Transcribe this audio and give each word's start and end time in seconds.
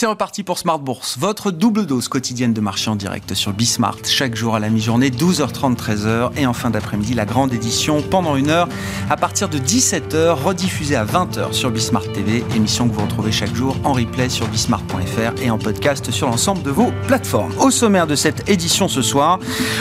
C'est 0.00 0.06
reparti 0.06 0.44
pour 0.44 0.56
Smart 0.56 0.78
Bourse, 0.78 1.18
votre 1.18 1.50
double 1.50 1.84
dose 1.84 2.08
quotidienne 2.08 2.54
de 2.54 2.62
marché 2.62 2.88
en 2.88 2.96
direct 2.96 3.34
sur 3.34 3.52
Bismart, 3.52 3.98
chaque 4.04 4.34
jour 4.34 4.54
à 4.54 4.58
la 4.58 4.70
mi-journée, 4.70 5.10
12h30, 5.10 5.76
13h, 5.76 6.30
et 6.38 6.46
en 6.46 6.54
fin 6.54 6.70
d'après-midi, 6.70 7.12
la 7.12 7.26
grande 7.26 7.52
édition 7.52 8.00
pendant 8.00 8.34
une 8.36 8.48
heure 8.48 8.66
à 9.10 9.18
partir 9.18 9.50
de 9.50 9.58
17h, 9.58 10.42
rediffusée 10.42 10.96
à 10.96 11.04
20h 11.04 11.52
sur 11.52 11.70
Bismart 11.70 12.10
TV, 12.14 12.42
émission 12.56 12.88
que 12.88 12.94
vous 12.94 13.02
retrouvez 13.02 13.30
chaque 13.30 13.54
jour 13.54 13.76
en 13.84 13.92
replay 13.92 14.30
sur 14.30 14.48
bismart.fr 14.48 15.42
et 15.42 15.50
en 15.50 15.58
podcast 15.58 16.10
sur 16.10 16.28
l'ensemble 16.28 16.62
de 16.62 16.70
vos 16.70 16.92
plateformes. 17.06 17.52
Au 17.58 17.70
sommaire 17.70 18.06
de 18.06 18.14
cette 18.14 18.48
édition 18.48 18.88
ce 18.88 19.02
soir, 19.02 19.38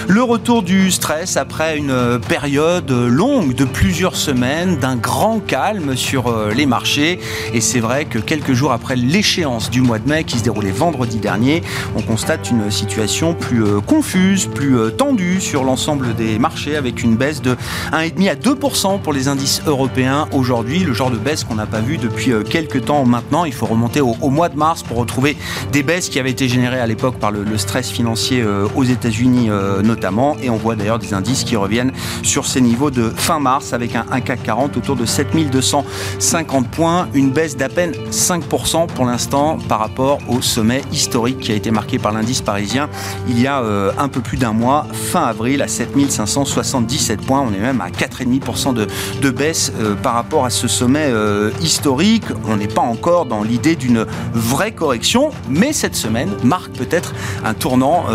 le 0.09 0.21
retour 0.21 0.63
du 0.63 0.91
stress 0.91 1.37
après 1.37 1.77
une 1.77 2.19
période 2.27 2.91
longue 2.91 3.55
de 3.55 3.63
plusieurs 3.63 4.17
semaines, 4.17 4.79
d'un 4.79 4.97
grand 4.97 5.39
calme 5.39 5.95
sur 5.95 6.27
euh, 6.27 6.51
les 6.51 6.65
marchés, 6.65 7.21
et 7.53 7.61
c'est 7.61 7.79
vrai 7.79 8.03
que 8.03 8.19
quelques 8.19 8.51
jours 8.51 8.73
après 8.73 8.97
l'échéance 8.97 9.69
du 9.69 9.79
mois 9.79 9.97
de 9.99 10.08
qui 10.25 10.39
se 10.39 10.43
déroulait 10.43 10.71
vendredi 10.71 11.17
dernier, 11.17 11.61
on 11.95 12.01
constate 12.01 12.49
une 12.49 12.71
situation 12.71 13.35
plus 13.35 13.63
euh, 13.63 13.79
confuse, 13.79 14.47
plus 14.47 14.75
euh, 14.75 14.89
tendue 14.89 15.39
sur 15.39 15.63
l'ensemble 15.63 16.15
des 16.15 16.39
marchés 16.39 16.75
avec 16.75 17.03
une 17.03 17.15
baisse 17.15 17.41
de 17.41 17.55
1,5 17.91 18.29
à 18.29 18.35
2% 18.35 19.01
pour 19.01 19.13
les 19.13 19.27
indices 19.27 19.61
européens 19.67 20.27
aujourd'hui, 20.33 20.79
le 20.79 20.93
genre 20.93 21.11
de 21.11 21.17
baisse 21.17 21.43
qu'on 21.43 21.55
n'a 21.55 21.67
pas 21.67 21.79
vu 21.79 21.97
depuis 21.97 22.31
euh, 22.31 22.41
quelques 22.41 22.85
temps 22.85 23.05
maintenant. 23.05 23.45
Il 23.45 23.53
faut 23.53 23.67
remonter 23.67 24.01
au, 24.01 24.29
mois 24.29 24.49
de 24.49 24.57
mars 24.57 24.81
pour 24.81 24.97
retrouver 24.97 25.37
des 25.71 25.83
baisses 25.83 26.09
qui 26.09 26.19
avaient 26.19 26.31
été 26.31 26.47
générées 26.47 26.79
à 26.79 26.87
l'époque 26.87 27.17
par 27.19 27.31
le, 27.31 27.45
stress 27.57 27.89
financier 27.89 28.43
aux 28.75 28.83
États-Unis 28.83 29.49
notamment. 29.83 30.37
Et 30.41 30.49
on 30.49 30.55
voit 30.55 30.75
d'ailleurs 30.75 30.99
des 30.99 31.13
indices 31.13 31.43
qui 31.43 31.55
reviennent 31.55 31.91
sur 32.23 32.45
ces 32.45 32.61
niveaux 32.61 32.89
de 32.91 33.09
fin 33.09 33.39
mars 33.39 33.73
avec 33.73 33.95
un, 33.95 34.05
un 34.11 34.21
CAC 34.21 34.43
40 34.43 34.77
autour 34.77 34.95
de 34.95 35.05
7250 35.05 36.69
points, 36.69 37.09
une 37.13 37.31
baisse 37.31 37.57
d'à 37.57 37.69
peine 37.69 37.91
5% 38.11 38.87
pour 38.87 39.05
l'instant 39.05 39.57
par 39.67 39.79
rapport 39.79 39.98
au 39.99 40.41
sommet 40.41 40.81
historique 40.91 41.39
qui 41.39 41.51
a 41.51 41.55
été 41.55 41.71
marqué 41.71 41.99
par 41.99 42.13
l'indice 42.13 42.41
parisien 42.41 42.89
il 43.27 43.39
y 43.39 43.47
a 43.47 43.61
euh, 43.61 43.91
un 43.97 44.07
peu 44.07 44.21
plus 44.21 44.37
d'un 44.37 44.53
mois, 44.53 44.85
fin 44.93 45.23
avril, 45.23 45.61
à 45.61 45.67
7577 45.67 47.21
points. 47.21 47.41
On 47.41 47.53
est 47.53 47.59
même 47.59 47.81
à 47.81 47.89
4,5% 47.89 48.73
de, 48.73 48.87
de 49.21 49.29
baisse 49.29 49.73
euh, 49.79 49.95
par 49.95 50.13
rapport 50.13 50.45
à 50.45 50.49
ce 50.49 50.67
sommet 50.67 51.07
euh, 51.09 51.51
historique. 51.61 52.23
On 52.47 52.57
n'est 52.57 52.67
pas 52.67 52.81
encore 52.81 53.25
dans 53.25 53.43
l'idée 53.43 53.75
d'une 53.75 54.05
vraie 54.33 54.71
correction, 54.71 55.31
mais 55.49 55.73
cette 55.73 55.95
semaine 55.95 56.29
marque 56.43 56.71
peut-être 56.71 57.13
un 57.43 57.53
tournant, 57.53 58.05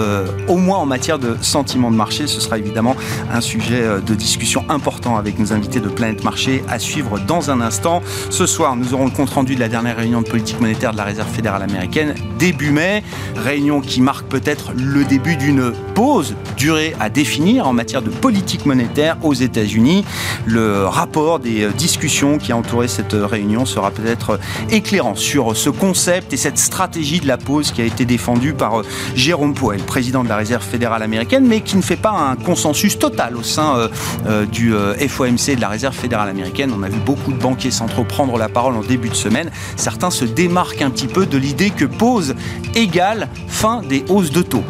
au 0.48 0.56
moins 0.56 0.78
en 0.78 0.86
matière 0.86 1.18
de 1.18 1.36
sentiment 1.40 1.90
de 1.90 1.96
marché. 1.96 2.27
Ce 2.27 2.40
sera 2.40 2.58
évidemment 2.58 2.96
un 3.32 3.40
sujet 3.40 4.00
de 4.05 4.14
discussion 4.14 4.64
important 4.68 5.16
avec 5.16 5.38
nos 5.38 5.52
invités 5.52 5.80
de 5.80 5.88
Planète 5.88 6.24
Marché 6.24 6.64
à 6.68 6.78
suivre 6.78 7.18
dans 7.18 7.50
un 7.50 7.60
instant. 7.60 8.02
Ce 8.30 8.46
soir, 8.46 8.77
nous 8.77 8.94
aurons 8.94 9.06
le 9.06 9.10
compte-rendu 9.10 9.55
de 9.55 9.60
la 9.60 9.68
dernière 9.68 9.96
réunion 9.96 10.22
de 10.22 10.28
politique 10.28 10.60
monétaire 10.60 10.92
de 10.92 10.96
la 10.96 11.05
Réserve 11.05 11.28
fédérale 11.28 11.62
américaine 11.62 11.73
début 12.39 12.70
mai. 12.70 13.03
Réunion 13.36 13.80
qui 13.80 14.00
marque 14.00 14.27
peut-être 14.27 14.72
le 14.75 15.05
début 15.05 15.36
d'une 15.36 15.72
pause 15.94 16.34
durée 16.56 16.94
à 17.00 17.11
définir 17.11 17.67
en 17.67 17.72
matière 17.72 18.03
de 18.03 18.11
politique 18.11 18.67
monétaire 18.67 19.17
aux 19.22 19.34
États-Unis. 19.34 20.05
Le 20.47 20.86
rapport 20.86 21.39
des 21.39 21.69
discussions 21.77 22.39
qui 22.39 22.52
a 22.52 22.56
entouré 22.56 22.89
cette 22.89 23.12
réunion 23.12 23.67
sera 23.67 23.91
peut-être 23.91 24.39
éclairant 24.70 25.14
sur 25.14 25.56
ce 25.56 25.70
concept 25.70 26.33
et 26.33 26.36
cette 26.36 26.58
stratégie 26.58 27.20
de 27.20 27.27
la 27.27 27.36
pause 27.36 27.72
qui 27.72 27.83
a 27.83 27.84
été 27.84 28.05
défendue 28.05 28.52
par 28.52 28.83
Jérôme 29.14 29.55
Powell, 29.55 29.80
président 29.80 30.25
de 30.25 30.28
la 30.28 30.36
Réserve 30.36 30.64
fédérale 30.64 31.02
américaine, 31.02 31.47
mais 31.47 31.61
qui 31.61 31.77
ne 31.77 31.83
fait 31.83 31.97
pas 31.97 32.11
un 32.11 32.36
consensus 32.36 32.98
total 32.98 33.36
au 33.36 33.42
sein 33.42 33.77
euh, 33.77 33.89
euh, 34.27 34.47
du 34.47 34.75
euh, 34.75 34.95
FOMC 34.97 35.56
de 35.56 35.61
la 35.61 35.69
Réserve 35.69 35.95
fédérale 35.95 36.28
américaine. 36.28 36.72
On 36.77 36.83
a 36.83 36.89
vu 36.89 36.98
beaucoup 36.98 37.33
de 37.33 37.39
banquiers 37.39 37.70
centraux 37.70 38.05
prendre 38.05 38.36
la 38.39 38.48
parole 38.48 38.75
en 38.75 38.83
début 38.83 39.08
de 39.08 39.14
semaine. 39.14 39.50
Certains 39.77 40.11
se 40.11 40.25
démarquent 40.25 40.83
un 40.83 40.91
petit 40.91 41.06
peu 41.06 41.27
de 41.27 41.39
l'idée 41.39 41.63
que 41.70 41.84
pause 41.84 42.34
égale 42.74 43.28
fin 43.48 43.83
des 43.83 44.05
hausses 44.08 44.30
de 44.30 44.42
taux. 44.42 44.64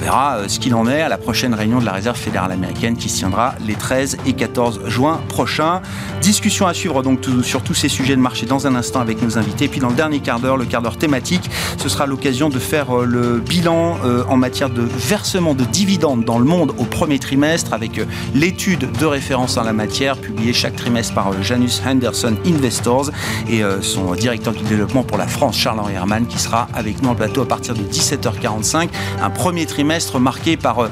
On 0.00 0.02
verra 0.02 0.36
euh, 0.36 0.48
ce 0.48 0.58
qu'il 0.58 0.74
en 0.74 0.88
est 0.88 1.02
à 1.02 1.10
la 1.10 1.18
prochaine 1.18 1.52
réunion 1.52 1.78
de 1.78 1.84
la 1.84 1.92
Réserve 1.92 2.16
fédérale 2.16 2.52
américaine 2.52 2.96
qui 2.96 3.10
se 3.10 3.18
tiendra 3.18 3.54
les 3.66 3.74
13 3.74 4.16
et 4.24 4.32
14 4.32 4.80
juin 4.86 5.20
prochains. 5.28 5.82
Discussion 6.22 6.66
à 6.66 6.72
suivre 6.72 7.02
donc 7.02 7.20
sur 7.42 7.62
tous 7.62 7.74
ces 7.74 7.88
sujets 7.88 8.16
de 8.16 8.20
marché 8.20 8.46
dans 8.46 8.66
un 8.66 8.74
instant 8.74 9.00
avec 9.00 9.20
nos 9.22 9.36
invités. 9.36 9.68
Puis 9.68 9.78
dans 9.78 9.90
le 9.90 9.94
dernier 9.94 10.20
quart 10.20 10.40
d'heure, 10.40 10.56
le 10.56 10.64
quart 10.64 10.80
d'heure 10.80 10.96
thématique, 10.96 11.50
ce 11.76 11.88
sera 11.90 12.06
l'occasion 12.06 12.48
de 12.48 12.58
faire 12.58 12.96
euh, 12.96 13.04
le 13.04 13.40
bilan 13.40 13.98
euh, 14.04 14.24
en 14.28 14.38
matière 14.38 14.70
de 14.70 14.82
versement 14.82 15.54
de 15.54 15.64
dividendes 15.64 16.24
dans 16.24 16.38
le 16.38 16.46
monde 16.46 16.72
au 16.78 16.84
premier 16.84 17.18
trimestre 17.18 17.74
avec 17.74 18.00
l'étude 18.34 18.90
de 18.92 19.06
référence 19.06 19.58
en 19.58 19.64
la 19.64 19.74
matière 19.74 20.16
publiée 20.16 20.54
chaque 20.54 20.76
trimestre 20.76 21.14
par 21.14 21.42
Janus 21.42 21.82
Henderson 21.86 22.36
Investors 22.46 23.10
et 23.48 23.62
son 23.82 24.14
directeur 24.14 24.52
du 24.52 24.62
développement 24.64 25.02
pour 25.02 25.18
la 25.18 25.26
France, 25.26 25.56
Charles-Henri 25.56 25.94
Herman, 25.94 26.26
qui 26.30 26.38
sera 26.38 26.68
avec 26.72 27.02
nous 27.02 27.10
en 27.10 27.14
plateau 27.14 27.42
à 27.42 27.46
partir 27.46 27.74
de 27.74 27.82
17h45. 27.82 28.88
Un 29.20 29.30
premier 29.30 29.66
trimestre 29.66 30.18
marqué 30.18 30.56
par 30.56 30.78
euh, 30.78 30.88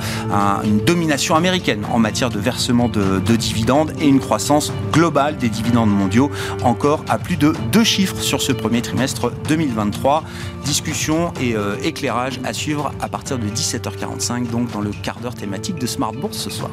une 0.65 0.81
domination 0.81 1.35
américaine 1.37 1.85
en 1.93 1.99
matière 1.99 2.31
de 2.31 2.39
versement 2.39 2.89
de, 2.89 3.37
dividendes 3.37 3.93
et 4.01 4.07
une 4.07 4.21
croissance 4.21 4.73
globale 4.93 5.37
des 5.37 5.49
dividendes 5.49 5.91
mondiaux, 5.91 6.31
encore 6.65 7.05
à 7.09 7.19
plus 7.19 7.37
de 7.37 7.55
deux 7.73 7.85
chiffres 7.85 8.21
sur 8.21 8.43
ce 8.43 8.53
premier 8.53 8.83
trimestre 8.83 9.33
2023. 9.49 10.25
Discussion 10.65 11.33
et 11.41 11.55
euh, 11.55 11.77
éclairage 11.83 12.41
à 12.45 12.53
suivre 12.53 12.93
à 13.01 13.09
partir 13.09 13.39
de 13.39 13.47
17h45, 13.49 14.51
donc 14.51 14.71
dans 14.73 14.81
le 14.81 14.91
quart 14.91 15.21
d'heure 15.21 15.35
thématique 15.35 15.77
de 15.77 15.87
Smart 15.87 16.13
Bourse 16.13 16.39
ce 16.39 16.51
soir. 16.51 16.71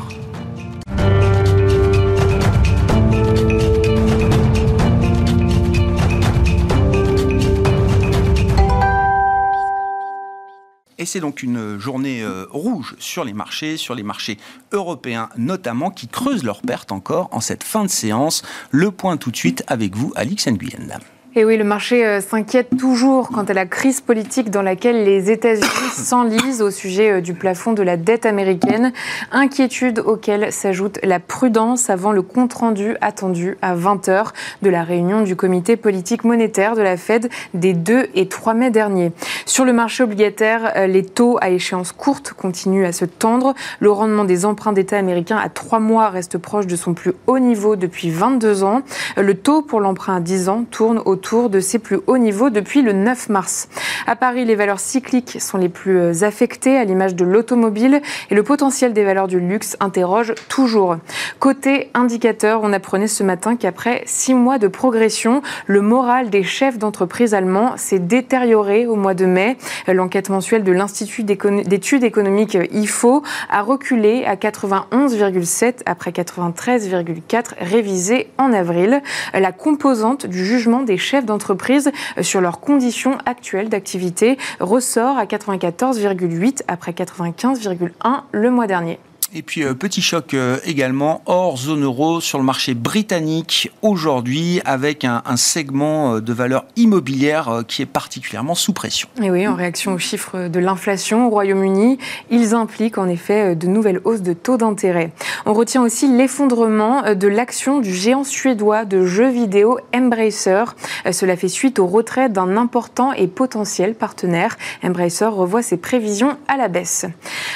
Et 11.06 11.08
c'est 11.08 11.20
donc 11.20 11.44
une 11.44 11.78
journée 11.78 12.24
euh, 12.24 12.48
rouge 12.50 12.96
sur 12.98 13.24
les 13.24 13.34
marchés, 13.34 13.78
sur 13.78 13.94
les 13.94 14.02
marchés 14.02 14.40
européens 14.72 15.30
notamment, 15.38 15.92
qui 15.92 16.08
creusent 16.08 16.44
leurs 16.44 16.64
pertes 16.64 16.92
encore 16.92 17.30
en 17.32 17.42
cette 17.42 17.64
fin 17.64 17.84
de 17.84 17.90
séance. 17.90 18.42
Le 18.72 18.90
point 18.90 19.16
tout 19.16 19.30
de 19.30 19.36
suite 19.36 19.64
avec 19.68 19.96
vous, 19.96 20.12
Alix 20.16 20.48
Nguyen. 20.48 21.00
Et 21.38 21.44
oui, 21.44 21.58
le 21.58 21.66
marché 21.66 22.06
euh, 22.06 22.22
s'inquiète 22.22 22.70
toujours 22.78 23.28
quant 23.28 23.44
à 23.44 23.52
la 23.52 23.66
crise 23.66 24.00
politique 24.00 24.50
dans 24.50 24.62
laquelle 24.62 25.04
les 25.04 25.30
États-Unis 25.30 25.68
s'enlisent 25.94 26.62
au 26.62 26.72
sujet 26.72 27.12
euh, 27.12 27.20
du 27.20 27.34
plafond 27.34 27.74
de 27.74 27.84
la 27.84 27.98
dette 27.98 28.26
américaine. 28.26 28.94
Inquiétude 29.34 30.00
auquel 30.00 30.54
s'ajoute 30.54 30.98
la 31.04 31.20
prudence 31.20 31.90
avant 31.90 32.14
le 32.14 32.22
compte-rendu 32.22 32.96
attendu 33.02 33.58
à 33.62 33.76
20h 33.76 34.28
de 34.62 34.70
la 34.70 34.84
réunion 34.84 35.24
du 35.24 35.36
comité 35.36 35.76
politique 35.76 36.24
monétaire 36.24 36.74
de 36.74 36.82
la 36.82 36.96
Fed 36.96 37.28
des 37.54 37.74
2 37.74 38.08
et 38.16 38.30
3 38.30 38.54
mai 38.54 38.70
dernier. 38.70 39.12
Sur 39.46 39.66
le 39.66 39.74
marché 39.74 40.04
obligataire, 40.04 40.72
euh, 40.78 40.88
les 40.88 41.04
taux 41.04 41.38
à 41.42 41.50
échéance 41.50 41.92
courte 41.92 42.32
continuent 42.32 42.86
à 42.86 42.94
se 42.94 43.04
tendre. 43.04 43.56
Le 43.82 43.92
rendement 43.92 44.24
des 44.24 44.46
emprunts 44.46 44.72
d'État 44.72 44.98
américains 44.98 45.38
à 45.44 45.50
3 45.50 45.82
mois 45.82 46.08
reste 46.08 46.38
proche 46.38 46.66
de 46.66 46.78
son 46.78 46.94
plus 46.94 47.12
haut 47.28 47.40
niveau 47.40 47.76
depuis 47.76 48.10
22 48.10 48.64
ans. 48.64 48.84
Le 49.18 49.34
taux 49.34 49.62
pour 49.62 49.82
l'emprunt 49.82 50.16
à 50.16 50.20
10 50.22 50.48
ans 50.48 50.64
tourne 50.72 51.02
autour 51.04 51.25
de 51.26 51.60
ses 51.60 51.80
plus 51.80 52.00
hauts 52.06 52.20
niveaux 52.20 52.52
depuis 52.52 52.84
le 52.84 52.94
9 52.94 53.30
mars. 53.30 53.68
À 54.06 54.16
Paris, 54.16 54.46
les 54.46 54.54
valeurs 54.54 54.80
cycliques 54.80 55.38
sont 55.42 55.58
les 55.58 55.70
plus 55.70 55.98
euh, 55.98 56.24
affectées, 56.24 56.78
à 56.78 56.84
l'image 56.84 57.16
de 57.16 57.26
l'automobile, 57.26 58.02
et 58.30 58.36
le 58.36 58.44
potentiel 58.44 58.94
des 58.94 59.04
valeurs 59.04 59.28
du 59.28 59.40
luxe 59.40 59.76
interroge 59.80 60.36
toujours. 60.50 60.98
Côté 61.40 61.90
indicateur, 61.96 62.62
on 62.62 62.72
apprenait 62.72 63.08
ce 63.08 63.24
matin 63.24 63.56
qu'après 63.56 64.04
six 64.06 64.36
mois 64.36 64.60
de 64.60 64.68
progression, 64.68 65.42
le 65.66 65.82
moral 65.82 66.30
des 66.30 66.44
chefs 66.44 66.78
d'entreprise 66.78 67.34
allemands 67.34 67.76
s'est 67.76 67.98
détérioré 67.98 68.86
au 68.86 68.96
mois 68.96 69.16
de 69.16 69.26
mai. 69.26 69.58
L'enquête 69.88 70.30
mensuelle 70.30 70.64
de 70.64 70.72
l'Institut 70.72 71.24
d'études 71.24 72.04
économiques 72.04 72.58
IFO 72.72 73.24
a 73.50 73.62
reculé 73.64 74.26
à 74.26 74.36
91,7 74.36 75.78
après 75.88 76.12
93,4 76.12 77.54
révisé 77.60 78.28
en 78.38 78.54
avril. 78.54 79.02
La 79.34 79.52
composante 79.52 80.28
du 80.28 80.46
jugement 80.46 80.84
des 80.84 80.98
chefs 80.98 81.15
d'entreprise 81.24 81.92
sur 82.22 82.42
leurs 82.42 82.60
conditions 82.60 83.18
actuelles 83.26 83.70
d'activité 83.70 84.38
ressort 84.60 85.18
à 85.18 85.26
94,8 85.26 86.64
après 86.68 86.92
95,1 86.92 88.24
le 88.32 88.50
mois 88.50 88.68
dernier. 88.68 89.00
Et 89.38 89.42
puis, 89.42 89.66
euh, 89.66 89.74
petit 89.74 90.02
choc 90.02 90.34
euh, 90.34 90.60
également 90.64 91.22
hors 91.26 91.58
zone 91.58 91.84
euro 91.84 92.22
sur 92.22 92.38
le 92.38 92.46
marché 92.46 92.74
britannique 92.74 93.70
aujourd'hui 93.82 94.62
avec 94.64 95.04
un, 95.04 95.22
segment 95.36 96.16
euh, 96.16 96.22
de 96.22 96.32
valeur 96.32 96.64
immobilière 96.78 97.64
qui 97.68 97.82
est 97.82 97.86
particulièrement 97.86 98.56
sous 98.56 98.72
pression. 98.72 99.10
Et 99.22 99.30
oui, 99.30 99.46
en 99.46 99.56
réaction 99.56 99.92
aux 99.92 99.98
chiffres 99.98 100.48
de 100.48 100.60
l'inflation 100.60 101.28
au 101.28 101.30
Royaume-Uni, 101.30 101.98
ils 102.30 102.54
impliquent 102.54 102.98
en 102.98 103.10
effet 103.10 103.58
de 103.58 103.68
nouvelles 103.68 104.00
hausses 104.06 104.22
de 104.22 104.32
taux 104.32 104.56
d'intérêt. 104.56 105.12
On 105.46 105.54
retient 105.54 105.84
aussi 105.84 106.08
l'effondrement 106.08 107.14
de 107.14 107.28
l'action 107.28 107.82
du 107.82 107.94
géant 107.94 108.24
suédois 108.24 108.86
de 108.86 109.06
jeux 109.06 109.30
vidéo 109.30 109.80
Embracer. 109.94 110.64
Cela 111.12 111.36
fait 111.36 111.50
suite 111.50 111.80
au 111.80 111.88
retrait 111.88 112.30
d'un 112.30 112.56
important 112.56 113.12
et 113.12 113.28
potentiel 113.28 113.96
partenaire. 113.96 114.56
Embracer 114.82 115.26
revoit 115.26 115.62
ses 115.62 115.78
prévisions 115.78 116.38
à 116.48 116.56
la 116.56 116.70
baisse. 116.70 117.06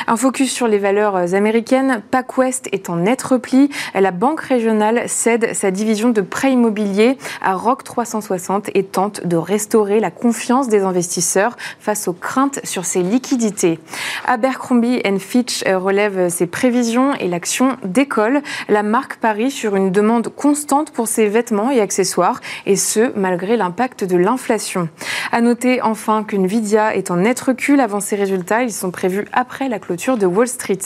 Un 0.08 0.18
focus 0.18 0.52
sur 0.52 0.68
les 0.68 0.78
valeurs 0.78 1.16
américaines 1.34 1.69
américaine, 1.74 2.02
PacWest 2.10 2.70
est 2.72 2.90
en 2.90 2.98
net 2.98 3.22
repli. 3.22 3.70
La 3.94 4.12
banque 4.12 4.42
régionale 4.42 5.04
cède 5.08 5.54
sa 5.54 5.72
division 5.72 6.10
de 6.10 6.22
prêt 6.22 6.52
immobilier 6.52 7.18
à 7.42 7.54
Rock 7.54 7.84
360 7.84 8.70
et 8.74 8.84
tente 8.84 9.26
de 9.26 9.36
restaurer 9.36 10.00
la 10.00 10.12
confiance 10.12 10.68
des 10.68 10.82
investisseurs 10.82 11.58
face 11.80 12.08
aux 12.08 12.14
craintes 12.14 12.60
sur 12.64 12.86
ses 12.86 13.02
liquidités. 13.02 13.80
Abercrombie 14.26 15.02
Fitch 15.20 15.64
relève 15.66 16.30
ses 16.30 16.48
prévisions 16.48 17.14
et 17.16 17.28
l'action 17.28 17.78
décolle. 17.84 18.42
La 18.68 18.84
marque 18.84 19.18
parie 19.18 19.52
sur 19.52 19.76
une 19.76 19.92
demande 19.92 20.30
constante 20.30 20.92
pour 20.92 21.08
ses 21.08 21.28
vêtements 21.28 21.72
et 21.72 21.82
accessoires, 21.82 22.42
et 22.66 22.76
ce, 22.76 23.12
malgré 23.16 23.58
l'impact 23.58 24.04
de 24.04 24.18
l'inflation. 24.18 24.90
À 25.32 25.42
noter 25.42 25.82
enfin 25.82 26.24
que 26.24 26.36
Nvidia 26.36 26.96
est 26.96 27.12
en 27.12 27.18
net 27.18 27.40
recul 27.40 27.80
avant 27.80 28.00
ses 28.00 28.16
résultats. 28.16 28.64
Ils 28.64 28.74
sont 28.74 28.92
prévus 28.92 29.26
après 29.34 29.70
la 29.70 29.80
clôture 29.80 30.18
de 30.18 30.26
Wall 30.26 30.48
Street. 30.48 30.80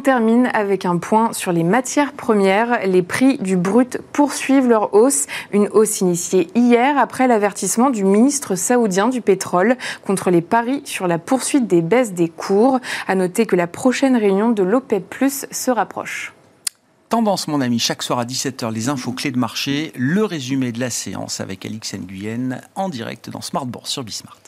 Termine 0.00 0.50
avec 0.54 0.84
un 0.84 0.98
point 0.98 1.32
sur 1.32 1.52
les 1.52 1.64
matières 1.64 2.12
premières. 2.12 2.86
Les 2.86 3.02
prix 3.02 3.38
du 3.38 3.56
brut 3.56 3.98
poursuivent 4.12 4.68
leur 4.68 4.94
hausse. 4.94 5.26
Une 5.52 5.68
hausse 5.68 6.00
initiée 6.00 6.48
hier 6.54 6.98
après 6.98 7.28
l'avertissement 7.28 7.90
du 7.90 8.04
ministre 8.04 8.54
saoudien 8.54 9.08
du 9.08 9.20
pétrole 9.20 9.76
contre 10.04 10.30
les 10.30 10.40
paris 10.40 10.82
sur 10.84 11.06
la 11.06 11.18
poursuite 11.18 11.66
des 11.66 11.82
baisses 11.82 12.12
des 12.12 12.28
cours. 12.28 12.80
À 13.06 13.14
noter 13.14 13.46
que 13.46 13.56
la 13.56 13.66
prochaine 13.66 14.16
réunion 14.16 14.50
de 14.50 14.62
l'OPEP 14.62 15.08
Plus 15.08 15.46
se 15.50 15.70
rapproche. 15.70 16.34
Tendance, 17.08 17.46
mon 17.46 17.60
ami, 17.60 17.78
chaque 17.78 18.02
soir 18.02 18.18
à 18.18 18.24
17h, 18.24 18.72
les 18.72 18.88
infos 18.88 19.12
clés 19.12 19.30
de 19.30 19.38
marché, 19.38 19.92
le 19.94 20.24
résumé 20.24 20.72
de 20.72 20.80
la 20.80 20.90
séance 20.90 21.40
avec 21.40 21.64
Alix 21.64 21.94
Nguyen 21.94 22.60
en 22.74 22.88
direct 22.88 23.30
dans 23.30 23.40
Smart 23.40 23.66
Bourse 23.66 23.90
sur 23.90 24.02
Bismart. 24.02 24.40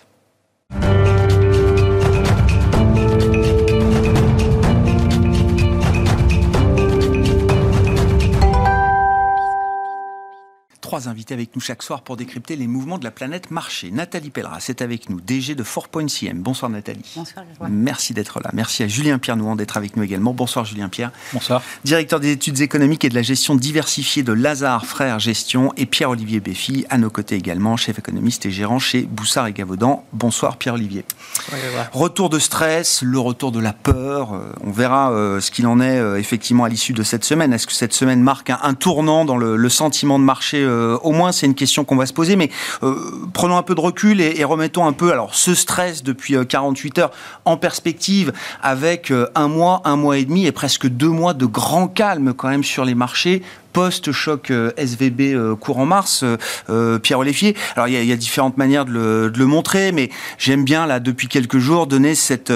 Trois 10.87 11.09
invités 11.09 11.35
avec 11.35 11.53
nous 11.57 11.61
chaque 11.61 11.83
soir 11.83 12.03
pour 12.03 12.17
décrypter 12.17 12.55
les 12.55 12.69
mouvements 12.69 12.97
de 12.97 13.03
la 13.03 13.11
planète 13.11 13.51
marché. 13.51 13.91
Nathalie 13.91 14.31
Pelleras 14.31 14.67
est 14.69 14.83
avec 14.83 15.11
nous, 15.11 15.21
DG 15.21 15.57
de 15.57 15.65
4.cm. 15.65 16.39
Bonsoir 16.39 16.71
Nathalie. 16.71 17.13
Bonsoir. 17.17 17.45
Merci 17.69 18.15
d'être 18.15 18.39
là. 18.39 18.51
Merci 18.53 18.85
à 18.85 18.87
Julien 18.87 19.19
Pierre 19.19 19.37
Nouan 19.37 19.57
d'être 19.57 19.77
avec 19.77 19.97
nous 19.97 20.05
également. 20.05 20.33
Bonsoir 20.33 20.65
Julien 20.65 20.89
Pierre. 20.89 21.11
Bonsoir. 21.33 21.61
Directeur 21.83 22.21
des 22.21 22.31
études 22.31 22.61
économiques 22.61 23.05
et 23.05 23.09
de 23.09 23.17
la 23.17 23.23
gestion 23.23 23.57
diversifiée 23.57 24.23
de 24.23 24.33
Lazare 24.33 24.87
Frères 24.87 25.19
Gestion 25.19 25.73
et 25.77 25.87
Pierre-Olivier 25.87 26.39
Béfi 26.39 26.87
à 26.89 26.99
nos 26.99 27.11
côtés 27.11 27.35
également, 27.35 27.77
chef 27.77 27.99
économiste 27.99 28.47
et 28.47 28.53
gérant 28.53 28.79
chez 28.79 29.03
Boussard 29.03 29.49
et 29.49 29.53
Gavaudan. 29.53 30.05
Bonsoir 30.13 30.57
Pierre-Olivier. 30.57 31.05
Retour 31.93 32.29
de 32.31 32.39
stress, 32.39 33.03
le 33.03 33.19
retour 33.19 33.51
de 33.51 33.59
la 33.59 33.73
peur. 33.73 34.35
Euh, 34.35 34.53
on 34.63 34.71
verra 34.71 35.11
euh, 35.11 35.41
ce 35.41 35.51
qu'il 35.51 35.67
en 35.67 35.81
est 35.81 35.99
euh, 35.99 36.17
effectivement 36.17 36.63
à 36.63 36.69
l'issue 36.69 36.93
de 36.93 37.03
cette 37.03 37.25
semaine. 37.25 37.53
Est-ce 37.53 37.67
que 37.67 37.73
cette 37.73 37.93
semaine 37.93 38.23
marque 38.23 38.51
un, 38.51 38.75
tournant 38.75 39.25
dans 39.25 39.37
le, 39.37 39.69
sentiment 39.69 40.19
de 40.21 40.25
marché 40.25 40.65
euh, 40.77 40.99
au 41.03 41.13
moins, 41.13 41.33
c'est 41.33 41.47
une 41.47 41.55
question 41.55 41.85
qu'on 41.85 41.97
va 41.97 42.07
se 42.07 42.13
poser. 42.13 42.37
Mais 42.37 42.51
euh, 42.83 42.95
prenons 43.33 43.57
un 43.57 43.63
peu 43.63 43.75
de 43.75 43.81
recul 43.81 44.21
et, 44.21 44.45
remettons 44.45 44.87
un 44.87 44.93
peu 44.93 45.11
alors 45.11 45.35
ce 45.35 45.55
stress 45.55 46.03
depuis 46.03 46.37
48 46.47 46.99
euh, 46.99 47.03
heures 47.03 47.11
en 47.45 47.57
perspective 47.57 48.33
avec 48.63 49.13
un 49.35 49.49
mois, 49.49 49.83
un 49.85 49.97
mois 49.97 50.19
et 50.19 50.25
demi 50.25 50.47
et 50.47 50.53
presque 50.53 50.87
deux 50.87 51.09
mois 51.09 51.35
de 51.35 51.47
grand 51.47 51.89
calme 51.89 52.33
quand 52.33 52.49
même 52.49 52.65
sur 52.65 52.85
les 52.85 52.95
marchés 52.95 53.43
post-choc 53.77 54.51
euh, 54.51 54.73
SVB 54.79 55.35
euh, 55.35 55.55
courant 55.55 55.85
mars, 55.85 56.25
euh, 56.71 56.99
Pierre 56.99 57.19
Olivier. 57.19 57.55
Alors 57.75 57.89
il 57.89 58.05
y, 58.07 58.13
a, 58.13 58.17
différentes 58.17 58.57
manières 58.57 58.87
de 58.87 59.31
le, 59.37 59.47
montrer, 59.47 59.93
mais 59.93 60.09
j'aime 60.39 60.65
bien 60.65 60.87
là 60.87 60.99
depuis 60.99 61.29
quelques 61.29 61.59
jours 61.59 61.87
donner 61.87 62.15
cette, 62.15 62.51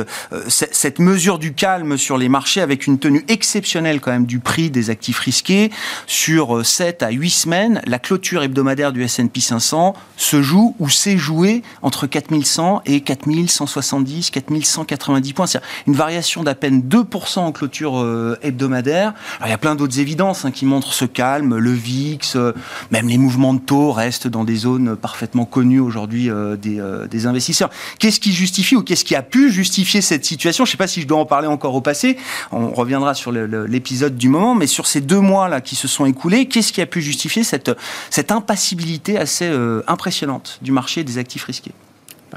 mesure 0.98 1.38
du 1.38 1.52
calme 1.52 1.98
sur 1.98 2.16
les 2.16 2.30
marchés 2.30 2.62
avec 2.62 2.86
une 2.86 2.98
tenue 2.98 3.22
exceptionnelle 3.28 4.00
quand 4.00 4.12
même 4.12 4.24
du 4.24 4.38
prix 4.38 4.70
des 4.70 4.88
actifs 4.88 5.18
risqués 5.18 5.70
sur 6.06 6.64
7 6.64 7.02
à 7.02 7.10
8 7.10 7.28
semaines. 7.28 7.82
La 7.84 7.98
clôture 7.98 8.42
hebdomadaire 8.42 8.90
du 8.90 9.02
S&P 9.02 9.40
500 9.40 9.92
se 10.16 10.40
joue 10.40 10.74
ou 10.78 10.88
s'est 10.88 11.18
jouée 11.18 11.62
entre 11.82 12.06
4100 12.06 12.80
et 12.86 13.02
4170, 13.02 14.30
4190 14.30 15.32
points. 15.34 15.46
C'est 15.46 15.60
une 15.86 15.94
variation 15.94 16.42
d'à 16.42 16.54
peine 16.54 16.80
2% 16.80 17.40
en 17.40 17.52
clôture 17.52 18.02
hebdomadaire. 18.40 19.12
Alors, 19.36 19.48
il 19.48 19.50
y 19.50 19.54
a 19.54 19.58
plein 19.58 19.74
d'autres 19.74 20.00
évidences 20.00 20.46
hein, 20.46 20.50
qui 20.50 20.64
montrent 20.64 20.94
ce 20.94 21.09
calme, 21.10 21.56
le 21.56 21.72
VIX, 21.72 22.36
euh, 22.36 22.52
même 22.90 23.08
les 23.08 23.18
mouvements 23.18 23.54
de 23.54 23.60
taux 23.60 23.92
restent 23.92 24.28
dans 24.28 24.44
des 24.44 24.56
zones 24.56 24.96
parfaitement 24.96 25.44
connues 25.44 25.80
aujourd'hui 25.80 26.30
euh, 26.30 26.56
euh, 26.66 27.06
des, 27.06 27.26
investisseurs. 27.26 27.70
Qu'est-ce 27.98 28.20
qui 28.20 28.32
justifie 28.32 28.76
ou 28.76 28.82
qu'est-ce 28.82 29.04
qui 29.04 29.14
a 29.14 29.22
pu 29.22 29.50
justifier 29.50 30.00
cette 30.00 30.24
situation? 30.24 30.64
Je 30.64 30.70
ne 30.70 30.72
sais 30.72 30.78
pas 30.78 30.86
si 30.86 31.02
je 31.02 31.06
dois 31.06 31.18
en 31.18 31.26
parler 31.26 31.48
encore 31.48 31.74
au 31.74 31.80
passé. 31.80 32.16
On 32.52 32.70
reviendra 32.70 33.14
sur 33.14 33.32
l'épisode 33.32 34.16
du 34.16 34.28
moment, 34.28 34.54
mais 34.54 34.66
sur 34.66 34.86
ces 34.86 35.00
deux 35.00 35.20
mois 35.20 35.48
là 35.48 35.60
qui 35.60 35.76
se 35.76 35.88
sont 35.88 36.06
écoulés, 36.06 36.46
qu'est-ce 36.46 36.72
qui 36.72 36.80
a 36.80 36.86
pu 36.86 37.02
justifier 37.02 37.44
cette, 37.44 37.70
impassibilité 38.30 39.18
assez 39.18 39.50
impressionnante 39.86 40.58
du 40.62 40.72
marché 40.72 41.04
des 41.04 41.18
actifs 41.18 41.44
risqués? 41.44 41.72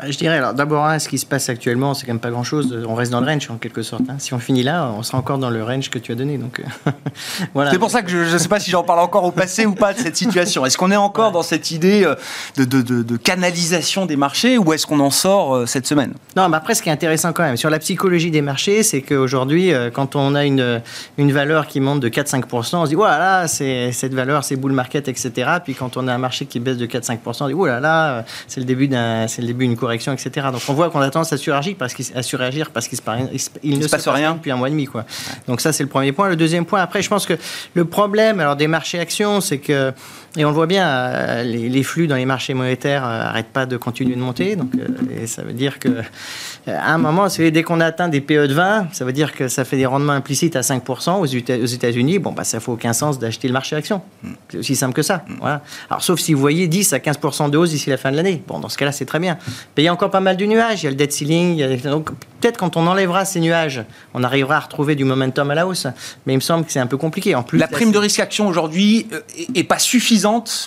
Je 0.08 0.18
dirais, 0.18 0.38
alors 0.38 0.54
d'abord, 0.54 0.90
ce 1.00 1.08
qui 1.08 1.18
se 1.18 1.26
passe 1.26 1.50
actuellement, 1.50 1.94
c'est 1.94 2.06
quand 2.06 2.14
même 2.14 2.20
pas 2.20 2.32
grand-chose. 2.32 2.84
On 2.88 2.96
reste 2.96 3.12
dans 3.12 3.22
le 3.22 3.28
range 3.28 3.50
en 3.50 3.58
quelque 3.58 3.84
sorte. 3.84 4.04
Hein. 4.10 4.16
Si 4.18 4.34
on 4.34 4.40
finit 4.40 4.64
là, 4.64 4.92
on 4.98 5.04
sera 5.04 5.18
encore 5.18 5.38
dans 5.38 5.50
le 5.50 5.64
range 5.64 5.90
que 5.90 6.00
tu 6.00 6.12
as 6.12 6.16
donné. 6.16 6.38
Donc 6.38 6.60
euh, 6.60 6.92
voilà. 7.54 7.72
C'est 7.72 7.80
pour 7.80 7.92
ça 7.92 8.02
que 8.02 8.10
je 8.10 8.34
ne 8.34 8.38
sais 8.38 8.48
pas 8.48 8.60
si 8.60 8.72
j'en 8.72 8.84
parle 8.84 9.00
encore 9.00 9.24
au 9.24 9.32
passé 9.32 9.66
ou 9.66 9.74
pas 9.74 9.94
de 9.94 10.00
cette 10.00 10.18
situation. 10.18 10.66
Est-ce 10.66 10.78
qu'on 10.78 10.92
est 10.92 10.96
encore 10.96 11.32
dans 11.32 11.44
cette 11.44 11.72
idée 11.72 12.04
euh, 12.04 12.16
de, 12.58 12.66
de, 12.66 13.04
de, 13.04 13.18
canalisation 13.18 14.06
des 14.06 14.16
marchés 14.16 14.58
ou 14.58 14.74
est-ce 14.74 14.88
qu'on 14.88 15.00
en 15.00 15.12
sort 15.12 15.56
euh, 15.56 15.66
cette 15.66 15.86
semaine? 15.86 16.14
Non, 16.36 16.50
mais 16.50 16.58
après, 16.58 16.74
ce 16.74 16.82
qui 16.82 16.90
est 16.90 16.94
intéressant 16.94 17.32
quand 17.32 17.44
même 17.44 17.58
sur 17.58 17.70
la 17.70 17.80
psychologie 17.80 18.32
des 18.32 18.42
marchés, 18.42 18.84
c'est 18.84 19.02
qu'aujourd'hui, 19.02 19.72
quand 19.94 20.16
on 20.16 20.34
a 20.34 20.46
une, 20.46 20.82
une 21.18 21.32
valeur 21.32 21.68
qui 21.68 21.80
monte 21.80 22.00
de 22.00 22.10
4-5%, 22.10 22.78
on 22.78 22.86
se 22.86 22.90
dit, 22.90 22.96
voilà, 22.96 23.48
c'est 23.48 23.92
cette 23.92 24.14
valeur, 24.14 24.44
c'est 24.44 24.56
bull 24.56 24.72
market, 24.72 25.08
etc. 25.08 25.52
Puis 25.64 25.76
quand 25.76 25.98
on 25.98 26.08
a 26.08 26.14
un 26.14 26.18
marché 26.18 26.46
qui 26.46 26.60
baisse 26.60 26.78
de 26.78 26.86
4-5%, 26.88 27.44
on 27.44 27.48
dit, 27.48 27.54
voilà, 27.54 27.80
là, 27.80 28.26
d'un, 28.58 29.28
c'est 29.28 29.42
le 29.42 29.48
début 29.48 29.68
d'une 29.68 29.78
correction, 29.84 30.14
etc. 30.14 30.48
Donc 30.52 30.62
on 30.70 30.74
voit 30.74 30.90
qu'on 30.90 31.02
a 31.02 31.10
tendance 31.10 31.34
à 31.34 31.38
suragir 31.38 31.76
parce 31.78 31.94
qu'il, 31.94 32.06
à 32.16 32.24
surréagir 32.24 32.72
parce 32.72 32.88
qu'il 32.88 33.00
il, 33.64 33.78
ne 33.78 33.84
se 33.84 33.90
passe, 33.90 34.08
rien 34.08 34.36
depuis 34.36 34.52
un 34.52 34.56
mois 34.56 34.70
et 34.70 34.72
demi. 34.72 34.86
Quoi. 34.86 35.06
Donc 35.48 35.60
ça, 35.62 35.74
c'est 35.74 35.84
le 35.84 35.90
premier 35.90 36.12
point. 36.12 36.30
Le 36.30 36.36
deuxième 36.36 36.66
point, 36.66 36.82
après, 36.82 37.02
je 37.02 37.10
pense 37.10 37.26
que 37.26 37.34
le 37.74 37.86
problème 37.86 38.40
alors, 38.40 38.56
des 38.56 38.68
marchés 38.68 39.00
actions, 39.00 39.42
c'est 39.42 39.58
que, 39.58 39.92
et 40.36 40.46
on 40.46 40.50
le 40.50 40.56
voit 40.56 40.66
bien, 40.66 40.88
euh, 40.88 41.44
les, 41.44 41.84
flux 41.84 42.08
dans 42.08 42.16
les 42.16 42.26
marchés 42.26 42.56
monétaires 42.56 43.04
n'arrêtent 43.04 43.46
euh, 43.46 43.54
pas 43.54 43.66
de 43.68 43.78
continuer 43.78 44.16
de 44.16 44.20
monter. 44.20 44.56
Donc, 44.56 44.72
euh, 44.76 45.22
et 45.22 45.28
ça 45.28 45.44
veut 45.44 45.54
dire 45.54 45.78
que 45.78 45.90
à 46.66 46.94
un 46.94 46.98
moment, 46.98 47.28
dès 47.28 47.62
qu'on 47.62 47.80
atteint 47.80 48.08
des 48.08 48.20
PE 48.20 48.48
de 48.48 48.54
20, 48.54 48.88
ça 48.94 49.06
veut 49.06 49.12
dire 49.12 49.34
que 49.34 49.48
ça 49.48 49.64
fait 49.64 49.78
des 49.78 49.86
rendements 49.86 50.14
implicites 50.14 50.56
à 50.56 50.62
5% 50.62 51.20
aux 51.20 51.66
États-Unis. 51.66 52.18
Bon, 52.18 52.32
bah, 52.32 52.46
ça 52.46 52.60
fait 52.60 52.72
aucun 52.72 52.94
sens 52.94 53.20
d'acheter 53.20 53.48
le 53.48 53.54
marché 53.54 53.76
action. 53.76 54.02
C'est 54.50 54.58
aussi 54.58 54.76
simple 54.76 54.94
que 54.94 55.04
ça. 55.04 55.24
Voilà. 55.40 55.62
Alors, 55.90 56.02
sauf 56.02 56.20
si 56.20 56.34
vous 56.34 56.40
voyez 56.40 56.68
10 56.68 56.94
à 56.94 56.98
15% 56.98 57.52
de 57.52 57.58
hausse 57.58 57.70
d'ici 57.70 57.92
la 57.92 57.98
fin 57.98 58.12
de 58.12 58.16
l'année. 58.16 58.42
Bon, 58.48 58.60
dans 58.60 58.70
ce 58.70 58.78
cas-là, 58.78 58.92
c'est 58.92 59.06
très 59.06 59.20
bien. 59.20 59.38
Mais 59.78 59.84
il 59.84 59.86
y 59.86 59.90
a 59.90 59.94
encore 59.94 60.10
pas 60.10 60.22
mal 60.22 60.38
de 60.38 60.46
nuages. 60.46 60.82
Il 60.82 60.86
y 60.86 60.88
a 60.88 60.92
le 60.92 60.96
debt 60.96 61.12
ceiling. 61.12 61.78
Donc, 61.84 62.10
peut-être 62.40 62.58
quand 62.58 62.76
on 62.76 62.88
enlèvera 62.88 63.26
ces 63.26 63.40
nuages, 63.40 63.84
on 64.16 64.24
arrivera 64.24 64.56
à 64.56 64.60
retrouver 64.62 64.96
du 64.96 65.04
momentum 65.04 65.52
à 65.52 65.56
la 65.56 65.68
hausse. 65.68 65.86
Mais 66.26 66.34
il 66.34 66.38
me 66.38 66.42
semble 66.42 66.66
que 66.66 66.72
c'est 66.72 66.80
un 66.80 66.88
peu 66.88 66.98
compliqué. 66.98 67.36
En 67.36 67.44
plus, 67.44 67.60
la 67.60 67.68
prime 67.68 67.92
de 67.92 68.00
risque 68.00 68.20
action 68.20 68.48
aujourd'hui 68.48 69.08
n'est 69.54 69.64
pas 69.64 69.80
suffisante 69.80 70.23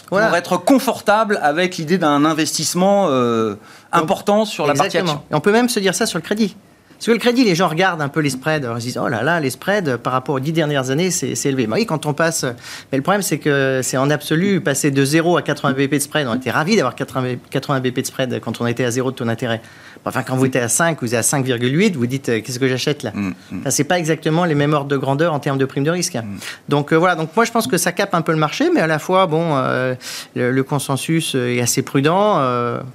pour 0.06 0.20
être 0.20 0.56
confortable 0.58 1.38
avec 1.42 1.76
l'idée 1.76 1.98
d'un 1.98 2.24
investissement. 2.24 3.08
Euh, 3.10 3.56
important 3.92 4.44
sur 4.44 4.66
la 4.66 4.74
partie 4.74 4.98
action. 4.98 5.22
on 5.30 5.40
peut 5.40 5.52
même 5.52 5.68
se 5.68 5.80
dire 5.80 5.94
ça 5.94 6.06
sur 6.06 6.18
le 6.18 6.22
crédit. 6.22 6.56
Parce 6.96 7.06
que 7.06 7.12
le 7.12 7.18
crédit, 7.18 7.44
les 7.44 7.54
gens 7.54 7.68
regardent 7.68 8.00
un 8.00 8.08
peu 8.08 8.20
les 8.20 8.30
spreads, 8.30 8.66
ils 8.76 8.80
se 8.80 8.86
disent 8.86 8.98
oh 8.98 9.08
là 9.08 9.22
là, 9.22 9.38
les 9.38 9.50
spreads 9.50 9.98
par 9.98 10.14
rapport 10.14 10.36
aux 10.36 10.40
dix 10.40 10.52
dernières 10.52 10.88
années, 10.90 11.10
c'est 11.10 11.36
élevé. 11.44 11.68
oui, 11.70 11.84
quand 11.84 12.06
on 12.06 12.14
passe, 12.14 12.44
mais 12.90 12.96
le 12.96 13.02
problème 13.02 13.20
c'est 13.20 13.38
que 13.38 13.80
c'est 13.82 13.98
en 13.98 14.08
absolu 14.08 14.62
passer 14.62 14.90
de 14.90 15.04
0 15.04 15.36
à 15.36 15.42
80 15.42 15.74
BP 15.74 15.92
de 15.92 15.98
spread. 15.98 16.26
On 16.26 16.34
était 16.34 16.50
ravis 16.50 16.76
d'avoir 16.76 16.94
80, 16.94 17.34
80 17.50 17.80
BP 17.80 18.00
de 18.00 18.06
spread 18.06 18.40
quand 18.40 18.60
on 18.62 18.66
était 18.66 18.84
à 18.84 18.90
0 18.90 19.10
de 19.10 19.16
taux 19.16 19.24
d'intérêt. 19.24 19.60
Enfin, 20.06 20.22
quand 20.22 20.36
vous 20.36 20.46
êtes 20.46 20.56
à 20.56 20.68
5, 20.68 20.98
vous 21.00 21.14
êtes 21.14 21.18
à 21.18 21.38
5,8, 21.38 21.94
vous 21.94 22.06
dites 22.06 22.28
euh, 22.28 22.40
qu'est-ce 22.40 22.60
que 22.60 22.68
j'achète 22.68 23.02
là 23.02 23.10
mm, 23.12 23.32
mm. 23.50 23.70
C'est 23.70 23.84
pas 23.84 23.98
exactement 23.98 24.44
les 24.44 24.54
mêmes 24.54 24.72
ordres 24.72 24.88
de 24.88 24.96
grandeur 24.96 25.34
en 25.34 25.40
termes 25.40 25.58
de 25.58 25.64
prime 25.64 25.82
de 25.82 25.90
risque. 25.90 26.14
Mm. 26.14 26.38
Donc 26.68 26.92
euh, 26.92 26.96
voilà, 26.96 27.16
donc 27.16 27.30
moi 27.34 27.44
je 27.44 27.50
pense 27.50 27.66
que 27.66 27.76
ça 27.76 27.90
capte 27.90 28.14
un 28.14 28.22
peu 28.22 28.30
le 28.30 28.38
marché, 28.38 28.70
mais 28.72 28.80
à 28.80 28.86
la 28.86 29.00
fois, 29.00 29.26
bon, 29.26 29.56
euh, 29.56 29.96
le, 30.36 30.62
consensus 30.62 31.34
est 31.34 31.60
assez 31.60 31.82
prudent. 31.82 32.40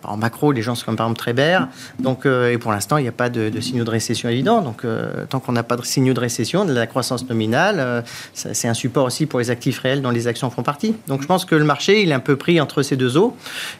en 0.04 0.18
macro, 0.18 0.52
les 0.52 0.62
gens 0.62 0.76
sont 0.76 0.96
par 0.96 1.08
exemple 1.08 1.20
très 1.20 1.34
bers. 1.34 1.68
Donc, 2.00 2.26
et 2.26 2.58
pour 2.58 2.72
l'instant, 2.72 2.98
il 2.98 3.04
n'y 3.04 3.10
a 3.10 3.14
pas 3.14 3.30
de, 3.30 3.50
de, 3.50 3.62
signaux 3.62 3.84
de 3.84 3.90
récession 3.90 4.30
évidents. 4.30 4.62
Donc 4.62 4.86
tant 5.30 5.40
qu'on 5.40 5.52
n'a 5.52 5.64
pas 5.64 5.78
de 5.78 5.84
signaux 5.84 6.14
de 6.14 6.20
récession, 6.20 6.66
de 6.66 6.74
la 6.74 6.88
croissance 6.88 7.28
nominale, 7.30 8.04
c'est 8.34 8.68
un 8.68 8.74
support 8.74 9.06
aussi 9.06 9.26
pour 9.26 9.40
les 9.40 9.50
actifs 9.50 9.80
réels 9.80 10.02
dont 10.02 10.10
les 10.10 10.28
actions 10.28 10.50
font 10.50 10.64
partie. 10.64 10.96
Donc 11.08 11.22
je 11.22 11.28
pense 11.28 11.46
que 11.46 11.56
le 11.56 11.64
marché, 11.64 12.02
il 12.02 12.12
est 12.12 12.14
un 12.14 12.20
peu 12.20 12.36
pris 12.36 12.60
entre 12.60 12.84
ces 12.84 12.98
deux 12.98 13.18
eaux. 13.18 13.36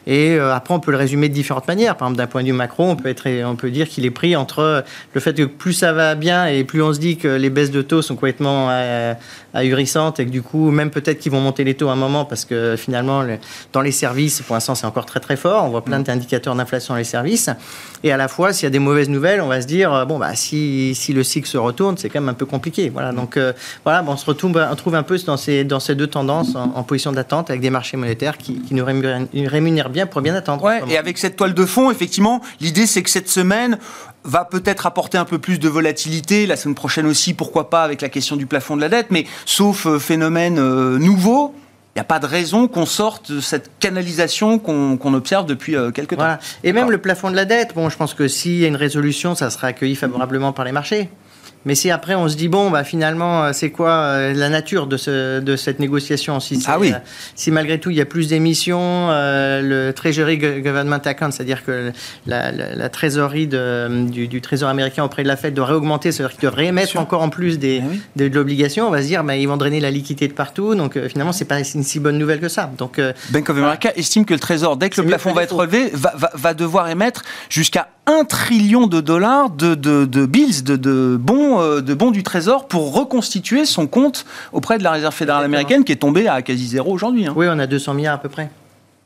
Et 0.06 0.38
après, 0.38 0.74
on 0.74 0.80
peut 0.80 0.92
le 0.92 0.98
résumer 0.98 1.28
de 1.28 1.34
différentes 1.34 1.68
manières. 1.68 1.96
Par 1.96 2.08
exemple, 2.08 2.18
d'un 2.18 2.26
point 2.26 2.42
de 2.42 2.46
vue 2.46 2.52
macro, 2.52 2.84
on 2.84 2.96
peut 2.96 3.08
être 3.08 3.21
on 3.26 3.56
peut 3.56 3.70
dire 3.70 3.88
qu'il 3.88 4.04
est 4.04 4.10
pris 4.10 4.36
entre 4.36 4.84
le 5.14 5.20
fait 5.20 5.34
que 5.34 5.44
plus 5.44 5.72
ça 5.72 5.92
va 5.92 6.14
bien 6.14 6.46
et 6.46 6.64
plus 6.64 6.82
on 6.82 6.92
se 6.92 6.98
dit 6.98 7.16
que 7.16 7.28
les 7.28 7.50
baisses 7.50 7.70
de 7.70 7.82
taux 7.82 8.02
sont 8.02 8.14
complètement 8.14 8.68
euh, 8.70 9.14
ahurissante 9.54 10.20
et 10.20 10.26
que 10.26 10.30
du 10.30 10.42
coup, 10.42 10.70
même 10.70 10.90
peut-être 10.90 11.18
qu'ils 11.18 11.32
vont 11.32 11.40
monter 11.40 11.64
les 11.64 11.74
taux 11.74 11.88
à 11.88 11.92
un 11.92 11.96
moment 11.96 12.24
parce 12.24 12.44
que 12.44 12.76
finalement, 12.76 13.24
dans 13.72 13.80
les 13.80 13.92
services, 13.92 14.42
pour 14.42 14.54
l'instant, 14.54 14.74
c'est 14.74 14.86
encore 14.86 15.06
très 15.06 15.20
très 15.20 15.36
fort. 15.36 15.64
On 15.64 15.68
voit 15.68 15.84
plein 15.84 16.00
d'indicateurs 16.00 16.54
d'inflation 16.54 16.94
dans 16.94 16.98
les 16.98 17.04
services. 17.04 17.50
Et 18.04 18.12
à 18.12 18.16
la 18.16 18.28
fois, 18.28 18.52
s'il 18.52 18.64
y 18.64 18.66
a 18.66 18.70
des 18.70 18.78
mauvaises 18.78 19.08
nouvelles, 19.08 19.40
on 19.40 19.48
va 19.48 19.60
se 19.60 19.66
dire, 19.66 20.06
bon, 20.06 20.18
bah, 20.18 20.34
si, 20.34 20.94
si 20.94 21.12
le 21.12 21.22
cycle 21.22 21.48
se 21.48 21.58
retourne, 21.58 21.96
c'est 21.96 22.08
quand 22.08 22.20
même 22.20 22.30
un 22.30 22.34
peu 22.34 22.46
compliqué. 22.46 22.90
Voilà, 22.90 23.12
donc 23.12 23.38
voilà, 23.84 24.02
bon, 24.02 24.12
on 24.12 24.16
se 24.16 24.26
retrouve, 24.26 24.60
on 24.70 24.74
trouve 24.74 24.94
un 24.94 25.02
peu 25.02 25.18
dans 25.26 25.36
ces, 25.36 25.64
dans 25.64 25.80
ces 25.80 25.94
deux 25.94 26.06
tendances 26.06 26.56
en, 26.56 26.82
position 26.82 27.12
d'attente 27.12 27.50
avec 27.50 27.62
des 27.62 27.70
marchés 27.70 27.96
monétaires 27.96 28.36
qui, 28.36 28.60
qui 28.60 28.74
nous 28.74 28.84
rémunèrent, 28.84 29.90
bien 29.90 30.06
pour 30.06 30.20
bien 30.20 30.34
attendre. 30.34 30.64
Ouais, 30.64 30.80
et 30.88 30.98
avec 30.98 31.18
cette 31.18 31.36
toile 31.36 31.54
de 31.54 31.64
fond, 31.64 31.90
effectivement, 31.90 32.40
l'idée 32.60 32.86
c'est 32.86 33.02
que 33.02 33.10
cette 33.10 33.28
semaine 33.28 33.78
va 34.24 34.44
peut-être 34.44 34.86
apporter 34.86 35.18
un 35.18 35.24
peu 35.24 35.38
plus 35.38 35.58
de 35.58 35.68
volatilité, 35.68 36.46
la 36.46 36.56
semaine 36.56 36.74
prochaine 36.74 37.06
aussi, 37.06 37.34
pourquoi 37.34 37.70
pas, 37.70 37.82
avec 37.82 38.00
la 38.00 38.08
question 38.08 38.36
du 38.36 38.46
plafond 38.46 38.76
de 38.76 38.80
la 38.80 38.88
dette, 38.88 39.10
mais 39.10 39.26
sauf 39.44 39.86
euh, 39.86 39.98
phénomène 39.98 40.58
euh, 40.58 40.98
nouveau, 40.98 41.54
il 41.94 41.98
n'y 41.98 42.00
a 42.00 42.04
pas 42.04 42.18
de 42.18 42.26
raison 42.26 42.68
qu'on 42.68 42.86
sorte 42.86 43.32
de 43.32 43.40
cette 43.40 43.70
canalisation 43.78 44.58
qu'on 44.58 45.14
observe 45.14 45.44
depuis 45.44 45.76
euh, 45.76 45.90
quelques 45.90 46.16
temps. 46.16 46.38
Et 46.64 46.72
même 46.72 46.90
le 46.90 46.96
plafond 46.96 47.30
de 47.30 47.36
la 47.36 47.44
dette, 47.44 47.74
bon, 47.74 47.90
je 47.90 47.96
pense 47.98 48.14
que 48.14 48.28
s'il 48.28 48.58
y 48.58 48.64
a 48.64 48.68
une 48.68 48.76
résolution, 48.76 49.34
ça 49.34 49.50
sera 49.50 49.68
accueilli 49.68 49.94
favorablement 49.94 50.52
par 50.52 50.64
les 50.64 50.72
marchés. 50.72 51.10
Mais 51.64 51.74
si 51.74 51.90
après 51.90 52.14
on 52.14 52.28
se 52.28 52.36
dit 52.36 52.48
bon 52.48 52.70
bah 52.70 52.82
finalement 52.84 53.44
euh, 53.44 53.50
c'est 53.52 53.70
quoi 53.70 53.90
euh, 53.90 54.34
la 54.34 54.48
nature 54.48 54.86
de, 54.86 54.96
ce, 54.96 55.40
de 55.40 55.56
cette 55.56 55.78
négociation 55.78 56.40
si, 56.40 56.62
ah 56.66 56.78
oui. 56.78 56.92
Euh, 56.92 56.98
si 57.34 57.50
malgré 57.50 57.78
tout 57.78 57.90
il 57.90 57.96
y 57.96 58.00
a 58.00 58.04
plus 58.04 58.28
d'émissions 58.28 59.08
le 59.10 59.92
Treasury 59.92 60.38
Government 60.38 61.00
Account 61.04 61.30
c'est-à-dire 61.30 61.64
que 61.64 61.92
la, 62.26 62.50
la, 62.50 62.88
trésorerie 62.88 63.46
de, 63.46 64.06
du, 64.10 64.26
du, 64.26 64.40
Trésor 64.40 64.68
américain 64.68 65.04
auprès 65.04 65.22
de 65.22 65.28
la 65.28 65.36
Fed 65.36 65.54
devrait 65.54 65.74
augmenter 65.74 66.10
c'est-à-dire 66.10 66.36
qu'ils 66.36 66.48
devraient 66.48 66.66
émettre 66.66 66.98
encore 66.98 67.22
en 67.22 67.30
plus 67.30 67.58
des, 67.58 67.82
ah 67.84 67.94
de, 68.16 68.26
l'obligation 68.26 68.88
on 68.88 68.90
va 68.90 69.02
se 69.02 69.06
dire 69.06 69.22
bah, 69.22 69.36
ils 69.36 69.46
vont 69.46 69.56
drainer 69.56 69.80
la 69.80 69.90
liquidité 69.90 70.26
de 70.26 70.32
partout 70.32 70.74
donc 70.74 70.98
finalement 71.08 71.32
c'est 71.32 71.44
pas 71.44 71.60
une 71.60 71.82
si 71.82 72.00
bonne 72.00 72.18
nouvelle 72.18 72.40
que 72.40 72.48
ça. 72.48 72.70
Donc 72.76 73.00
Bank 73.30 73.48
of 73.48 73.56
America 73.56 73.92
estime 73.96 74.24
que 74.24 74.34
le 74.34 74.40
Trésor 74.40 74.76
dès 74.76 74.90
que 74.90 75.00
le 75.00 75.06
plafond 75.06 75.32
va 75.32 75.44
être 75.44 75.54
relevé 75.54 75.90
va, 75.92 76.12
va, 76.16 76.30
va 76.34 76.54
devoir 76.54 76.88
émettre 76.88 77.22
jusqu'à 77.48 77.88
1 78.06 78.24
trillion 78.24 78.86
de 78.86 79.00
dollars 79.00 79.50
de, 79.50 79.74
de, 79.74 80.04
de 80.04 80.26
bills, 80.26 80.64
de, 80.64 80.76
de, 80.76 81.16
bons, 81.20 81.60
euh, 81.60 81.80
de 81.80 81.94
bons 81.94 82.10
du 82.10 82.22
Trésor 82.22 82.66
pour 82.66 82.94
reconstituer 82.94 83.64
son 83.64 83.86
compte 83.86 84.24
auprès 84.52 84.78
de 84.78 84.82
la 84.82 84.90
Réserve 84.90 85.14
fédérale 85.14 85.44
américaine 85.44 85.84
qui 85.84 85.92
est 85.92 85.96
tombé 85.96 86.26
à 86.26 86.42
quasi 86.42 86.66
zéro 86.66 86.92
aujourd'hui. 86.92 87.26
Hein. 87.26 87.34
Oui, 87.36 87.46
on 87.48 87.58
a 87.58 87.66
200 87.66 87.94
milliards 87.94 88.16
à 88.16 88.18
peu 88.18 88.28
près. 88.28 88.50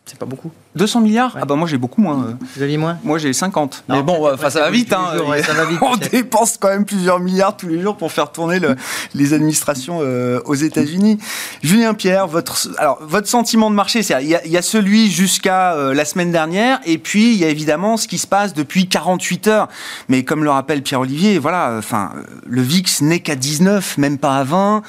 C'est 0.07 0.19
pas 0.19 0.27
beaucoup. 0.27 0.51
200 0.77 1.01
milliards 1.01 1.37
Ah 1.41 1.45
bah 1.45 1.57
moi 1.57 1.67
j'ai 1.67 1.79
beaucoup 1.79 2.01
moins. 2.01 2.23
Euh. 2.23 2.33
Vous 2.55 2.63
aviez 2.63 2.77
moins 2.77 2.99
Moi 3.03 3.19
j'ai 3.19 3.33
50. 3.33 3.85
mais 3.89 4.03
bon, 4.03 4.31
enfin 4.33 4.51
ça, 4.51 4.61
va 4.61 4.71
vite, 4.71 4.93
hein. 4.93 5.13
ça 5.45 5.55
va 5.55 5.65
vite. 5.65 5.79
On 5.81 5.97
dépense 5.97 6.57
quand 6.59 6.69
même 6.69 6.85
plusieurs 6.85 7.19
milliards 7.19 7.57
tous 7.57 7.69
les 7.69 7.81
jours 7.81 7.97
pour 7.97 8.13
faire 8.13 8.31
tourner 8.31 8.61
le, 8.61 8.77
les 9.15 9.33
administrations 9.33 10.01
euh, 10.03 10.41
aux 10.45 10.55
États-Unis. 10.55 11.19
Julien 11.63 11.95
Pierre, 11.95 12.27
votre 12.27 12.69
alors 12.79 12.99
votre 13.01 13.27
sentiment 13.27 13.71
de 13.71 13.75
marché, 13.75 14.01
il 14.21 14.29
y, 14.29 14.57
a 14.57 14.63
celui 14.63 15.11
jusqu'à 15.11 15.75
euh, 15.75 15.95
la 15.95 16.05
semaine 16.05 16.31
dernière, 16.31 16.81
et 16.85 16.99
puis 16.99 17.33
il 17.33 17.39
y 17.39 17.45
a 17.45 17.49
évidemment 17.49 17.97
ce 17.97 18.07
qui 18.07 18.19
se 18.19 18.27
passe 18.27 18.53
depuis 18.53 18.89
48 18.89 19.49
heures. 19.49 19.69
Mais 20.09 20.25
comme 20.25 20.45
le 20.45 20.51
rappelle 20.51 20.83
Pierre 20.83 21.01
Olivier, 21.01 21.39
voilà, 21.39 21.75
enfin 21.79 22.13
le 22.47 22.61
VIX 22.61 23.01
n'est 23.03 23.21
qu'à 23.21 23.35
19, 23.35 23.97
même 23.99 24.19
pas 24.19 24.39
à 24.39 24.45
20. 24.45 24.83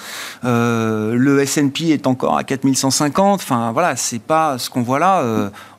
le 0.43 1.39
S&P 1.39 1.89
est 1.89 2.07
encore 2.07 2.37
à 2.37 2.43
4150. 2.43 3.39
Enfin 3.41 3.71
voilà, 3.71 3.95
c'est 3.95 4.21
pas 4.21 4.57
ce 4.57 4.69
qu'on 4.69 4.81
voit 4.81 4.99
là 4.99 5.23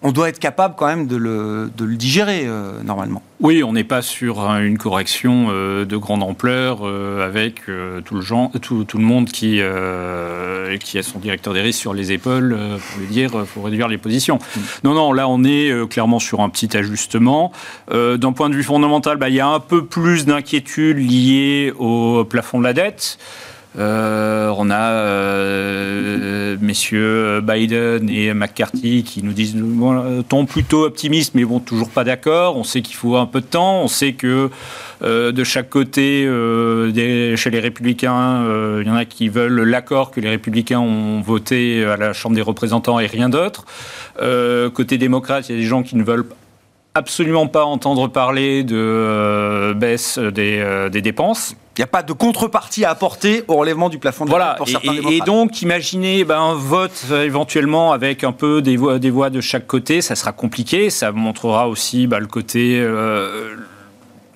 on 0.03 0.13
doit 0.13 0.29
être 0.29 0.39
capable 0.39 0.75
quand 0.77 0.87
même 0.87 1.07
de 1.07 1.17
le, 1.17 1.71
digérer 1.97 2.43
euh, 2.45 2.83
normalement. 2.83 3.23
Oui, 3.41 3.63
on 3.63 3.73
n'est 3.73 3.85
pas 3.85 4.03
sur 4.03 4.41
une 4.41 4.79
correction 4.79 5.49
euh, 5.51 5.85
de 5.85 5.97
grande 5.97 6.23
ampleur 6.23 6.81
euh, 6.83 7.25
avec 7.25 7.63
tout, 8.05 8.15
le 8.15 8.59
tout, 8.59 8.99
le 8.99 9.05
monde 9.05 9.27
qui, 9.27 9.61
qui 10.81 10.99
a 10.99 11.03
son 11.03 11.19
directeur 11.19 11.55
des 11.55 11.61
risques 11.61 11.81
sur 11.81 11.95
les 11.95 12.13
épaules 12.13 12.57
pour 12.91 13.01
lui 13.01 13.09
dire 13.09 13.31
qu'il 13.31 13.47
faut 13.47 13.63
réduire 13.63 13.89
les 13.89 13.99
positions. 13.99 14.39
Mm. 14.39 14.61
Non, 14.85 14.95
non, 14.95 15.13
là 15.13 15.29
on 15.29 15.45
est 15.45 15.89
clairement 15.89 16.19
sur 16.19 16.41
un 16.41 16.49
petit 16.49 16.77
ajustement. 16.77 17.53
D'un 17.91 18.33
point 18.33 18.51
de 18.51 18.55
vue 18.55 18.63
fondamental, 18.63 19.17
bah, 19.17 19.29
il 19.29 19.35
y 19.35 19.41
a 19.41 19.49
un 19.49 19.61
peu 19.61 19.85
plus 19.85 20.27
d'inquiétude 20.27 20.99
liée 20.99 21.73
au 21.79 22.25
plafond 22.25 22.59
de 22.59 22.65
la 22.65 22.73
dette. 22.73 23.19
Euh, 23.79 24.53
on 24.57 24.71
a 24.71 24.93
euh, 24.93 26.57
messieurs 26.61 27.41
Biden 27.43 28.09
et 28.09 28.33
McCarthy 28.33 29.05
qui 29.05 29.23
nous 29.23 29.33
disent 29.33 29.55
bon, 29.57 30.23
ton 30.23 30.47
plutôt 30.47 30.85
optimiste, 30.85 31.35
mais 31.35 31.45
bon, 31.45 31.61
toujours 31.61 31.91
pas 31.91 32.05
d'accord. 32.05 32.57
On 32.57 32.65
sait 32.65 32.83
qu'il 32.83 32.97
faut 32.97 33.17
un 33.17 33.27
peu 33.27 33.41
de 33.41 33.47
temps. 33.47 33.83
On 33.83 33.89
sait 33.89 34.15
que 34.15 34.51
euh, 35.03 35.33
de 35.33 35.45
chaque 35.45 35.69
côté, 35.69 36.25
chez 37.37 37.51
les 37.51 37.61
républicains, 37.61 38.45
il 38.81 38.87
y 38.87 38.91
en 38.91 38.97
a 38.97 39.05
qui 39.05 39.29
veulent 39.29 39.63
l'accord 39.63 40.11
que 40.11 40.21
les 40.21 40.31
républicains 40.31 40.81
ont 40.81 41.21
voté 41.21 41.85
à 41.85 41.97
la 41.97 42.13
Chambre 42.13 42.35
des 42.35 42.43
représentants 42.43 42.99
et 42.99 43.07
rien 43.07 43.29
d'autre. 43.29 43.65
côté 44.75 44.99
démocrate, 44.99 45.49
il 45.49 45.57
y 45.57 45.59
a 45.59 45.61
des 45.61 45.67
gens 45.67 45.83
qui 45.83 45.97
ne 45.97 46.03
veulent 46.03 46.27
absolument 46.99 47.47
pas 47.47 47.65
entendre 47.65 48.09
parler 48.09 48.63
de 48.65 49.73
baisse 49.77 50.19
des, 50.19 50.89
des 50.91 51.03
dépenses. 51.03 51.57
Il 51.79 51.83
n'y 51.83 51.85
a 51.85 51.87
pas 51.87 52.03
de 52.03 52.13
contrepartie 52.13 52.85
à 52.85 52.91
apporter 52.91 53.45
au 53.47 53.55
relèvement 53.55 53.89
du 53.89 53.99
plafond 53.99 54.25
de 54.25 54.31
voilà. 54.31 54.55
pour 54.55 54.69
certains 54.69 54.95
et, 54.95 55.19
et 55.19 55.21
donc, 55.21 55.63
imaginez 55.63 56.25
ben, 56.25 56.41
un 56.41 56.55
vote 56.55 57.05
euh, 57.13 57.25
éventuellement 57.25 57.93
avec 57.93 58.25
un 58.25 58.33
peu 58.33 58.61
des 58.63 58.77
voix, 58.77 58.99
des 58.99 59.11
voix 59.11 59.31
de 59.31 59.41
chaque 59.41 59.69
côté, 59.69 60.01
ça 60.01 60.17
sera 60.17 60.33
compliqué. 60.33 60.91
Ça 60.91 61.13
montrera 61.13 61.69
aussi 61.69 62.09
ben, 62.09 62.19
le 62.19 62.27
côté 62.27 62.81
euh, 62.81 63.55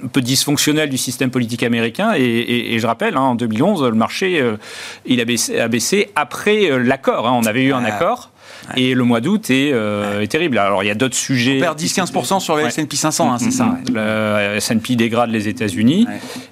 un 0.05 0.07
peu 0.07 0.21
dysfonctionnel 0.21 0.89
du 0.89 0.99
système 0.99 1.33
politique 1.33 1.65
américain. 1.65 2.13
Et, 2.17 2.79
je 2.79 2.87
rappelle, 2.87 3.17
hein, 3.17 3.23
en 3.23 3.35
2011, 3.35 3.83
le 3.83 3.91
marché 3.91 4.41
euh, 4.41 4.57
il 5.05 5.21
a 5.21 5.25
baissé, 5.25 5.59
a 5.59 5.67
baissé 5.67 6.13
après 6.15 6.79
l'accord. 6.79 7.27
Hein. 7.27 7.33
On 7.35 7.45
avait 7.45 7.65
eu 7.65 7.73
un 7.73 7.85
accord. 7.85 8.31
Et 8.77 8.95
le 8.95 9.05
mois 9.05 9.21
d'août 9.21 9.51
euh, 9.51 10.21
est, 10.21 10.29
terrible. 10.29 10.59
Alors, 10.59 10.83
il 10.83 10.87
y 10.87 10.91
a 10.91 10.95
d'autres 10.95 11.17
sujets. 11.17 11.59
On 11.59 11.61
perd 11.61 11.79
10-15% 11.79 12.41
sur 12.41 12.57
le 12.57 12.65
S&P 12.67 12.97
500, 12.97 13.33
hein, 13.33 13.39
c'est 13.39 13.51
ça. 13.51 13.77
Le 13.93 14.57
S&P 14.57 14.97
dégrade 14.97 15.31
les 15.31 15.49
États-Unis 15.49 16.07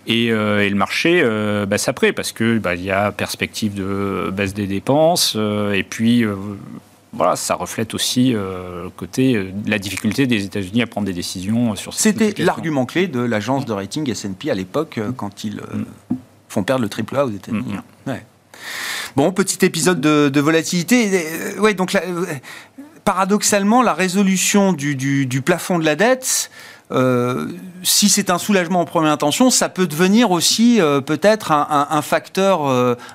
euh, 0.09 0.61
et, 0.61 0.71
le 0.71 0.77
marché 0.77 1.21
euh, 1.23 1.67
baisse 1.67 1.89
après 1.89 2.13
parce 2.13 2.33
que 2.33 2.59
bah, 2.59 2.75
y 2.75 2.91
a 2.91 3.13
perspective 3.13 3.75
de 3.75 4.31
baisse 4.33 4.55
des 4.55 4.67
dépenses 4.67 5.37
et 5.75 5.83
puis 5.83 6.25
voilà, 7.13 7.37
ça 7.37 7.55
reflète 7.55 7.95
aussi 7.95 8.33
le 8.33 8.91
côté 8.97 9.51
la 9.67 9.79
difficulté 9.79 10.27
des 10.27 10.45
États-Unis 10.45 10.83
à 10.83 10.87
prendre 10.87 11.07
des 11.07 11.13
décisions 11.13 11.75
sur 11.77 11.95
C'était 11.95 12.35
l'argument 12.43 12.87
clé 12.87 13.09
de 13.09 13.21
l'agence 13.21 13.67
de 13.67 13.73
rating 13.73 14.09
S&P 14.11 14.51
à 14.51 14.55
l'époque 14.55 15.01
quand 15.17 15.45
ils 15.45 15.57
mm. 15.57 15.85
font 16.49 16.63
perdre 16.63 16.83
le 16.83 16.89
triple 16.89 17.17
A 17.17 17.27
aux 17.27 17.31
États-Unis. 17.31 17.75
Mm. 18.07 18.11
Ouais. 18.11 18.23
Bon, 19.17 19.33
petit 19.33 19.65
épisode 19.65 20.01
de, 20.01 20.41
volatilité. 20.41 21.11
Euh, 21.13 21.61
ouais, 21.61 21.75
donc 21.75 21.95
euh, 21.95 22.27
paradoxalement, 23.05 23.83
la 23.83 23.95
résolution 23.95 24.73
du, 24.73 25.43
plafond 25.45 25.79
de 25.79 25.85
la 25.85 25.97
dette, 25.97 26.51
euh, 26.93 27.47
si 27.83 28.09
c'est 28.09 28.31
un 28.31 28.39
soulagement 28.39 28.81
en 28.81 28.85
première 28.85 29.13
intention, 29.13 29.51
ça 29.51 29.69
peut 29.69 29.87
devenir 29.87 30.31
aussi 30.31 30.81
peut-être 31.07 31.51
un, 31.53 32.03
facteur 32.03 32.67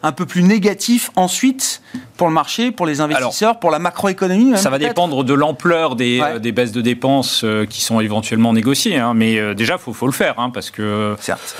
un 0.02 0.12
peu 0.12 0.26
plus 0.26 0.42
négatif 0.42 1.12
ensuite 1.16 1.82
pour 2.18 2.28
le 2.28 2.34
marché, 2.34 2.72
pour 2.72 2.86
les 2.86 3.02
investisseurs, 3.02 3.60
pour 3.60 3.72
la 3.72 3.80
macroéconomie 3.80 4.58
Ça 4.58 4.70
va 4.70 4.80
dépendre 4.80 5.24
de 5.24 5.34
l'ampleur 5.34 5.96
des, 5.96 6.22
des, 6.42 6.52
baisses 6.52 6.72
de 6.72 6.82
dépenses 6.82 7.44
euh, 7.44 7.66
qui 7.66 7.82
sont 7.82 8.00
éventuellement 8.00 8.54
négociées. 8.54 8.98
Hein. 8.98 9.14
mais 9.14 9.38
euh, 9.38 9.54
déjà, 9.54 9.76
il 9.76 9.80
faut, 9.80 9.94
faut, 9.94 10.06
le 10.06 10.14
faire, 10.14 10.40
hein, 10.40 10.50
parce 10.50 10.72
que 10.72 11.16
Certes. 11.20 11.56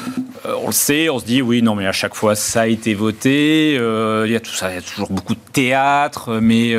Euh, 0.46 0.54
on 0.62 0.68
le 0.68 0.74
sait, 0.74 1.10
on 1.10 1.20
se 1.20 1.26
dit, 1.26 1.42
oui, 1.42 1.62
non, 1.62 1.76
mais 1.76 1.88
à 1.88 1.92
chaque 1.92 2.16
fois, 2.16 2.36
ça 2.36 2.62
a 2.62 2.68
été 2.68 2.94
voté. 2.94 3.74
Il 3.74 4.32
y 4.32 4.36
a 4.36 4.40
tout 4.40 4.54
ça, 4.54 4.72
il 4.72 4.76
y 4.76 4.78
a 4.78 4.82
toujours 4.82 5.10
beaucoup 5.10 5.36
de 5.36 5.52
théâtre, 5.52 6.40
mais 6.42 6.74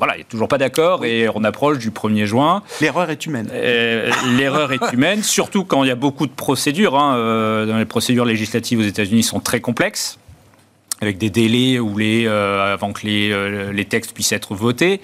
voilà, 0.00 0.14
il 0.14 0.18
n'y 0.18 0.24
a 0.24 0.28
toujours 0.28 0.48
pas 0.48 0.58
d'accord 0.58 1.04
et 1.04 1.28
on 1.32 1.44
approche 1.44 1.78
du 1.78 1.90
1er 1.90 2.24
juin. 2.24 2.62
L'erreur 2.80 3.08
est 3.10 3.24
humaine. 3.26 3.48
L'erreur 4.36 4.72
est 4.72 4.92
humaine, 4.92 5.22
surtout 5.22 5.64
quand 5.64 5.84
il 5.84 5.88
y 5.88 5.92
a 5.92 5.96
beaucoup 5.96 6.26
de 6.26 6.32
procédures. 6.32 6.98
Hein, 6.98 7.66
dans 7.66 7.78
les 7.78 7.84
procédures 7.84 8.24
législatives 8.24 8.80
aux 8.80 8.82
États-Unis 8.82 9.22
sont 9.22 9.40
très 9.40 9.60
complexes 9.60 10.18
avec 11.00 11.18
des 11.18 11.30
délais 11.30 11.78
où 11.78 11.96
les, 11.96 12.26
euh, 12.26 12.72
avant 12.72 12.92
que 12.92 13.06
les, 13.06 13.30
euh, 13.32 13.72
les, 13.72 13.84
textes 13.84 14.12
puissent 14.12 14.32
être 14.32 14.54
votés. 14.54 15.00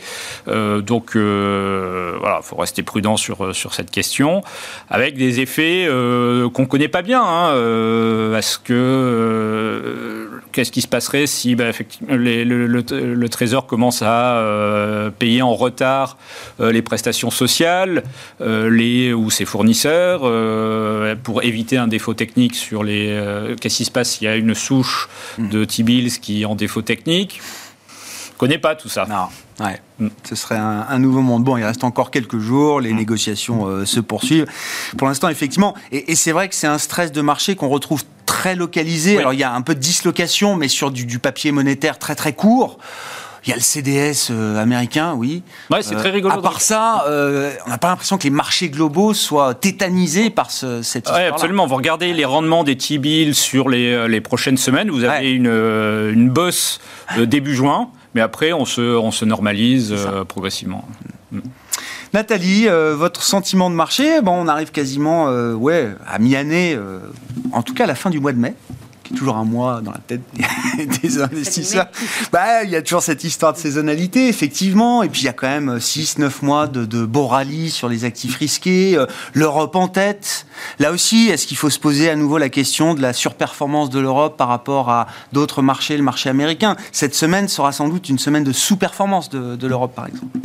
Euh, 0.49 0.81
donc 0.81 1.17
voilà, 1.17 2.41
il 2.43 2.47
faut 2.47 2.57
rester 2.57 2.83
prudent 2.83 3.17
sur, 3.17 3.55
sur 3.55 3.75
cette 3.75 3.91
question, 3.91 4.43
avec 4.91 5.17
des 5.17 5.41
effets 5.41 5.87
qu'on 5.88 6.62
ne 6.62 6.67
connaît 6.67 6.88
pas 6.88 7.03
bien. 7.03 7.23
Hein, 7.23 8.31
parce 8.33 8.59
que 8.59 10.29
qu'est-ce 10.57 10.73
qui 10.73 10.83
se 10.83 10.89
passerait 10.89 11.27
si 11.27 11.55
bah, 11.55 11.69
effectivement, 11.69 12.15
le, 12.15 12.45
le, 12.45 13.29
Trésor 13.29 13.67
commence 13.67 14.03
à 14.03 15.11
payer 15.19 15.43
en 15.43 15.55
retard 15.55 16.17
les 16.59 16.83
prestations 16.83 17.31
sociales 17.31 18.03
les, 18.41 19.13
ou 19.13 19.31
ses 19.31 19.45
fournisseurs 19.45 20.21
pour 21.23 21.43
éviter 21.43 21.77
un 21.77 21.89
défaut 21.89 22.15
technique 22.15 22.55
sur 22.55 22.83
les... 22.83 23.55
qu'est-ce 23.61 23.77
qui 23.77 23.85
se 23.85 23.91
passe 23.91 24.11
s'il 24.11 24.25
y 24.27 24.29
a 24.29 24.37
une 24.37 24.55
souche 24.55 25.09
de 25.39 25.65
type 25.65 25.87
Bills 25.87 26.21
qui 26.21 26.45
en 26.45 26.55
défaut 26.55 26.83
technique? 26.83 27.41
Je 28.37 28.39
connais 28.39 28.59
pas 28.59 28.75
tout 28.75 28.91
ça. 28.91 29.07
Non, 29.09 29.29
ouais. 29.65 29.81
Mm. 29.99 30.09
Ce 30.25 30.35
serait 30.35 30.59
un, 30.59 30.99
nouveau 30.99 31.23
monde. 31.23 31.43
Bon, 31.43 31.57
il 31.57 31.65
reste 31.65 31.85
encore 31.85 32.11
quelques 32.11 32.39
jours, 32.39 32.81
les 32.81 32.93
mm. 32.93 32.97
négociations 32.97 33.67
euh, 33.67 33.87
se 33.87 33.99
poursuivent. 34.01 34.45
Pour 34.99 35.09
l'instant, 35.09 35.31
effectivement, 35.31 35.75
et, 35.91 36.13
et 36.13 36.15
c'est 36.15 36.33
vrai 36.33 36.49
que 36.51 36.55
c'est 36.55 36.67
un 36.67 36.77
stress 36.77 37.13
de 37.13 37.23
marché 37.23 37.57
qu'on 37.57 37.69
retrouve 37.69 38.03
très 38.37 38.55
localisé. 38.55 39.19
Alors 39.19 39.33
il 39.33 39.40
y 39.40 39.45
a 39.45 39.52
un 39.52 39.62
peu 39.62 39.75
de 39.75 39.81
dislocation, 39.81 40.57
mais 40.57 40.69
sur 40.69 40.90
du, 40.90 41.19
papier 41.19 41.52
monétaire 41.52 41.99
très 41.99 42.14
très 42.14 42.35
court. 42.35 42.78
Il 43.45 43.50
y 43.50 43.52
a 43.52 43.57
le 43.57 43.62
CDS 43.62 44.31
euh, 44.31 44.61
américain, 44.61 45.14
oui. 45.16 45.45
Ouais, 45.71 45.81
c'est 45.81 45.95
très 45.95 46.11
rigolo. 46.11 46.35
À 46.35 46.43
part 46.43 46.61
ça, 46.61 47.05
on 47.07 47.71
n'a 47.71 47.78
pas 47.78 47.88
l'impression 47.88 48.19
que 48.19 48.25
les 48.25 48.31
marchés 48.31 48.69
globaux 48.69 49.14
soient 49.14 49.55
tétanisés 49.55 50.31
par 50.31 50.50
ce, 50.50 50.83
cette. 50.83 51.09
Oui, 51.09 51.23
absolument. 51.23 51.66
Vous 51.66 51.76
regardez 51.76 52.12
les 52.12 52.25
rendements 52.25 52.64
des 52.64 52.76
T-bills 52.76 53.35
sur 53.35 53.69
les, 53.69 54.09
les, 54.09 54.21
prochaines 54.21 54.57
semaines. 54.57 54.90
Vous 54.90 55.05
avez 55.05 55.31
une, 55.31 55.47
une 55.47 56.28
bosse 56.28 56.81
début 57.16 57.55
juin, 57.55 57.88
mais 58.14 58.21
après, 58.21 58.52
on 58.52 58.64
se, 58.64 58.81
on 58.81 59.12
se 59.12 59.25
normalise 59.25 59.95
progressivement. 60.28 60.85
Mm. 61.31 61.40
Nathalie, 62.16 62.66
euh, 62.66 62.94
votre 62.96 63.23
sentiment 63.23 63.68
de 63.68 63.75
marché, 63.75 64.23
bon, 64.23 64.32
on 64.32 64.49
arrive 64.49 64.70
quasiment 64.70 65.28
euh, 65.28 65.94
à 66.08 66.18
mi-année, 66.18 66.75
euh, 66.75 66.99
en 67.52 67.62
tout 67.62 67.75
cas 67.75 67.85
à 67.85 67.87
la 67.87 67.94
fin 67.94 68.08
du 68.08 68.20
mois 68.20 68.32
de 68.32 68.38
mai 68.38 68.54
qui 69.07 69.15
est 69.15 69.17
toujours 69.17 69.37
un 69.37 69.45
mois 69.45 69.81
dans 69.81 69.93
la 69.93 69.99
tête 69.99 70.23
des 71.03 71.19
investisseurs. 71.23 71.87
Bah, 72.33 72.65
il 72.65 72.71
y 72.71 72.77
a 72.77 72.83
toujours 72.83 73.03
cette 73.03 73.25
histoire 73.25 73.53
de 73.53 73.59
saisonnalité, 73.59 74.29
effectivement. 74.29 75.03
Et 75.03 75.09
puis, 75.09 75.23
il 75.23 75.25
y 75.25 75.29
a 75.29 75.33
quand 75.33 75.49
même 75.49 75.77
6-9 75.77 76.45
mois 76.45 76.67
de, 76.67 76.85
de 76.85 77.05
beaux 77.05 77.27
rallyes 77.27 77.71
sur 77.71 77.89
les 77.89 78.05
actifs 78.05 78.37
risqués. 78.37 78.99
L'Europe 79.35 79.77
en 79.77 79.89
tête. 79.89 80.47
Là 80.79 80.93
aussi, 80.93 81.29
est-ce 81.29 81.47
qu'il 81.47 81.57
faut 81.57 81.71
se 81.71 81.79
poser 81.79 82.11
à 82.11 82.17
nouveau 82.17 82.39
la 82.39 82.49
question 82.49 82.95
de 82.95 83.03
la 83.03 83.13
surperformance 83.13 83.91
de 83.91 84.01
l'Europe 84.01 84.37
par 84.37 84.49
rapport 84.49 84.91
à 84.91 85.07
d'autres 85.33 85.63
marchés, 85.63 85.97
le 85.97 86.03
marché 86.03 86.29
américain? 86.29 86.77
Cette 86.93 87.15
semaine 87.15 87.49
sera 87.49 87.73
sans 87.73 87.89
doute 87.89 88.09
une 88.09 88.19
semaine 88.19 88.45
de 88.45 88.53
sous-performance 88.53 89.31
de, 89.31 89.57
de 89.57 89.67
l'Europe, 89.67 89.95
par 89.95 90.07
exemple. 90.07 90.39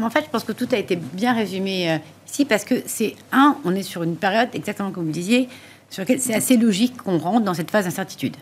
En 0.00 0.10
fait, 0.10 0.24
je 0.24 0.30
pense 0.30 0.44
que 0.44 0.52
tout 0.52 0.68
a 0.72 0.76
été 0.76 0.96
bien 0.96 1.32
résumé 1.32 2.00
ici 2.28 2.44
parce 2.44 2.64
que 2.64 2.74
c'est, 2.86 3.16
un, 3.32 3.56
on 3.64 3.74
est 3.74 3.82
sur 3.82 4.02
une 4.02 4.16
période, 4.16 4.48
exactement 4.52 4.90
comme 4.90 5.06
vous 5.06 5.12
disiez, 5.12 5.48
sur 5.90 6.02
lequel 6.02 6.20
c'est 6.20 6.34
assez 6.34 6.56
logique 6.56 6.96
qu'on 6.96 7.18
rentre 7.18 7.44
dans 7.44 7.54
cette 7.54 7.70
phase 7.70 7.84
d'incertitude. 7.84 8.36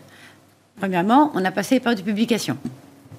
Premièrement, 0.79 1.31
on 1.33 1.43
a 1.43 1.51
passé 1.51 1.75
les 1.75 1.79
périodes 1.79 1.99
de 1.99 2.03
publication. 2.03 2.57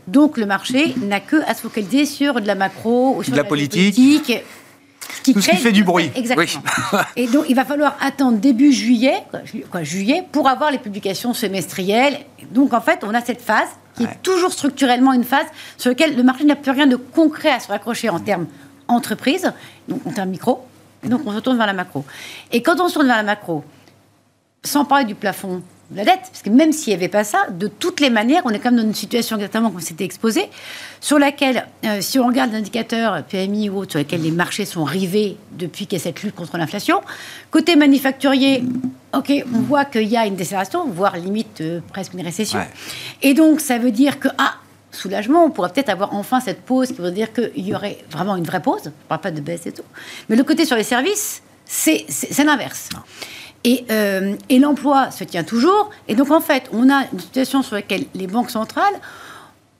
Donc 0.06 0.38
le 0.38 0.46
marché 0.46 0.94
n'a 0.96 1.20
que 1.20 1.36
à 1.48 1.54
se 1.54 1.60
focaliser 1.60 2.06
sur 2.06 2.40
de 2.40 2.46
la 2.46 2.54
macro 2.54 3.16
ou 3.16 3.22
sur 3.22 3.32
de 3.32 3.36
la, 3.36 3.44
politique. 3.44 3.94
qui 3.94 5.32
Tout 5.32 5.40
ce 5.40 5.50
qui 5.50 5.56
fait 5.56 5.72
du 5.72 5.84
bruit. 5.84 6.10
Exactement. 6.14 6.62
Et 7.16 7.26
donc, 7.26 7.44
il 7.48 7.54
va 7.54 7.64
falloir 7.64 7.96
attendre 8.00 8.38
début 8.38 8.72
juillet, 8.72 9.22
quoi, 9.70 9.82
juillet, 9.82 10.24
pour 10.32 10.48
avoir 10.48 10.70
les 10.70 10.78
publications 10.78 11.34
semestrielles. 11.34 12.20
Donc, 12.52 12.72
en 12.72 12.80
fait, 12.80 13.04
on 13.04 13.12
a 13.12 13.20
cette 13.20 13.42
phase 13.42 13.68
qui 13.96 14.04
est 14.04 14.22
toujours 14.22 14.52
structurellement 14.52 15.12
une 15.12 15.24
phase 15.24 15.46
sur 15.76 15.90
laquelle 15.90 16.16
le 16.16 16.22
marché 16.22 16.44
n'a 16.44 16.56
plus 16.56 16.70
rien 16.70 16.86
de 16.86 16.96
concret 16.96 17.50
à 17.50 17.60
se 17.60 17.68
raccrocher 17.68 18.08
en 18.08 18.20
termes 18.20 18.46
entreprise, 18.86 19.52
donc 19.88 20.06
en 20.06 20.12
termes 20.12 20.30
micro. 20.30 20.64
Et 21.04 21.08
donc, 21.08 21.20
on 21.26 21.32
se 21.32 21.40
tourne 21.40 21.58
vers 21.58 21.66
la 21.66 21.74
macro. 21.74 22.04
Et 22.50 22.62
quand 22.62 22.80
on 22.80 22.88
se 22.88 22.94
tourne 22.94 23.06
vers 23.06 23.16
la 23.16 23.22
macro, 23.22 23.62
sans 24.68 24.84
parler 24.84 25.04
du 25.04 25.14
plafond 25.14 25.62
de 25.90 25.96
la 25.96 26.04
dette, 26.04 26.20
parce 26.30 26.42
que 26.42 26.50
même 26.50 26.72
s'il 26.72 26.90
n'y 26.90 26.96
avait 26.96 27.08
pas 27.08 27.24
ça, 27.24 27.46
de 27.50 27.66
toutes 27.66 28.00
les 28.00 28.10
manières, 28.10 28.42
on 28.44 28.50
est 28.50 28.58
quand 28.58 28.70
même 28.70 28.80
dans 28.80 28.86
une 28.86 28.94
situation 28.94 29.36
exactement 29.36 29.70
comme 29.70 29.80
c'était 29.80 30.04
exposé, 30.04 30.50
sur 31.00 31.18
laquelle, 31.18 31.66
euh, 31.84 32.02
si 32.02 32.18
on 32.18 32.26
regarde 32.26 32.52
l'indicateur 32.52 33.22
PMI 33.24 33.70
ou 33.70 33.78
autre, 33.78 33.92
sur 33.92 33.98
lequel 33.98 34.20
les 34.22 34.30
marchés 34.30 34.66
sont 34.66 34.84
rivés 34.84 35.38
depuis 35.52 35.86
qu'il 35.86 35.98
y 35.98 36.00
a 36.00 36.04
cette 36.04 36.22
lutte 36.22 36.34
contre 36.34 36.58
l'inflation, 36.58 37.00
côté 37.50 37.74
manufacturier, 37.74 38.64
ok, 39.14 39.32
on 39.54 39.60
voit 39.60 39.86
qu'il 39.86 40.08
y 40.08 40.16
a 40.16 40.26
une 40.26 40.36
décélération, 40.36 40.86
voire 40.86 41.16
limite 41.16 41.62
euh, 41.62 41.80
presque 41.90 42.12
une 42.12 42.22
récession. 42.22 42.60
Et 43.22 43.32
donc, 43.32 43.60
ça 43.60 43.78
veut 43.78 43.92
dire 43.92 44.20
que, 44.20 44.28
ah, 44.36 44.56
soulagement, 44.90 45.44
on 45.44 45.50
pourrait 45.50 45.72
peut-être 45.72 45.88
avoir 45.88 46.14
enfin 46.14 46.40
cette 46.40 46.62
pause 46.62 46.88
qui 46.88 47.00
veut 47.00 47.10
dire 47.10 47.32
qu'il 47.32 47.66
y 47.66 47.74
aurait 47.74 47.98
vraiment 48.10 48.36
une 48.36 48.44
vraie 48.44 48.62
pause, 48.62 48.92
on 49.08 49.14
ne 49.14 49.18
pas 49.18 49.30
de 49.30 49.40
baisse 49.40 49.66
et 49.66 49.72
tout. 49.72 49.84
Mais 50.28 50.36
le 50.36 50.44
côté 50.44 50.66
sur 50.66 50.76
les 50.76 50.82
services, 50.82 51.42
c'est 51.64 52.04
l'inverse. 52.44 52.90
Euh, 53.66 54.34
et, 54.48 54.58
l'emploi 54.58 55.10
se 55.10 55.24
tient 55.24 55.44
toujours. 55.44 55.90
Et 56.06 56.14
donc, 56.14 56.30
en 56.30 56.40
fait, 56.40 56.64
on 56.72 56.88
a 56.90 57.04
une 57.12 57.20
situation 57.20 57.62
sur 57.62 57.74
laquelle 57.74 58.04
les 58.14 58.26
banques 58.26 58.50
centrales 58.50 58.94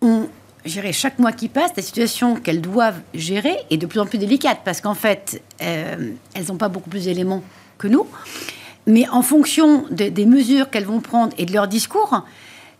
ont 0.03 0.29
géré 0.65 0.93
chaque 0.93 1.19
mois 1.19 1.33
qui 1.33 1.49
passe 1.49 1.73
des 1.73 1.83
situations 1.83 2.37
qu'elles 2.37 2.61
doivent 2.61 3.01
gérer 3.15 3.57
et 3.71 3.77
de 3.77 3.87
plus 3.87 4.01
en 4.01 4.07
plus 4.07 4.19
délicates 4.19 4.61
parce 4.65 4.81
qu'en 4.81 4.95
fait, 4.95 5.43
euh, 5.63 6.13
elles 6.35 6.47
n'ont 6.49 6.57
pas 6.57 6.69
beaucoup 6.69 6.91
plus 6.91 7.05
d'éléments 7.05 7.43
que 7.79 7.89
nous. 7.89 8.07
Mais 8.87 9.09
en 9.09 9.23
fonction 9.23 9.85
des 9.91 10.25
mesures 10.25 10.71
qu'elles 10.71 10.87
vont 10.87 11.01
prendre 11.01 11.35
et 11.37 11.45
de 11.45 11.53
leur 11.53 11.69
discours, 11.69 12.25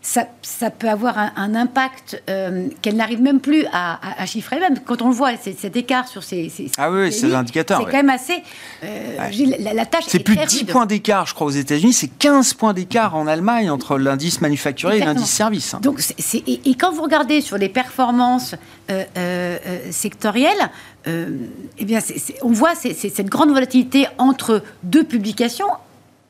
ça, 0.01 0.27
ça, 0.41 0.69
peut 0.69 0.89
avoir 0.89 1.17
un, 1.17 1.55
impact 1.55 2.23
euh, 2.29 2.69
qu'elle 2.81 2.95
n'arrive 2.95 3.21
même 3.21 3.41
plus 3.41 3.65
à, 3.73 4.25
chiffrer. 4.25 4.57
Même 4.59 4.79
quand 4.85 5.01
on 5.01 5.09
le 5.09 5.13
voit, 5.13 5.31
cet 5.35 5.75
écart 5.75 6.07
sur 6.07 6.23
ces, 6.23 6.49
ah 6.77 6.89
oui, 6.89 7.11
c'est 7.11 7.27
l'indicateur. 7.27 7.79
C'est 7.79 7.85
quand 7.85 7.97
même 7.97 8.09
assez. 8.09 8.41
Euh, 8.83 9.17
la, 9.73 9.85
tâche. 9.85 10.05
C'est 10.07 10.19
plus 10.19 10.37
de 10.37 10.45
10 10.45 10.65
points 10.65 10.85
d'écart, 10.85 11.25
je 11.25 11.33
crois, 11.33 11.47
aux 11.47 11.51
États-Unis. 11.51 11.91
C'est 11.91 12.07
15 12.07 12.53
points 12.53 12.73
d'écart 12.73 13.15
en 13.15 13.27
Allemagne 13.27 13.69
entre 13.69 13.97
l'indice 13.97 14.39
manufacturé 14.39 14.99
et 14.99 15.01
l'indice 15.01 15.29
service. 15.29 15.73
Hein. 15.73 15.79
Donc, 15.81 16.01
et, 16.33 16.75
quand 16.75 16.93
vous 16.93 17.03
regardez 17.03 17.41
sur 17.41 17.57
les 17.57 17.69
performances 17.69 18.55
euh, 18.89 19.57
sectorielles, 19.91 20.69
eh 21.05 21.85
bien, 21.85 21.99
on 22.41 22.51
voit 22.51 22.75
cette 22.75 23.27
grande 23.27 23.49
volatilité 23.49 24.07
entre 24.17 24.63
deux 24.83 25.03
publications 25.03 25.67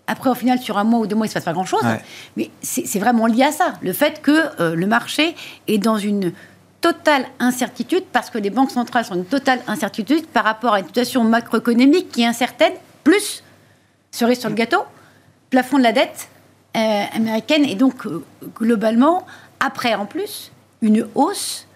après, 0.09 0.31
au 0.31 0.35
final, 0.35 0.59
sur 0.59 0.77
un 0.79 0.83
mois 0.83 0.99
ou 0.99 1.07
deux 1.07 1.15
mois, 1.15 1.27
il 1.27 1.29
ne 1.29 1.31
se 1.31 1.35
passe 1.35 1.45
pas 1.45 1.53
grand-chose. 1.53 1.83
Mais 2.35 2.49
c'est 2.61 2.99
vraiment 2.99 3.27
lié 3.27 3.43
à 3.43 3.51
ça. 3.51 3.73
Le 3.81 3.93
fait 3.93 4.21
que 4.21 4.31
euh, 4.59 4.75
le 4.75 4.87
marché 4.87 5.35
est 5.67 5.77
dans 5.77 5.97
une 5.97 6.33
totale 6.81 7.25
incertitude 7.39 8.03
parce 8.11 8.29
que 8.29 8.39
les 8.39 8.49
banques 8.49 8.71
centrales 8.71 9.05
sont 9.05 9.15
une 9.15 9.25
totale 9.25 9.59
incertitude 9.67 10.25
par 10.25 10.45
rapport 10.45 10.73
à 10.73 10.79
une 10.79 10.87
situation 10.87 11.23
macroéconomique 11.23 12.09
qui 12.09 12.23
est 12.23 12.25
incertaine, 12.25 12.73
plus, 13.03 13.43
cerise 14.11 14.39
sur 14.39 14.49
le 14.49 14.55
gâteau, 14.55 14.83
plafond 15.51 15.77
de 15.77 15.83
la 15.83 15.91
dette 15.91 16.29
euh, 16.75 17.03
américaine. 17.13 17.65
Et 17.65 17.75
donc, 17.75 18.07
euh, 18.07 18.23
globalement, 18.55 19.27
après, 19.59 19.93
en 19.93 20.07
plus, 20.07 20.51
une 20.81 21.07
hausse 21.15 21.67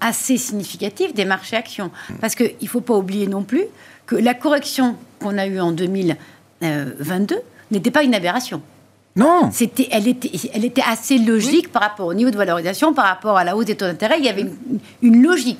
assez 0.00 0.38
significative 0.38 1.12
des 1.12 1.26
marchés 1.26 1.54
actions. 1.54 1.90
Parce 2.22 2.34
qu'il 2.34 2.54
ne 2.60 2.66
faut 2.66 2.80
pas 2.80 2.94
oublier 2.94 3.26
non 3.26 3.42
plus 3.42 3.64
que 4.06 4.16
la 4.16 4.32
correction 4.32 4.96
qu'on 5.20 5.36
a 5.36 5.46
eue 5.46 5.60
en 5.60 5.72
2000 5.72 6.16
22 6.60 7.34
euh, 7.34 7.38
n'était 7.70 7.90
pas 7.90 8.02
une 8.02 8.14
aberration. 8.14 8.62
Non. 9.16 9.50
C'était, 9.52 9.88
elle, 9.90 10.06
était, 10.06 10.30
elle 10.54 10.64
était 10.64 10.82
assez 10.86 11.18
logique 11.18 11.72
par 11.72 11.82
rapport 11.82 12.06
au 12.06 12.14
niveau 12.14 12.30
de 12.30 12.36
valorisation, 12.36 12.94
par 12.94 13.06
rapport 13.06 13.36
à 13.36 13.44
la 13.44 13.56
hausse 13.56 13.64
des 13.64 13.76
taux 13.76 13.86
d'intérêt. 13.86 14.16
Il 14.18 14.24
y 14.24 14.28
avait 14.28 14.46
une, 15.02 15.22
logique. 15.22 15.58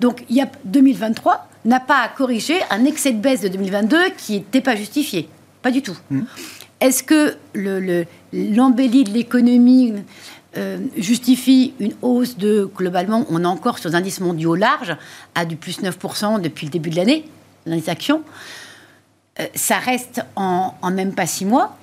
Donc, 0.00 0.24
il 0.30 0.36
y 0.36 0.40
a 0.40 0.48
2023 0.64 1.46
n'a 1.66 1.80
pas 1.80 2.00
à 2.00 2.08
corriger 2.08 2.54
un 2.70 2.84
excès 2.84 3.12
de 3.12 3.18
baisse 3.18 3.42
de 3.42 3.48
2022 3.48 4.10
qui 4.16 4.34
n'était 4.34 4.62
pas 4.62 4.76
justifié. 4.76 5.28
Pas 5.60 5.70
du 5.70 5.82
tout. 5.82 5.96
Hmm. 6.10 6.22
Est-ce 6.80 7.02
que 7.02 7.34
le, 7.52 8.04
l'embellie 8.32 9.04
de 9.04 9.10
l'économie 9.10 9.92
euh, 10.56 10.78
justifie 10.96 11.74
une 11.80 11.92
hausse 12.00 12.38
de, 12.38 12.70
globalement, 12.74 13.26
on 13.30 13.42
est 13.42 13.46
encore 13.46 13.78
sur 13.78 13.90
des 13.90 13.96
indices 13.96 14.20
mondiaux 14.20 14.54
larges, 14.54 14.96
à 15.34 15.44
du 15.44 15.56
plus 15.56 15.82
9% 15.82 16.40
depuis 16.40 16.66
le 16.66 16.70
début 16.70 16.90
de 16.90 16.96
l'année, 16.96 17.24
l'indice 17.66 17.88
action? 17.88 18.22
euh, 18.22 18.65
ça 19.54 19.78
reste 19.78 20.22
en, 20.34 20.72
même 20.90 21.14
pas 21.14 21.26
six 21.26 21.44
mois. 21.44 21.76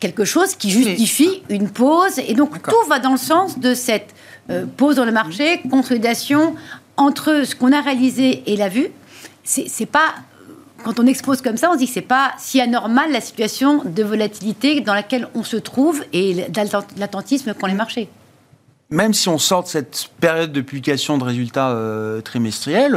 Quelque 0.00 0.24
chose 0.24 0.54
qui 0.54 0.70
justifie 0.70 1.42
une 1.48 1.70
pause. 1.70 2.18
Et 2.18 2.34
donc, 2.34 2.62
tout 2.62 2.88
va 2.88 3.00
dans 3.00 3.12
le 3.12 3.18
sens 3.18 3.58
de 3.58 3.74
cette 3.74 4.14
euh, 4.50 4.64
pause 4.76 4.96
dans 4.96 5.04
le 5.04 5.12
marché, 5.12 5.60
consolidation 5.70 6.54
entre 6.96 7.42
ce 7.44 7.54
qu'on 7.56 7.72
a 7.72 7.80
réalisé 7.80 8.44
et 8.46 8.56
la 8.56 8.68
vue. 8.68 8.88
C'est 9.44 9.86
pas 9.86 10.14
quand 10.84 11.00
on 11.00 11.06
expose 11.06 11.42
comme 11.42 11.56
ça, 11.56 11.70
on 11.70 11.72
se 11.72 11.78
dit 11.78 11.86
que 11.86 11.92
c'est 11.92 12.00
pas 12.00 12.32
si 12.38 12.60
anormal 12.60 13.10
la 13.10 13.20
situation 13.20 13.82
de 13.84 14.02
volatilité 14.04 14.80
dans 14.80 14.94
laquelle 14.94 15.28
on 15.34 15.42
se 15.42 15.56
trouve 15.56 16.04
et 16.12 16.46
l'attentisme 16.96 17.52
qu'ont 17.54 17.66
les 17.66 17.74
mm. 17.74 17.76
marchés. 17.76 18.08
Même 18.90 19.12
si 19.12 19.28
on 19.28 19.38
sort 19.38 19.64
de 19.64 19.68
cette 19.68 20.08
période 20.20 20.52
de 20.52 20.60
publication 20.60 21.18
de 21.18 21.24
résultats 21.24 21.70
euh, 21.70 22.20
trimestriels, 22.20 22.96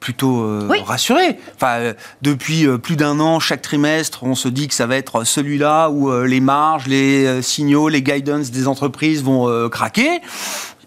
plutôt 0.00 0.42
euh, 0.42 0.68
rassuré. 0.84 1.38
Enfin, 1.54 1.78
euh, 1.78 1.94
depuis 2.22 2.66
euh, 2.66 2.78
plus 2.78 2.96
d'un 2.96 3.18
an, 3.20 3.40
chaque 3.40 3.62
trimestre, 3.62 4.24
on 4.24 4.34
se 4.34 4.48
dit 4.48 4.68
que 4.68 4.74
ça 4.74 4.86
va 4.86 4.96
être 4.96 5.24
celui-là 5.24 5.90
où 5.90 6.12
les 6.22 6.40
marges, 6.40 6.86
les 6.86 7.42
signaux, 7.42 7.88
les 7.88 8.02
guidance 8.02 8.50
des 8.50 8.68
entreprises 8.68 9.22
vont 9.22 9.68
craquer. 9.68 10.20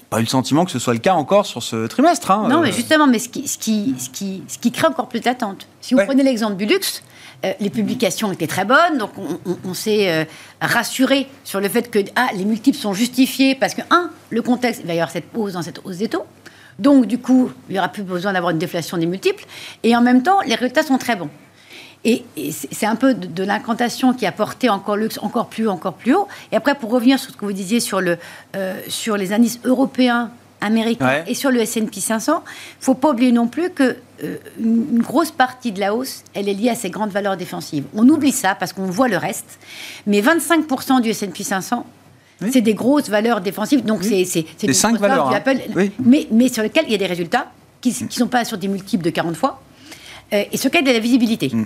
Pas 0.10 0.19
eu 0.19 0.24
le 0.24 0.28
sentiment 0.28 0.65
que 0.65 0.72
ce 0.72 0.80
soit 0.80 0.93
le 0.93 1.00
cas 1.00 1.13
encore 1.13 1.45
sur 1.45 1.62
ce 1.62 1.86
trimestre. 1.86 2.32
Hein, 2.32 2.48
non, 2.50 2.62
mais 2.62 2.72
justement, 2.72 3.06
mais 3.06 3.19
ce 3.19 3.30
qui, 3.30 3.48
ce 3.48 3.58
qui, 3.58 3.93
ce 4.00 4.10
qui, 4.10 4.43
ce 4.48 4.58
qui 4.58 4.72
crée 4.72 4.88
encore 4.88 5.08
plus 5.08 5.19
d'attente. 5.19 5.67
Si 5.82 5.93
vous 5.93 6.02
prenez 6.06 6.24
l'exemple 6.24 6.56
du 6.56 6.65
luxe, 6.65 7.04
les 7.60 7.69
publications 7.69 8.32
étaient 8.32 8.48
très 8.48 8.65
bonnes, 8.65 8.98
donc 8.98 9.12
on, 9.65 9.74
s'est 9.74 10.28
rassuré 10.62 11.28
sur 11.43 11.60
le 11.60 11.69
fait 11.69 11.91
que 11.91 12.00
ah, 12.15 12.30
les 12.36 12.45
multiples 12.45 12.78
sont 12.78 12.93
justifiés 12.93 13.56
parce 13.56 13.76
que, 13.76 13.82
un, 13.91 14.10
le 14.30 14.41
contexte, 14.41 14.82
il 14.82 14.88
va 14.88 14.93
y 14.93 14.98
avoir 14.98 15.12
cette 15.12 15.26
hausse 15.36 15.54
dans 15.54 15.62
cette 15.62 15.80
hausse 15.86 15.98
des 15.98 16.10
taux. 16.10 16.26
Donc, 16.80 17.06
du 17.06 17.20
coup, 17.20 17.52
il 17.70 17.74
n'y 17.74 17.80
aura 17.80 17.89
plus 17.89 18.04
besoin 18.04 18.34
d'avoir 18.34 18.52
une 18.52 18.58
déflation 18.58 18.98
des 18.98 19.06
multiples. 19.06 19.46
Et 19.84 19.96
en 19.96 20.02
même 20.02 20.24
temps, 20.24 20.39
les 20.46 20.56
résultats 20.56 20.84
sont 20.84 20.98
très 20.98 21.15
bons. 21.15 21.30
Et, 22.06 22.24
c'est 22.52 22.86
un 22.86 22.96
peu 22.96 23.13
de, 23.13 23.44
l'incantation 23.44 24.13
qui 24.13 24.26
a 24.26 24.32
porté 24.32 24.70
encore 24.70 24.96
luxe 24.96 25.20
encore 25.22 25.48
plus 25.48 25.68
haut, 25.68 25.72
encore 25.72 25.94
plus 25.94 26.15
haut. 26.15 26.28
Et 26.52 26.56
après, 26.56 26.76
pour 26.76 26.92
revenir 26.92 27.20
sur 27.20 27.32
ce 27.32 27.38
que 27.38 27.46
vous 27.46 27.54
disiez 27.54 27.82
sur, 27.82 28.00
le, 28.00 28.18
euh, 28.56 28.80
sur 28.88 29.18
les 29.18 29.34
indices 29.34 29.60
européens 29.65 30.32
américain 30.62 31.24
et 31.26 31.34
sur 31.34 31.52
le 31.52 31.60
S&P 31.62 32.00
500, 32.00 32.44
il 32.46 32.84
faut 32.84 32.94
pas 32.94 33.12
oublier 33.12 33.32
non 33.32 33.48
plus 33.48 33.70
que 33.70 33.98
euh, 34.24 34.38
une 34.60 35.02
grosse 35.02 35.32
partie 35.32 35.72
de 35.72 35.80
la 35.80 35.96
hausse, 35.96 36.24
elle 36.34 36.50
est 36.50 36.54
liée 36.54 36.70
à 36.70 36.76
ces 36.76 36.89
grandes 36.89 37.12
valeurs 37.12 37.38
défensives. 37.38 37.86
On 37.96 38.08
oublie 38.10 38.32
ça 38.32 38.56
parce 38.56 38.74
qu'on 38.74 38.86
voit 38.86 39.08
le 39.08 39.18
reste, 39.18 39.60
mais 40.06 40.22
25% 40.22 41.02
du 41.02 41.10
S&P 41.10 41.44
500 41.44 41.86
C'est 42.52 42.62
des 42.62 42.73
grosses 42.73 43.10
valeurs 43.10 43.41
défensives, 43.41 43.84
donc 43.84 44.04
c'est 44.04 44.45
des 44.62 44.73
cinq 44.73 44.97
valeurs, 44.97 45.30
hein. 45.34 45.41
mais, 45.99 46.28
mais 46.32 46.47
sur 46.47 46.63
lesquelles 46.63 46.86
il 46.88 46.91
y 46.91 46.95
a 46.95 46.97
des 46.97 47.06
résultats 47.06 47.52
qui 47.82 47.95
ne 48.02 48.10
sont 48.10 48.28
pas 48.28 48.45
sur 48.45 48.58
des 48.58 48.67
multiples 48.67 49.04
de 49.04 49.10
40 49.10 49.36
fois, 49.36 49.62
euh, 50.34 50.43
et 50.52 50.58
sur 50.58 50.67
lesquels 50.67 50.84
il 50.84 50.88
y 50.88 50.89
a 50.89 50.93
de 50.93 50.97
la 50.97 51.04
visibilité. 51.04 51.49
Mm. 51.54 51.65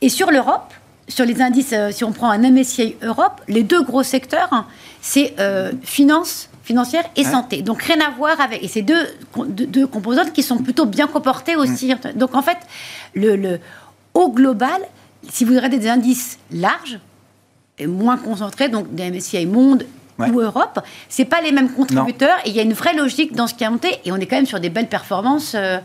Et 0.00 0.08
sur 0.08 0.30
l'Europe, 0.30 0.72
sur 1.08 1.24
les 1.24 1.40
indices, 1.40 1.72
euh, 1.72 1.90
si 1.90 2.04
on 2.04 2.12
prend 2.12 2.30
un 2.30 2.38
MSCI 2.38 2.96
Europe, 3.02 3.40
les 3.48 3.62
deux 3.62 3.82
gros 3.82 4.02
secteurs, 4.02 4.48
hein, 4.52 4.66
c'est 5.00 5.34
euh, 5.38 5.72
finance 5.82 6.50
financière 6.62 7.04
et 7.16 7.24
santé. 7.24 7.62
Donc 7.62 7.82
rien 7.82 7.98
à 8.06 8.10
voir 8.10 8.38
avec... 8.42 8.62
Et 8.62 8.68
c'est 8.68 8.82
deux, 8.82 9.06
deux, 9.48 9.86
composantes 9.86 10.34
qui 10.34 10.42
sont 10.42 10.58
plutôt 10.58 10.84
bien 10.84 11.06
comportées 11.06 11.56
aussi. 11.56 11.94
Mm. 11.94 12.18
Donc 12.18 12.34
en 12.34 12.42
fait, 12.42 12.58
le, 13.14 13.36
le, 13.36 13.58
au 14.12 14.30
global, 14.30 14.82
si 15.30 15.46
vous 15.46 15.54
regardez 15.54 15.78
des 15.78 15.88
indices 15.88 16.38
larges, 16.52 16.98
moins 17.86 18.16
concentrés, 18.16 18.68
donc 18.68 18.94
des 18.94 19.10
MSCI 19.10 19.46
Monde 19.46 19.84
ou 20.18 20.40
Europe, 20.40 20.80
c'est 21.08 21.24
pas 21.24 21.40
les 21.40 21.52
mêmes 21.52 21.72
contributeurs 21.72 22.38
et 22.44 22.50
il 22.50 22.56
y 22.56 22.58
a 22.58 22.62
une 22.62 22.72
vraie 22.72 22.94
logique 22.94 23.34
dans 23.34 23.46
ce 23.46 23.54
qui 23.54 23.64
a 23.64 23.70
monté 23.70 24.00
et 24.04 24.10
on 24.10 24.16
est 24.16 24.26
quand 24.26 24.36
même 24.36 24.46
sur 24.46 24.58
des 24.58 24.70
belles 24.70 24.88
performances. 24.88 25.54
Euh, 25.54 25.78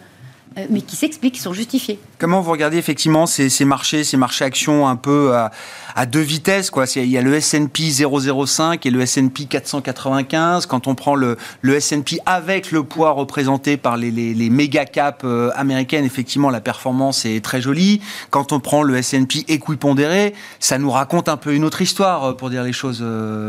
mais 0.69 0.81
qui 0.81 0.95
s'expliquent, 0.95 1.35
qui 1.35 1.41
sont 1.41 1.53
justifiés. 1.53 1.99
Comment 2.19 2.41
vous 2.41 2.51
regardez 2.51 2.77
effectivement 2.77 3.25
ces, 3.25 3.49
marchés, 3.65 4.03
ces 4.03 4.17
marchés 4.17 4.45
actions 4.45 4.87
un 4.87 4.95
peu 4.95 5.33
à, 5.35 6.05
deux 6.05 6.19
vitesses 6.19 6.69
quoi? 6.69 6.85
Il 6.95 7.05
y 7.05 7.17
a 7.17 7.21
le 7.21 7.33
S&P 7.33 7.91
005 7.91 8.85
et 8.85 8.91
le 8.91 9.01
S&P 9.01 9.45
495. 9.45 10.65
Quand 10.65 10.87
on 10.87 10.95
prend 10.95 11.15
le, 11.15 11.37
le 11.61 11.75
S&P 11.75 12.19
avec 12.25 12.71
le 12.71 12.83
poids 12.83 13.11
représenté 13.11 13.77
par 13.77 13.97
les, 13.97 14.11
les, 14.11 14.49
méga 14.49 14.85
caps 14.85 15.21
euh, 15.23 15.51
américaines, 15.55 16.05
effectivement 16.05 16.49
la 16.49 16.61
performance 16.61 17.25
est 17.25 17.43
très 17.43 17.61
jolie. 17.61 18.01
Quand 18.29 18.51
on 18.51 18.59
prend 18.59 18.83
le 18.83 18.95
S&P 18.97 19.45
équipondéré, 19.47 20.33
ça 20.59 20.77
nous 20.77 20.91
raconte 20.91 21.29
un 21.29 21.37
peu 21.37 21.53
une 21.53 21.63
autre 21.63 21.81
histoire 21.81 22.23
euh, 22.23 22.33
pour 22.33 22.49
dire 22.49 22.63
les 22.63 22.73
choses, 22.73 23.03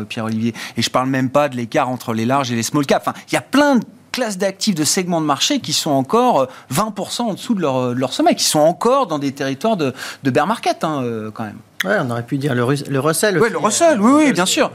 Pierre-Olivier. 0.08 0.54
Et 0.76 0.82
je 0.82 0.90
parle 0.90 1.08
même 1.08 1.30
pas 1.30 1.48
de 1.48 1.56
l'écart 1.56 1.88
entre 1.88 2.14
les 2.14 2.24
larges 2.24 2.50
et 2.50 2.56
les 2.56 2.62
small 2.62 2.86
caps. 2.86 3.06
Enfin, 3.06 3.18
il 3.30 3.34
y 3.34 3.38
a 3.38 3.42
plein 3.42 3.76
de 3.76 3.84
classes 4.14 4.38
d'actifs, 4.38 4.76
de 4.76 4.84
segments 4.84 5.20
de 5.20 5.26
marché 5.26 5.58
qui 5.58 5.72
sont 5.72 5.90
encore 5.90 6.48
20% 6.72 7.22
euh, 7.22 7.24
en 7.24 7.34
dessous 7.34 7.54
de 7.54 7.60
leur, 7.60 7.94
leur, 7.94 8.12
sommet, 8.12 8.36
qui 8.36 8.44
sont 8.44 8.60
encore 8.60 9.08
dans 9.08 9.18
des 9.18 9.32
territoires 9.32 9.76
de, 9.76 9.92
de 10.22 10.30
bear 10.30 10.46
market 10.46 10.84
hein, 10.84 11.02
euh, 11.02 11.30
quand 11.32 11.42
même. 11.42 11.58
Ouais, 11.84 11.96
on 12.00 12.10
aurait 12.10 12.22
pu 12.22 12.38
dire 12.38 12.54
le, 12.54 12.64
le 12.88 13.00
Russell. 13.00 13.38
Oui, 13.40 13.48
le 13.50 13.58
Russell, 13.58 14.00
oui, 14.00 14.12
oui, 14.26 14.32
bien 14.32 14.46
sûr. 14.46 14.70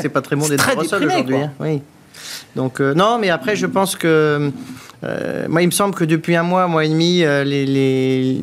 C'est 0.00 0.08
pas 0.08 0.22
très 0.22 0.36
bon 0.36 0.46
d'être 0.48 0.62
Russell 0.62 1.04
aujourd'hui. 1.04 1.36
Hein. 1.36 1.50
Oui. 1.58 1.82
Donc, 2.54 2.80
euh, 2.80 2.94
non, 2.94 3.18
mais 3.18 3.28
après, 3.28 3.56
je 3.56 3.66
pense 3.66 3.96
que. 3.96 4.52
moi, 5.48 5.62
il 5.62 5.66
me 5.66 5.72
semble 5.72 5.94
que 5.94 6.04
depuis 6.04 6.36
un 6.36 6.44
mois, 6.44 6.62
un 6.62 6.68
mois 6.68 6.84
et 6.84 6.88
demi, 6.88 7.18
les, 7.18 7.66
les, 7.66 8.42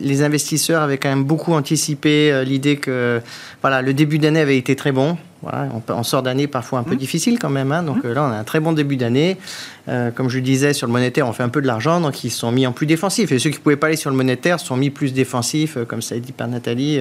les, 0.00 0.22
investisseurs 0.22 0.82
avaient 0.82 0.98
quand 0.98 1.10
même 1.10 1.24
beaucoup 1.24 1.52
anticipé 1.52 2.44
l'idée 2.44 2.78
que 2.78 3.20
voilà, 3.60 3.82
le 3.82 3.94
début 3.94 4.18
d'année 4.18 4.40
avait 4.40 4.58
été 4.58 4.74
très 4.74 4.90
bon. 4.90 5.16
Voilà, 5.42 5.68
on, 5.88 6.02
sort 6.04 6.22
d'année 6.22 6.46
parfois 6.46 6.78
un 6.78 6.84
peu 6.84 6.94
mmh. 6.94 6.98
difficile 6.98 7.38
quand 7.40 7.50
même. 7.50 7.72
Hein. 7.72 7.82
donc 7.82 8.04
mmh. 8.04 8.12
là, 8.12 8.22
on 8.22 8.30
a 8.30 8.36
un 8.36 8.44
très 8.44 8.60
bon 8.60 8.72
début 8.72 8.96
d'année. 8.96 9.36
Euh, 9.88 10.10
comme 10.10 10.28
je 10.28 10.38
disais, 10.38 10.72
sur 10.72 10.86
le 10.86 10.92
monétaire, 10.92 11.28
on 11.28 11.32
fait 11.32 11.42
un 11.42 11.48
peu 11.48 11.60
de 11.60 11.66
l'argent, 11.66 12.00
donc 12.00 12.24
ils 12.24 12.30
sont 12.30 12.52
mis 12.52 12.66
en 12.66 12.72
plus 12.72 12.86
défensif. 12.86 13.32
Et 13.32 13.38
ceux 13.38 13.50
qui 13.50 13.58
ne 13.58 13.62
pouvaient 13.62 13.76
pas 13.76 13.88
aller 13.88 13.96
sur 13.96 14.10
le 14.10 14.16
monétaire 14.16 14.60
sont 14.60 14.76
mis 14.76 14.90
plus 14.90 15.12
défensifs, 15.12 15.76
euh, 15.76 15.84
comme 15.84 16.02
ça 16.02 16.14
a 16.14 16.18
été 16.18 16.26
dit 16.26 16.32
par 16.32 16.48
Nathalie. 16.48 17.00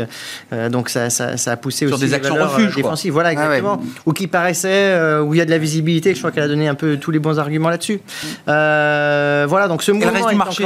Euh, 0.51 0.69
donc 0.69 0.89
ça, 0.89 1.09
ça, 1.09 1.35
a 1.51 1.57
poussé 1.57 1.87
sur 1.87 1.95
aussi 1.95 2.05
des 2.05 2.13
actions 2.13 2.35
refuges 2.35 2.75
défensives. 2.75 3.13
Voilà, 3.13 3.29
ah 3.29 3.33
exactement. 3.33 3.81
Ou 4.05 4.13
qui 4.13 4.27
paraissaient, 4.27 5.19
où 5.19 5.33
il 5.33 5.37
y 5.37 5.41
a 5.41 5.45
de 5.45 5.51
la 5.51 5.57
visibilité. 5.57 6.13
Je 6.13 6.19
crois 6.19 6.31
qu'elle 6.31 6.43
a 6.43 6.47
donné 6.47 6.67
un 6.67 6.75
peu 6.75 6.97
tous 6.97 7.11
les 7.11 7.19
bons 7.19 7.39
arguments 7.39 7.69
là-dessus. 7.69 7.99
voilà, 8.45 9.67
donc 9.67 9.83
ce 9.83 9.91
mouvement 9.91 10.11
le 10.11 10.17
reste 10.17 10.29
du 10.29 10.35
marché, 10.35 10.63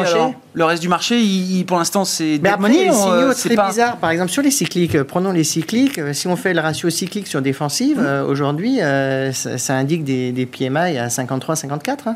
le 0.54 0.64
reste 0.64 0.82
du 0.82 0.90
marché, 0.90 1.66
pour 1.68 1.78
l'instant, 1.78 2.06
c'est 2.06 2.40
Mais 2.42 2.50
après, 2.50 2.70
les 2.70 2.92
signaux 2.92 3.34
très 3.34 3.68
bizarres. 3.68 3.98
Par 3.98 4.10
exemple, 4.10 4.32
sur 4.32 4.42
les 4.42 4.52
cycliques, 4.52 5.02
prenons 5.04 5.32
les 5.32 5.44
cycliques. 5.44 6.00
Si 6.14 6.28
on 6.28 6.36
fait 6.36 6.54
le 6.54 6.62
ratio 6.62 6.90
cyclique 6.90 7.28
sur 7.28 7.42
défense 7.42 7.66
euh, 7.82 8.26
aujourd'hui, 8.26 8.82
euh, 8.82 9.32
ça, 9.32 9.76
indique 9.76 10.04
des, 10.04 10.32
des 10.32 10.46
PMI 10.46 10.98
à 10.98 11.08
53-54. 11.08 12.08
Hein. 12.08 12.15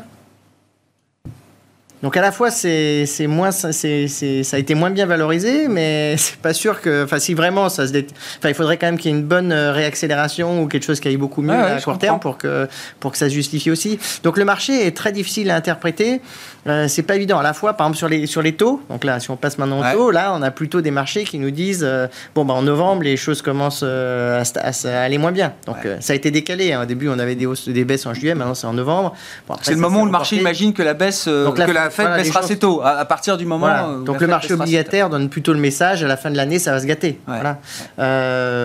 Donc 2.02 2.16
à 2.16 2.22
la 2.22 2.32
fois, 2.32 2.50
c'est 2.50 3.06
moins, 3.26 3.50
c'est 3.50 4.08
ça 4.08 4.56
a 4.56 4.58
été 4.58 4.74
moins 4.74 4.90
bien 4.90 5.06
valorisé, 5.06 5.68
mais 5.68 6.14
c'est 6.18 6.38
pas 6.38 6.54
sûr 6.54 6.80
que, 6.80 7.04
enfin, 7.04 7.18
si 7.18 7.34
vraiment 7.34 7.68
ça 7.68 7.86
se, 7.86 7.92
enfin, 7.92 8.48
il 8.48 8.54
faudrait 8.54 8.78
quand 8.78 8.86
même 8.86 8.98
qu'il 8.98 9.10
y 9.10 9.14
ait 9.14 9.18
une 9.18 9.24
bonne 9.24 9.52
euh, 9.52 9.72
réaccélération 9.72 10.62
ou 10.62 10.66
quelque 10.66 10.84
chose 10.84 11.00
qui 11.00 11.08
aille 11.08 11.16
beaucoup 11.16 11.42
mieux 11.42 11.52
à 11.52 11.80
court 11.80 11.98
terme 11.98 12.20
pour 12.20 12.38
que 12.38 12.68
pour 13.00 13.12
que 13.12 13.18
ça 13.18 13.28
se 13.28 13.34
justifie 13.34 13.70
aussi. 13.70 13.98
Donc 14.22 14.38
le 14.38 14.44
marché 14.44 14.86
est 14.86 14.96
très 14.96 15.12
difficile 15.12 15.50
à 15.50 15.56
interpréter. 15.56 16.20
Euh, 16.66 16.88
c'est 16.88 17.02
pas 17.02 17.16
évident. 17.16 17.38
À 17.38 17.42
la 17.42 17.54
fois, 17.54 17.74
par 17.74 17.86
exemple, 17.86 17.98
sur 17.98 18.08
les, 18.08 18.26
sur 18.26 18.42
les 18.42 18.52
taux, 18.52 18.82
donc 18.90 19.04
là, 19.04 19.18
si 19.18 19.30
on 19.30 19.36
passe 19.36 19.58
maintenant 19.58 19.80
au 19.80 19.92
taux, 19.92 20.10
là, 20.10 20.32
on 20.34 20.42
a 20.42 20.50
plutôt 20.50 20.80
des 20.80 20.90
marchés 20.90 21.24
qui 21.24 21.38
nous 21.38 21.50
disent 21.50 21.84
euh, 21.84 22.06
bon, 22.34 22.44
bah, 22.44 22.54
en 22.54 22.62
novembre, 22.62 23.02
les 23.02 23.16
choses 23.16 23.40
commencent 23.40 23.82
euh, 23.82 24.42
à, 24.56 24.88
aller 25.02 25.18
moins 25.18 25.32
bien. 25.32 25.54
Donc, 25.66 25.76
ça 26.00 26.12
a 26.12 26.16
été 26.16 26.30
décalé. 26.30 26.72
Hein. 26.72 26.82
Au 26.82 26.86
début, 26.86 27.08
on 27.08 27.18
avait 27.18 27.34
des, 27.34 27.46
hausses, 27.46 27.68
des 27.68 27.84
baisses 27.84 28.06
en 28.06 28.14
juillet, 28.14 28.34
maintenant, 28.34 28.54
c'est 28.54 28.66
en 28.66 28.74
novembre. 28.74 29.14
c'est 29.62 29.72
le 29.72 29.78
moment 29.78 30.02
où 30.02 30.06
le 30.06 30.10
marché 30.10 30.36
imagine 30.36 30.72
que 30.72 30.82
la 30.82 30.94
baisse, 30.94 31.24
que 31.24 31.72
la 31.72 31.89
Fed 31.90 32.06
baissera 32.16 32.42
ses 32.42 32.58
taux. 32.58 32.82
À, 32.82 33.04
partir 33.04 33.36
du 33.36 33.46
moment. 33.46 33.98
donc, 33.98 34.20
le 34.20 34.26
marché 34.26 34.54
obligataire 34.54 35.10
donne 35.10 35.28
plutôt 35.28 35.52
le 35.52 35.60
message 35.60 36.02
à 36.04 36.08
la 36.08 36.16
fin 36.16 36.30
de 36.30 36.36
l'année, 36.36 36.58
ça 36.58 36.72
va 36.72 36.80
se 36.80 36.86
gâter. 36.86 37.18
Voilà. 37.26 37.58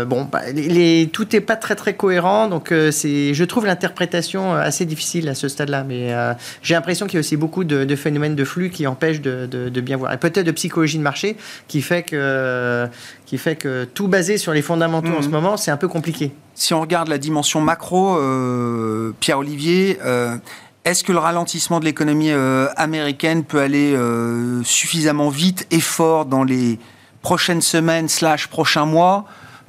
bon, 0.06 0.28
bah, 0.32 0.42
les, 0.54 1.10
tout 1.12 1.28
n'est 1.32 1.42
pas 1.42 1.56
très, 1.56 1.76
très 1.76 1.94
cohérent. 1.96 2.48
Donc, 2.48 2.74
c'est, 2.92 3.34
je 3.34 3.44
trouve 3.44 3.66
l'interprétation 3.66 4.54
assez 4.54 4.86
difficile 4.86 5.30
à 5.30 5.36
ce 5.36 5.48
stade-là. 5.48 5.84
Mais 5.84 6.14
j'ai 6.62 6.74
l'impression 6.74 7.06
qu'il 7.06 7.16
y 7.16 7.18
a 7.18 7.22
aussi 7.22 7.38
beaucoup 7.38 7.64
de 7.64 7.86
de 7.86 7.96
phénomènes 7.96 8.36
de 8.36 8.44
flux 8.44 8.70
qui 8.70 8.88
empêchent 8.88 9.22
de, 9.22 9.70
bien 9.82 9.98
voir. 9.98 10.14
Et 10.14 10.18
peut-être 10.18 10.46
de 10.46 10.52
psychologie 10.52 10.98
de 10.98 11.04
marché 11.04 11.38
qui 11.68 11.82
fait 11.82 12.04
que, 12.04 12.88
qui 13.26 13.38
fait 13.38 13.56
que 13.56 13.86
tout 13.86 14.08
basé 14.08 14.38
sur 14.38 14.54
les 14.54 14.62
fondamentaux 14.62 15.16
en 15.18 15.22
ce 15.22 15.28
mhm. 15.28 15.34
moment, 15.34 15.58
c'est 15.58 15.72
un 15.72 15.78
peu 15.78 15.88
compliqué. 15.88 16.32
Si 16.54 16.74
on 16.74 16.80
regarde 16.80 17.10
la 17.10 17.18
dimension 17.18 17.60
macro, 17.60 18.18
euh, 18.18 19.12
Pierre-Olivier, 19.20 20.00
euh, 20.06 20.38
est-ce 20.86 21.04
que 21.04 21.12
le 21.12 21.20
ralentissement 21.20 21.80
de 21.80 21.86
l'économie 21.86 22.32
euh, 22.32 22.70
américaine 22.78 23.44
peut 23.44 23.60
aller 23.60 23.98
suffisamment 24.64 25.30
vite 25.30 25.68
et 25.72 25.82
fort 25.82 26.26
dans 26.26 26.44
les 26.44 26.80
prochaines 27.22 27.62
semaines 27.62 28.08
slash 28.08 28.48
prochains 28.48 28.86
mois 28.86 29.26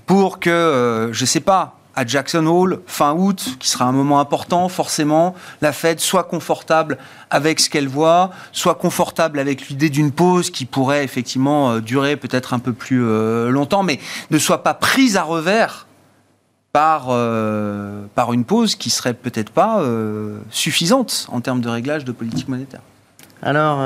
pour 0.07 0.39
que, 0.39 1.11
je 1.13 1.23
ne 1.23 1.27
sais 1.27 1.41
pas, 1.41 1.77
à 1.97 2.07
Jackson 2.07 2.47
Hole 2.47 2.83
fin 2.87 3.15
août, 3.15 3.57
qui 3.59 3.69
sera 3.69 3.87
un 3.87 3.93
moment 3.93 4.21
important, 4.21 4.69
forcément, 4.69 5.35
la 5.63 5.73
Fed 5.73 5.99
soit 5.99 6.25
confortable 6.25 6.99
avec 7.31 7.59
ce 7.59 7.71
qu'elle 7.71 7.89
voit, 7.89 8.31
soit 8.53 8.75
confortable 8.75 9.39
avec 9.39 9.69
l'idée 9.69 9.89
d'une 9.89 10.13
pause 10.13 10.51
qui 10.51 10.67
pourrait 10.67 11.03
effectivement 11.03 11.73
euh, 11.73 11.81
durer 11.81 12.17
peut-être 12.17 12.53
un 12.53 12.59
peu 12.59 12.75
plus 12.75 13.03
euh, 13.03 13.51
longtemps, 13.51 13.83
mais 13.83 13.99
ne 14.31 14.39
soit 14.39 14.63
pas 14.63 14.75
prise 14.75 15.17
à 15.17 15.23
revers 15.23 15.86
par, 16.77 17.07
euh, 17.09 18.03
par 18.15 18.35
une 18.35 18.45
pause 18.45 18.75
qui 18.75 18.91
serait 18.91 19.15
peut-être 19.15 19.51
pas 19.51 19.83
suffisante 20.51 21.27
en 21.33 21.41
termes 21.41 21.63
de 21.63 21.71
réglage 21.71 22.05
de 22.05 22.13
politique 22.13 22.49
monétaire. 22.49 22.83
Alors, 23.41 23.79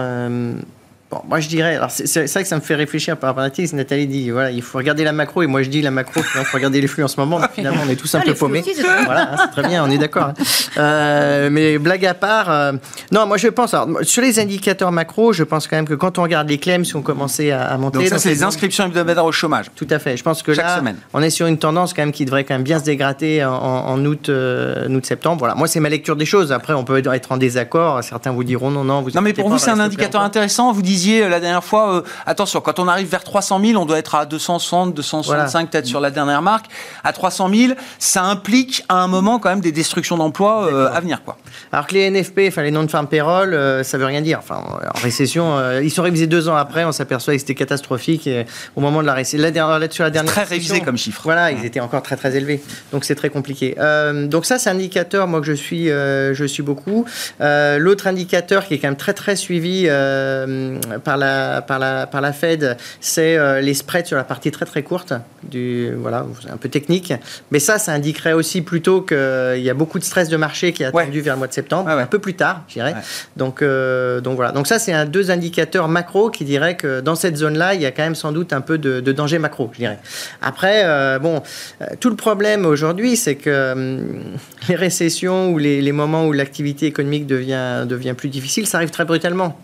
Bon, 1.11 1.21
moi 1.29 1.41
je 1.41 1.49
dirais, 1.49 1.75
alors 1.75 1.91
c'est 1.91 2.31
vrai 2.31 2.43
que 2.43 2.49
ça 2.49 2.55
me 2.55 2.61
fait 2.61 2.77
réfléchir 2.77 3.17
par 3.17 3.31
rapport 3.31 3.43
à 3.43 3.47
Nathalie. 3.47 3.69
Nathalie 3.75 4.07
dit, 4.07 4.31
voilà, 4.31 4.53
il 4.53 4.63
faut 4.63 4.79
regarder 4.79 5.03
la 5.03 5.13
macro, 5.13 5.43
et 5.43 5.49
moi 5.49 5.65
je 5.65 5.69
dis 5.69 5.83
la 5.83 5.91
macro, 5.91 6.21
il 6.21 6.45
faut 6.45 6.57
regarder 6.57 6.81
les 6.81 6.87
flux 6.87 7.03
en 7.03 7.09
ce 7.09 7.19
moment. 7.19 7.41
finalement, 7.53 7.81
on 7.85 7.91
est 7.91 7.97
tous 7.97 8.15
un 8.15 8.21
ah, 8.21 8.27
peu 8.27 8.35
paumés. 8.35 8.63
Voilà, 9.07 9.33
hein, 9.33 9.37
c'est 9.37 9.61
très 9.61 9.69
bien, 9.69 9.85
on 9.85 9.91
est 9.91 9.99
d'accord. 9.99 10.29
Hein. 10.29 10.35
Euh, 10.79 11.49
mais 11.51 11.79
blague 11.79 12.07
à 12.07 12.15
part, 12.15 12.49
euh, 12.49 12.73
non, 13.11 13.27
moi 13.27 13.39
je 13.39 13.49
pense, 13.49 13.75
alors, 13.75 13.89
sur 14.03 14.23
les 14.23 14.39
indicateurs 14.39 14.93
macro, 14.93 15.33
je 15.33 15.43
pense 15.43 15.67
quand 15.67 15.75
même 15.75 15.89
que 15.89 15.95
quand 15.95 16.17
on 16.19 16.23
regarde 16.23 16.49
les 16.49 16.59
claims, 16.59 16.85
si 16.85 16.95
on 16.95 17.03
commençait 17.03 17.51
à, 17.51 17.77
monter. 17.77 17.99
Donc 17.99 18.07
ça, 18.07 18.19
c'est 18.21 18.29
les 18.29 18.45
inscriptions 18.45 18.87
hebdomadaires 18.87 19.25
au 19.25 19.33
chômage. 19.33 19.67
Tout 19.75 19.89
à 19.91 19.99
fait. 19.99 20.17
Je 20.17 20.23
pense 20.23 20.45
que 20.45 20.53
là, 20.53 20.81
on 21.13 21.23
est 21.23 21.31
sur 21.31 21.49
une 21.49 21.59
tendance 21.59 21.93
quand 21.93 22.03
même 22.03 22.13
qui 22.13 22.25
devrait 22.25 22.45
quand 22.45 22.55
même 22.55 22.63
bien 22.63 22.79
se 22.79 22.85
dégrader 22.85 23.45
en, 23.45 24.05
août, 24.05 24.29
euh, 24.29 24.89
août, 24.89 25.05
septembre. 25.05 25.41
Voilà, 25.41 25.57
moi 25.57 25.67
c'est 25.67 25.81
ma 25.81 25.89
lecture 25.89 26.15
des 26.15 26.25
choses. 26.25 26.53
Après, 26.53 26.73
on 26.73 26.85
peut 26.85 27.03
être 27.13 27.33
en 27.33 27.37
désaccord. 27.37 28.05
Certains 28.05 28.31
vous 28.31 28.45
diront 28.45 28.71
non, 28.71 28.85
non. 28.85 29.03
Vous 29.03 29.11
non, 29.11 29.23
mais 29.23 29.33
pour 29.33 29.49
vous, 29.49 29.59
c'est 29.59 29.73
un 29.73 29.81
indicateur 29.81 30.21
intéressant. 30.21 30.71
Vous 30.73 30.83
disiez 31.01 31.25
euh, 31.25 31.29
la 31.29 31.41
dernière 31.41 31.65
fois, 31.65 31.95
euh, 31.95 32.03
attention, 32.27 32.61
quand 32.61 32.79
on 32.79 32.87
arrive 32.87 33.09
vers 33.09 33.25
300 33.25 33.61
000, 33.65 33.81
on 33.81 33.87
doit 33.87 33.99
être 33.99 34.15
à 34.15 34.27
260, 34.27 34.95
265 34.95 35.71
peut-être 35.71 35.87
sur 35.87 36.01
la 36.01 36.11
dernière 36.11 36.43
marque. 36.43 36.67
À 37.05 37.13
300 37.13 37.51
000, 37.53 37.73
ça 37.99 38.25
implique 38.25 38.85
à 38.89 38.97
un 38.97 39.09
moment 39.09 39.39
quand 39.39 39.49
même 39.49 39.61
des 39.61 39.73
destructions 39.73 40.17
d'emplois 40.17 40.67
euh, 40.67 40.91
à 40.93 41.01
venir. 41.01 41.23
Quoi. 41.25 41.37
Alors 41.73 41.87
que 41.87 41.95
les 41.95 42.11
NFP, 42.11 42.41
enfin 42.49 42.63
les 42.63 42.71
non-farm 42.71 43.07
payroll, 43.07 43.57
ça 43.85 43.99
veut 43.99 44.05
rien 44.05 44.21
dire. 44.21 44.39
Enfin, 44.41 44.63
en 44.95 44.99
récession, 44.99 45.57
ils 45.81 45.91
sont 45.91 46.03
révisés 46.03 46.27
deux 46.27 46.49
ans 46.49 46.57
après, 46.57 46.85
on 46.85 46.93
s'aperçoit 46.93 47.35
que 47.35 47.39
c'était 47.39 47.55
catastrophique 47.55 48.27
et 48.27 48.47
au 48.77 48.81
moment 48.81 49.01
de 49.01 49.07
la 49.07 49.15
récession. 49.15 49.43
La 49.43 49.51
dernière, 49.51 49.93
sur 49.93 50.05
la 50.05 50.11
dernière 50.11 50.33
très 50.33 50.45
révisé 50.45 50.81
comme 50.81 50.97
chiffre. 50.97 51.23
Voilà, 51.25 51.51
ils 51.53 51.65
étaient 51.65 51.81
encore 51.81 52.03
très 52.03 52.17
très 52.17 52.37
élevés. 52.37 52.61
Donc 52.93 53.05
c'est 53.05 53.15
très 53.15 53.31
compliqué. 53.31 53.77
donc 54.27 54.45
ça, 54.47 54.59
c'est 54.59 54.71
un 54.71 54.75
indicateur, 54.75 55.27
moi 55.27 55.41
que 55.41 55.47
je 55.47 55.53
suis, 55.53 55.87
je 55.89 56.45
suis 56.47 56.63
beaucoup. 56.63 57.05
L'autre 57.41 58.07
indicateur 58.07 58.67
qui 58.67 58.75
est 58.75 58.79
quand 58.79 58.89
même 58.89 58.97
très 58.97 59.15
très 59.15 59.37
suivi 59.37 59.89
par, 60.99 61.17
la, 61.17 61.63
par, 61.63 61.79
la, 61.79 62.07
par 62.07 62.21
la 62.21 62.33
Fed, 62.33 62.77
c'est 63.01 63.61
les 63.61 63.75
spreads 63.75 64.07
sur 64.07 64.17
la 64.17 64.25
partie 64.25 64.51
très 64.51 64.65
très 64.65 64.83
courte, 64.83 65.13
du, 65.43 65.93
voilà, 65.97 66.27
un 66.51 66.57
peu 66.57 66.69
technique. 66.69 67.13
Mais 67.51 67.59
ça, 67.59 67.79
ça 67.79 67.93
indiquerait 67.93 68.33
aussi 68.33 68.63
plutôt 68.63 69.03
qu'il 69.03 69.63
y 69.63 69.71
a 69.71 69.75
beaucoup 69.75 69.99
de 69.99 70.05
stress 70.05 70.29
de 70.29 70.37
marché 70.37 70.73
qui 70.73 70.83
est 70.83 70.87
attendu 70.87 71.21
vers 71.21 71.35
le 71.35 71.39
mois 71.39 71.49
de 71.49 71.53
septembre, 71.53 71.89
un 71.91 72.07
peu 72.07 72.19
plus 72.19 72.35
tard, 72.35 72.63
je 72.69 72.75
dirais. 72.75 72.95
Donc, 73.37 73.63
donc 73.63 74.37
voilà. 74.37 74.53
Donc 74.53 74.67
ça, 74.67 74.79
c'est 74.79 74.93
un, 74.93 75.07
deux 75.07 75.31
indicateurs 75.31 75.89
macro 75.89 76.31
qui 76.31 76.45
diraient 76.45 76.77
que 76.77 77.01
dans 77.01 77.15
cette 77.15 77.37
zone-là, 77.37 77.75
il 77.75 77.81
y 77.81 77.87
a 77.87 77.91
quand 77.91 78.03
même 78.03 78.15
sans 78.15 78.33
doute 78.33 78.53
un 78.53 78.61
peu 78.61 78.79
de, 78.79 79.01
danger 79.13 79.39
macro, 79.39 79.71
je 79.73 79.79
dirais. 79.79 79.99
Après, 80.43 81.19
bon, 81.19 81.43
tout 82.01 82.11
le 82.11 82.17
problème 82.17 82.67
aujourd'hui, 82.67 83.17
c'est 83.17 83.37
que 83.37 83.73
hum, 83.73 84.37
les 84.69 84.77
récessions 84.77 85.51
ou 85.51 85.59
les, 85.59 85.83
les 85.83 85.93
moments 85.93 86.27
où 86.27 86.33
l'activité 86.33 86.87
économique 86.87 87.27
devient, 87.27 87.87
devient 87.87 88.15
plus 88.17 88.29
difficile, 88.29 88.67
ça 88.67 88.79
arrive 88.79 88.91
très 88.91 89.05
brutalement. 89.05 89.59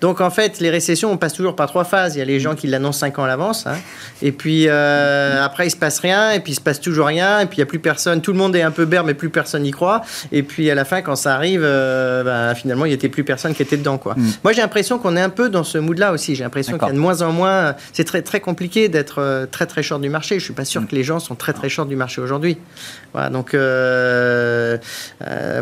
Donc 0.00 0.20
en 0.20 0.30
fait, 0.30 0.60
les 0.60 0.70
récessions, 0.70 1.10
on 1.10 1.16
passe 1.16 1.32
toujours 1.32 1.56
par 1.56 1.68
trois 1.68 1.84
phases. 1.84 2.16
Il 2.16 2.18
y 2.18 2.22
a 2.22 2.24
les 2.24 2.38
gens 2.38 2.54
qui 2.54 2.66
l'annoncent 2.66 2.98
cinq 2.98 3.18
ans 3.18 3.24
à 3.24 3.26
l'avance, 3.26 3.66
hein. 3.66 3.76
et 4.20 4.32
puis 4.32 4.66
euh, 4.68 5.42
après 5.42 5.66
il 5.66 5.70
se 5.70 5.76
passe 5.76 6.00
rien, 6.00 6.32
et 6.32 6.40
puis 6.40 6.52
il 6.52 6.54
se 6.54 6.60
passe 6.60 6.80
toujours 6.80 7.06
rien, 7.06 7.40
et 7.40 7.46
puis 7.46 7.56
il 7.56 7.60
y 7.60 7.62
a 7.62 7.66
plus 7.66 7.78
personne. 7.78 8.20
Tout 8.20 8.32
le 8.32 8.38
monde 8.38 8.54
est 8.54 8.62
un 8.62 8.70
peu 8.70 8.84
ber, 8.84 9.04
mais 9.04 9.14
plus 9.14 9.30
personne 9.30 9.62
n'y 9.62 9.70
croit. 9.70 10.02
Et 10.32 10.42
puis 10.42 10.70
à 10.70 10.74
la 10.74 10.84
fin, 10.84 11.00
quand 11.00 11.16
ça 11.16 11.34
arrive, 11.34 11.62
euh, 11.64 12.22
ben, 12.22 12.54
finalement, 12.54 12.84
il 12.84 12.88
n'y 12.88 12.94
était 12.94 13.08
plus 13.08 13.24
personne 13.24 13.54
qui 13.54 13.62
était 13.62 13.78
dedans, 13.78 13.96
quoi. 13.96 14.14
Mm. 14.16 14.32
Moi, 14.44 14.52
j'ai 14.52 14.60
l'impression 14.60 14.98
qu'on 14.98 15.16
est 15.16 15.20
un 15.20 15.30
peu 15.30 15.48
dans 15.48 15.64
ce 15.64 15.78
mood-là 15.78 16.12
aussi. 16.12 16.34
J'ai 16.34 16.44
l'impression 16.44 16.76
qu'il 16.76 16.88
y 16.88 16.90
a 16.90 16.94
de 16.94 16.98
moins 16.98 17.22
en 17.22 17.32
moins. 17.32 17.74
C'est 17.92 18.04
très 18.04 18.22
très 18.22 18.40
compliqué 18.40 18.88
d'être 18.88 19.20
euh, 19.20 19.46
très 19.46 19.66
très 19.66 19.82
short 19.82 20.00
du 20.02 20.10
marché. 20.10 20.38
Je 20.38 20.44
suis 20.44 20.54
pas 20.54 20.66
sûr 20.66 20.82
mm. 20.82 20.86
que 20.88 20.94
les 20.94 21.04
gens 21.04 21.20
sont 21.20 21.36
très 21.36 21.54
très 21.54 21.70
short 21.70 21.88
du 21.88 21.96
marché 21.96 22.20
aujourd'hui. 22.20 22.58
Voilà, 23.14 23.30
donc 23.30 23.54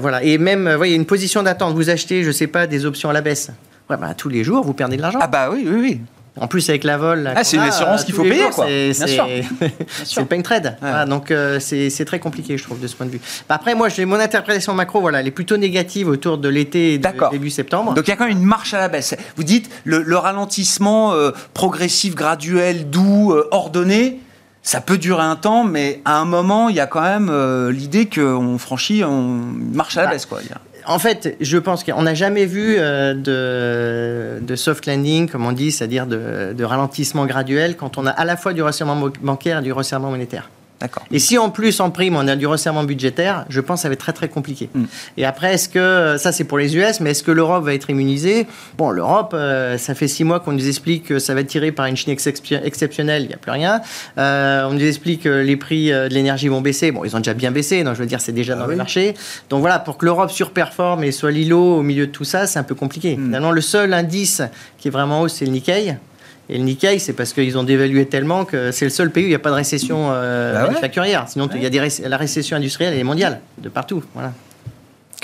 voilà. 0.00 0.22
Et 0.24 0.38
même, 0.38 0.68
vous 0.68 0.76
voyez, 0.76 0.96
une 0.96 1.06
position 1.06 1.44
d'attente. 1.44 1.74
Vous 1.74 1.90
achetez, 1.90 2.24
je 2.24 2.32
sais 2.32 2.48
pas, 2.48 2.66
des 2.66 2.84
options 2.84 3.10
à 3.10 3.12
la 3.12 3.20
baisse. 3.20 3.50
Ouais, 3.90 3.96
bah, 3.96 4.14
tous 4.14 4.28
les 4.28 4.44
jours, 4.44 4.64
vous 4.64 4.74
perdez 4.74 4.96
de 4.96 5.02
l'argent. 5.02 5.18
Ah 5.20 5.26
bah 5.26 5.50
oui, 5.52 5.66
oui, 5.66 5.80
oui. 5.80 6.00
En 6.40 6.48
plus, 6.48 6.68
avec 6.68 6.82
la 6.82 6.96
vol. 6.96 7.32
Ah, 7.34 7.44
c'est 7.44 7.56
une 7.56 7.62
assurance 7.62 8.02
qu'il 8.04 8.14
faut 8.14 8.24
payer, 8.24 8.50
quoi. 8.52 8.66
C'est 8.66 10.20
le 10.20 10.24
pain 10.28 10.42
trade. 10.42 10.76
donc, 11.08 11.30
euh, 11.30 11.60
c'est 11.60 12.04
très 12.04 12.18
compliqué, 12.18 12.58
je 12.58 12.64
trouve, 12.64 12.80
de 12.80 12.86
ce 12.86 12.96
point 12.96 13.06
de 13.06 13.12
vue. 13.12 13.20
Bah, 13.48 13.54
après, 13.54 13.74
moi, 13.74 13.88
j'ai 13.88 14.04
mon 14.04 14.18
interprétation 14.18 14.74
macro, 14.74 15.00
voilà, 15.00 15.20
elle 15.20 15.28
est 15.28 15.32
plutôt 15.32 15.56
négative 15.56 16.08
autour 16.08 16.38
de 16.38 16.48
l'été 16.48 16.94
et 16.94 17.00
début 17.30 17.50
septembre. 17.50 17.94
Donc, 17.94 18.08
il 18.08 18.10
y 18.10 18.12
a 18.12 18.16
quand 18.16 18.26
même 18.26 18.36
une 18.36 18.44
marche 18.44 18.74
à 18.74 18.78
la 18.78 18.88
baisse. 18.88 19.14
Vous 19.36 19.44
dites 19.44 19.70
le, 19.84 20.16
ralentissement 20.16 21.12
euh, 21.12 21.30
progressif, 21.52 22.14
graduel, 22.14 22.90
doux, 22.90 23.32
euh, 23.32 23.48
ordonné. 23.50 24.20
Ça 24.62 24.80
peut 24.80 24.96
durer 24.96 25.22
un 25.22 25.36
temps, 25.36 25.62
mais 25.62 26.00
à 26.04 26.18
un 26.18 26.24
moment, 26.24 26.68
il 26.70 26.76
y 26.76 26.80
a 26.80 26.86
quand 26.86 27.02
même 27.02 27.30
l'idée 27.68 28.08
qu'on 28.08 28.56
franchit, 28.56 29.04
on 29.04 29.20
marche 29.74 29.98
à 29.98 30.00
la 30.00 30.06
bah, 30.06 30.12
baisse. 30.14 30.26
Quoi 30.26 30.40
en 30.86 30.98
fait, 30.98 31.36
je 31.40 31.58
pense 31.58 31.84
qu'on 31.84 32.02
n'a 32.02 32.14
jamais 32.14 32.46
vu 32.46 32.76
euh, 32.78 33.14
de, 34.40 34.56
soft 34.56 34.86
landing, 34.86 35.28
comme 35.28 35.46
on 35.46 35.52
dit, 35.52 35.72
c'est-à-dire 35.72 36.06
de, 36.06 36.52
de, 36.52 36.64
ralentissement 36.64 37.26
graduel, 37.26 37.76
quand 37.76 37.98
on 37.98 38.06
a 38.06 38.10
à 38.10 38.24
la 38.24 38.36
fois 38.36 38.52
du 38.52 38.62
resserrement 38.62 39.10
bancaire 39.22 39.58
et 39.58 39.62
du 39.62 39.72
resserrement 39.72 40.10
monétaire. 40.10 40.50
Et 41.10 41.18
si 41.18 41.38
en 41.38 41.50
plus, 41.50 41.80
en 41.80 41.90
prime, 41.90 42.16
on 42.16 42.26
a 42.28 42.36
du 42.36 42.46
resserrement 42.46 42.84
budgétaire, 42.84 43.44
je 43.48 43.60
pense 43.60 43.80
que 43.80 43.82
ça 43.82 43.88
va 43.88 43.94
être 43.94 44.00
très 44.00 44.12
très 44.12 44.28
compliqué. 44.28 44.68
Mm. 44.74 44.84
Et 45.16 45.24
après, 45.24 45.54
est-ce 45.54 45.68
que, 45.68 46.16
ça 46.18 46.32
c'est 46.32 46.44
pour 46.44 46.58
les 46.58 46.76
US, 46.76 47.00
mais 47.00 47.10
est-ce 47.10 47.22
que 47.22 47.30
l'Europe 47.30 47.64
va 47.64 47.74
être 47.74 47.90
immunisée? 47.90 48.46
Bon, 48.78 48.90
l'Europe, 48.90 49.32
euh, 49.34 49.78
ça 49.78 49.94
fait 49.94 50.08
six 50.08 50.24
mois 50.24 50.40
qu'on 50.40 50.52
nous 50.52 50.68
explique 50.68 51.04
que 51.04 51.18
ça 51.18 51.34
va 51.34 51.40
être 51.40 51.48
tiré 51.48 51.72
par 51.72 51.86
une 51.86 51.96
Chine 51.96 52.12
exceptionnelle, 52.12 53.22
il 53.22 53.28
n'y 53.28 53.34
a 53.34 53.38
plus 53.38 53.50
rien. 53.50 53.80
Euh, 54.18 54.68
on 54.68 54.74
nous 54.74 54.84
explique 54.84 55.22
que 55.22 55.28
les 55.28 55.56
prix 55.56 55.92
euh, 55.92 56.08
de 56.08 56.14
l'énergie 56.14 56.48
vont 56.48 56.60
baisser. 56.60 56.90
Bon, 56.90 57.04
ils 57.04 57.14
ont 57.14 57.20
déjà 57.20 57.34
bien 57.34 57.50
baissé, 57.50 57.84
donc 57.84 57.94
je 57.94 58.00
veux 58.00 58.06
dire, 58.06 58.20
c'est 58.20 58.32
déjà 58.32 58.54
ah 58.54 58.60
dans 58.60 58.66
le 58.66 58.76
marché. 58.76 59.14
Donc 59.50 59.60
voilà, 59.60 59.78
pour 59.78 59.96
que 59.98 60.04
l'Europe 60.04 60.30
surperforme 60.30 61.04
et 61.04 61.12
soit 61.12 61.30
l'îlot 61.30 61.78
au 61.78 61.82
milieu 61.82 62.06
de 62.06 62.12
tout 62.12 62.24
ça, 62.24 62.46
c'est 62.46 62.58
un 62.58 62.64
peu 62.64 62.74
compliqué. 62.74 63.16
Mm. 63.16 63.24
Finalement, 63.26 63.50
le 63.50 63.60
seul 63.60 63.92
indice 63.92 64.42
qui 64.78 64.88
est 64.88 64.90
vraiment 64.90 65.22
haut, 65.22 65.28
c'est 65.28 65.44
le 65.44 65.52
Nikkei. 65.52 65.96
Et 66.48 66.58
le 66.58 66.64
Nikkei, 66.64 66.98
c'est 66.98 67.14
parce 67.14 67.32
qu'ils 67.32 67.56
ont 67.56 67.62
dévalué 67.62 68.06
tellement 68.06 68.44
que 68.44 68.70
c'est 68.70 68.84
le 68.84 68.90
seul 68.90 69.10
pays 69.10 69.24
où 69.24 69.26
il 69.26 69.30
n'y 69.30 69.34
a 69.34 69.38
pas 69.38 69.50
de 69.50 69.54
récession 69.54 70.08
euh, 70.10 70.52
bah 70.52 70.66
manufacturière. 70.66 71.26
Sinon, 71.28 71.48
il 71.54 71.62
y 71.62 71.66
a 71.66 71.70
des 71.70 71.88
la 72.06 72.16
récession 72.16 72.56
industrielle, 72.56 72.92
elle 72.92 73.00
est 73.00 73.04
mondiale, 73.04 73.40
de 73.58 73.68
partout. 73.68 74.02
Voilà. 74.14 74.32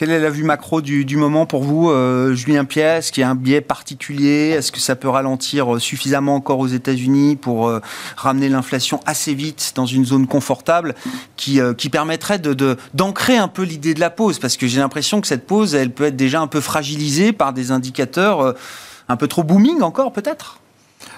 Quelle 0.00 0.12
est 0.12 0.18
la 0.18 0.30
vue 0.30 0.44
macro 0.44 0.80
du, 0.80 1.16
moment 1.18 1.44
pour 1.44 1.62
vous, 1.62 1.90
euh, 1.90 2.32
Julien 2.32 2.64
Pièce 2.64 3.04
Est-ce 3.04 3.12
qu'il 3.12 3.20
y 3.20 3.24
a 3.24 3.28
un 3.28 3.34
biais 3.34 3.60
particulier? 3.60 4.48
Est-ce 4.48 4.72
que 4.72 4.80
ça 4.80 4.96
peut 4.96 5.10
ralentir 5.10 5.74
euh, 5.74 5.78
suffisamment 5.78 6.36
encore 6.36 6.58
aux 6.58 6.68
États-Unis 6.68 7.36
pour 7.36 7.68
euh, 7.68 7.82
ramener 8.16 8.48
l'inflation 8.48 9.00
assez 9.04 9.34
vite 9.34 9.72
dans 9.74 9.84
une 9.84 10.06
zone 10.06 10.26
confortable 10.26 10.94
qui, 11.36 11.60
qui 11.76 11.90
permettrait 11.90 12.38
de, 12.38 12.78
d'ancrer 12.94 13.36
un 13.36 13.48
peu 13.48 13.62
l'idée 13.62 13.92
de 13.92 14.00
la 14.00 14.08
pause? 14.08 14.38
Parce 14.38 14.56
que 14.56 14.66
j'ai 14.66 14.80
l'impression 14.80 15.20
que 15.20 15.26
cette 15.26 15.46
pause, 15.46 15.74
elle 15.74 15.90
peut 15.90 16.04
être 16.04 16.16
déjà 16.16 16.40
un 16.40 16.46
peu 16.46 16.62
fragilisée 16.62 17.34
par 17.34 17.52
des 17.52 17.70
indicateurs 17.70 18.54
un 19.10 19.16
peu 19.16 19.28
trop 19.28 19.42
booming 19.42 19.82
encore, 19.82 20.14
peut-être? 20.14 20.60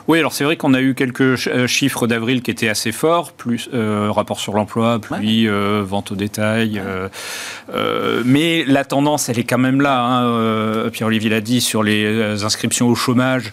Oui, 0.09 0.19
alors 0.19 0.33
c'est 0.33 0.45
vrai 0.45 0.57
qu'on 0.57 0.75
a 0.75 0.81
eu 0.81 0.95
quelques 0.95 1.47
euh, 1.47 1.67
chiffres 1.67 2.07
d'avril 2.07 2.43
qui 2.43 2.51
étaient 2.51 2.69
assez 2.69 2.91
forts, 2.91 3.33
plus 3.33 3.69
euh, 3.73 4.11
rapport 4.11 4.41
sur 4.41 4.55
l'emploi, 4.55 4.99
puis 4.99 5.49
euh, 5.49 5.83
vente 5.87 6.13
au 6.13 6.17
détail. 6.17 6.83
mais 8.25 8.65
la 8.67 8.85
tendance, 8.85 9.29
elle 9.29 9.39
est 9.39 9.45
quand 9.45 9.59
même 9.59 9.81
là. 9.81 10.05
Hein, 10.05 10.91
Pierre-Olivier 10.91 11.31
l'a 11.31 11.41
dit 11.41 11.61
sur 11.61 11.83
les 11.83 12.45
inscriptions 12.45 12.89
au 12.89 12.95
chômage. 12.95 13.53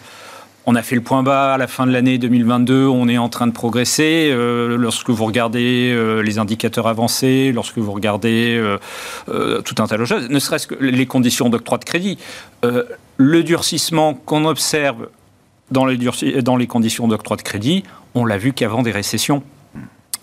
On 0.66 0.76
a 0.76 0.82
fait 0.82 0.96
le 0.96 1.02
point 1.02 1.24
bas 1.24 1.54
à 1.54 1.58
la 1.58 1.68
fin 1.68 1.88
de 1.88 1.92
l'année 1.92 2.18
2022, 2.18 2.86
on 2.86 3.08
est 3.08 3.18
en 3.18 3.30
train 3.30 3.48
de 3.48 3.52
progresser. 3.52 4.32
lorsque 4.36 5.10
vous 5.10 5.26
regardez 5.26 5.96
les 6.24 6.38
indicateurs 6.38 6.88
avancés, 6.88 7.52
lorsque 7.54 7.78
vous 7.78 7.92
regardez 7.92 8.62
tout 9.28 9.76
un 9.80 9.88
tas 9.88 9.98
de 9.98 10.06
choses, 10.06 10.30
ne 10.30 10.40
serait-ce 10.40 10.68
que 10.68 10.76
les 10.76 11.06
conditions 11.06 11.50
d'octroi 11.50 11.78
de 11.78 11.86
crédit, 11.86 12.18
le 13.18 13.44
durcissement 13.44 14.14
qu'on 14.14 14.46
observe 14.46 15.08
dans 15.72 15.86
les, 15.86 15.98
dans 16.42 16.58
les 16.58 16.68
conditions 16.68 17.08
d'octroi 17.08 17.38
de 17.38 17.42
crédit, 17.42 17.84
on 18.16 18.26
l'a 18.26 18.38
vu 18.38 18.54
qu'avant 18.54 18.82
des 18.82 18.92
récessions. 18.92 19.44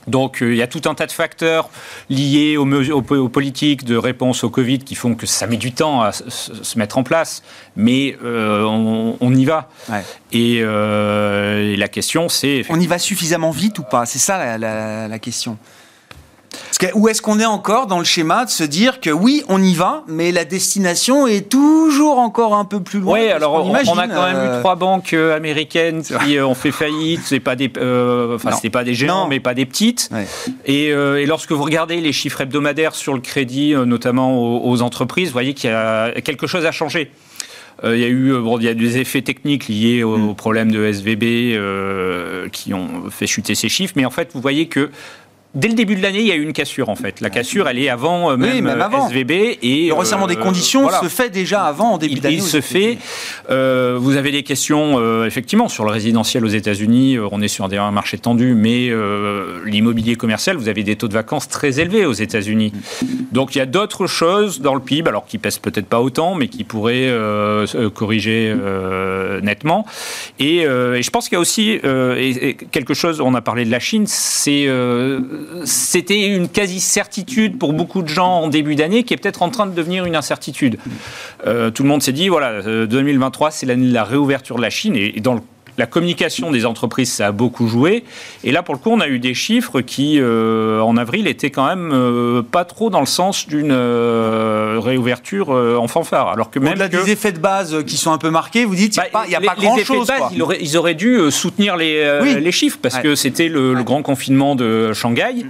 Donc 0.07 0.41
euh, 0.41 0.53
il 0.53 0.57
y 0.57 0.63
a 0.63 0.67
tout 0.67 0.83
un 0.87 0.95
tas 0.95 1.07
de 1.07 1.13
facteurs 1.13 1.69
liés 2.09 2.57
aux, 2.57 3.29
politiques 3.29 3.85
de 3.85 3.97
réponse 3.97 4.45
au 4.45 4.51
Covid 4.51 4.79
qui 4.79 4.95
font 4.95 5.15
que 5.15 5.27
ça 5.27 5.47
met 5.47 5.57
du 5.57 5.73
temps 5.73 6.03
à 6.03 6.13
se 6.13 6.79
mettre 6.79 6.99
en 6.99 7.03
place, 7.03 7.43
mais 7.75 8.17
euh, 8.25 8.63
on, 8.63 9.35
y 9.35 9.45
va. 9.45 9.69
Euh, 10.35 11.73
et, 11.73 11.77
la 11.77 11.89
question 11.89 12.29
c'est... 12.29 12.63
On 12.69 12.79
y 12.79 12.87
va 12.87 12.99
suffisamment 12.99 13.51
vite 13.51 13.79
ou 13.79 13.83
pas? 13.83 14.07
C'est 14.07 14.19
ça 14.19 14.59
la 14.59 15.19
question 15.19 15.59
où 16.95 17.09
est-ce 17.09 17.23
qu'on 17.23 17.41
est 17.41 17.47
encore 17.47 17.87
dans 17.87 17.99
le 17.99 18.05
schéma 18.05 18.45
de 18.45 18.51
se 18.51 18.65
dire 18.65 19.01
que 19.01 19.11
oui, 19.11 19.43
on 19.49 19.63
y 19.63 19.75
va, 19.75 20.05
mais 20.09 20.33
la 20.33 20.45
destination 20.45 21.27
est 21.27 21.49
toujours 21.49 22.19
encore 22.19 22.55
un 22.55 22.65
peu 22.65 22.81
plus 22.81 23.01
loin 23.01 23.15
Oui, 23.15 23.29
alors 23.29 23.65
on, 23.67 23.75
a 23.75 23.85
quand 23.85 23.97
même 23.97 24.37
eu 24.37 24.49
euh, 24.49 24.61
trois 24.61 24.77
banques 24.77 25.13
euh, 25.13 25.37
américaines 25.37 26.03
qui 26.03 26.37
euh, 26.37 26.47
ont 26.47 26.55
fait 26.55 26.73
faillite. 26.73 27.21
C'est 27.25 27.41
pas 27.41 27.57
des, 27.57 27.71
enfin, 28.35 28.53
c'était 28.53 28.71
pas 28.71 28.85
des 28.85 28.95
géants, 28.95 29.29
mais 29.29 29.41
pas 29.41 29.55
des 29.55 29.67
petites. 29.67 30.11
Et, 30.65 30.93
lorsque 31.27 31.53
vous 31.53 31.65
regardez 31.65 32.01
les 32.01 32.13
chiffres 32.13 32.41
hebdomadaires 32.41 32.95
sur 32.95 33.15
le 33.15 33.21
crédit, 33.21 33.75
notamment 33.75 34.65
aux, 34.65 34.83
entreprises, 34.83 35.29
vous 35.29 35.33
voyez 35.33 35.55
qu'il 35.55 35.71
y 35.71 35.73
a 35.73 36.13
quelque 36.21 36.47
chose 36.47 36.67
à 36.67 36.73
changer. 36.73 37.11
il 37.85 37.99
y 37.99 38.05
a 38.05 38.09
eu 38.09 38.39
bon, 38.39 38.59
y 38.61 38.69
a 38.69 38.75
des 38.75 38.99
effets 38.99 39.23
techniques 39.23 39.69
liés 39.69 40.03
au, 40.03 40.17
mm. 40.17 40.37
problème 40.37 40.71
de 40.71 40.85
SVB 40.85 42.51
qui 42.53 42.75
ont 42.75 43.11
fait 43.11 43.27
chuter 43.27 43.55
ces 43.55 43.69
chiffres, 43.69 43.95
mais 43.97 44.05
en 44.05 44.11
fait, 44.11 44.31
vous 44.35 44.41
voyez 44.41 44.69
que 44.69 44.91
dès 45.57 45.69
le 45.69 45.75
début 45.75 45.97
de 45.97 46.03
l'année, 46.03 46.21
il 46.21 46.27
y 46.27 46.33
a 46.33 46.37
eu 46.37 46.43
une 46.43 46.53
cassure 46.53 46.89
en 46.91 46.97
fait. 46.97 47.21
La 47.21 47.31
cassure, 47.31 47.67
elle 47.67 47.79
est 47.79 47.89
avant 47.89 48.31
euh, 48.31 48.37
même, 48.37 48.67
euh, 48.67 49.07
SVB 49.09 49.59
et 49.63 49.87
le 49.89 49.95
resserrement 49.95 50.27
des 50.27 50.37
euh, 50.37 50.43
conditions 50.43 50.89
se 50.89 51.09
fait 51.09 51.31
déjà 51.31 51.65
avant 51.65 51.95
en 51.95 51.99
début 51.99 52.21
d'année. 52.21 52.37
Il 52.37 52.43
se 52.43 52.61
fait. 52.61 52.99
vous 53.49 54.17
avez 54.17 54.31
des 54.31 54.43
questions 54.43 55.25
effectivement 55.25 55.69
sur 55.69 55.85
le 55.85 55.91
résidentiel 55.91 56.45
aux 56.45 56.49
États-Unis. 56.49 57.19
on 57.31 57.41
est 57.41 57.49
sur 57.49 57.65
un 57.65 57.91
marché 57.91 58.19
tendu, 58.19 58.55
mais 58.55 58.91
l'immobilier 59.65 60.17
commercial, 60.17 60.57
vous 60.57 60.69
avez 60.69 60.83
des 60.85 60.97
taux 60.97 61.09
de 61.09 61.15
vacances 61.15 61.49
très 61.49 61.81
élevés 61.81 62.05
aux 62.05 62.13
États-Unis. 62.13 62.73
Donc 63.33 63.55
il 63.55 63.59
y 63.59 63.63
a 63.63 63.67
d'autres 63.67 64.07
choses 64.07 64.61
dans 64.61 64.75
le 64.75 64.81
PIB, 64.81 65.09
alors 65.09 65.27
qui 65.27 65.39
pèsent 65.39 65.59
peut-être 65.59 65.87
pas 65.87 66.01
autant, 66.01 66.35
mais 66.35 66.49
qui 66.49 66.65
pourraient 66.65 67.11
corriger 67.95 68.55
nettement. 69.43 69.87
Et, 70.39 70.65
je 70.67 71.11
pense 71.11 71.29
qu'il 71.29 71.37
y 71.37 71.39
a 71.39 71.41
aussi 71.41 71.81
quelque 72.71 72.95
chose. 72.95 73.21
On 73.21 73.35
a 73.35 73.41
parlé 73.41 73.65
de 73.65 73.71
la 73.71 73.81
Chine, 73.81 74.05
c'est 74.07 74.69
c'était 75.65 76.27
une 76.27 76.49
quasi-certitude 76.49 77.59
pour 77.59 77.73
beaucoup 77.73 78.03
de 78.03 78.09
gens 78.09 78.41
en 78.41 78.49
début 78.49 78.75
d'année 78.75 79.05
qui 79.05 79.15
est 79.15 79.17
peut-être 79.17 79.43
en 79.43 79.51
train 79.51 79.67
de 79.67 79.75
devenir 79.75 80.05
une 80.05 80.17
incertitude. 80.17 80.79
Euh, 81.47 81.71
tout 81.71 81.83
le 81.83 81.89
monde 81.89 82.03
s'est 82.03 82.13
dit, 82.13 82.29
voilà, 82.29 82.63
2023, 82.87 83.49
euh, 83.49 83.51
c'est 83.53 83.67
l'année 83.67 83.89
de 83.89 83.93
la 83.93 84.05
réouverture 84.05 84.57
de 84.57 84.63
la 84.63 84.71
Chine 84.71 84.97
et, 84.97 85.21
dans 85.21 85.35
le 85.35 85.41
la 85.79 85.87
communication 85.87 86.51
des 86.51 86.65
entreprises, 86.67 87.13
ça 87.13 87.27
a 87.29 87.33
beaucoup 87.33 87.67
joué. 87.69 88.05
Et 88.45 88.53
là, 88.53 88.63
pour 88.63 88.75
le 88.75 88.81
coup, 88.81 88.91
on 88.91 89.01
a 89.01 89.09
eu 89.09 89.19
des 89.19 89.35
chiffres 89.35 89.81
qui, 89.81 90.19
euh, 90.21 90.81
en 90.81 90.97
avril, 90.97 91.27
étaient 91.27 91.51
quand 91.51 91.67
même 91.67 91.91
euh, 91.93 92.43
pas 92.43 92.65
trop 92.65 92.91
dans 92.91 93.01
le 93.01 93.07
sens 93.07 93.47
d'une 93.47 93.71
euh, 93.73 94.79
réouverture 94.83 95.51
en 95.51 95.89
fanfare. 95.89 96.29
Alors 96.29 96.51
que 96.51 96.59
même 96.59 96.73
Au-delà 96.73 96.89
que... 96.89 96.97
des 97.05 97.11
effets 97.13 97.33
de 97.33 97.39
base 97.39 97.85
qui 97.87 97.97
sont 97.97 98.13
un 98.13 98.19
peu 98.19 98.31
marqués, 98.31 98.65
vous 98.65 98.75
dites, 98.75 98.97
il 98.97 99.03
Bah, 99.13 99.25
n'y 99.29 99.35
a 99.35 99.41
les- 99.41 99.47
pas, 99.47 99.55
les 99.59 99.67
effets 99.67 99.93
de 99.93 99.99
grand-chose. 100.05 100.11
Ils 100.33 100.43
auraient, 100.43 100.59
ils 100.61 100.77
auraient 100.77 100.95
dû 100.95 101.17
euh, 101.17 101.31
soutenir 101.31 101.77
les, 101.77 101.97
euh, 101.99 102.23
Oui. 102.23 102.37
les 102.41 102.53
chiffres 102.53 102.79
parce 102.81 102.97
Ouais. 102.97 103.03
que 103.03 103.15
c'était 103.15 103.49
le, 103.49 103.75
le 103.75 103.83
grand 103.85 104.03
confinement 104.03 104.55
de 104.55 104.93
Shanghai 104.93 105.45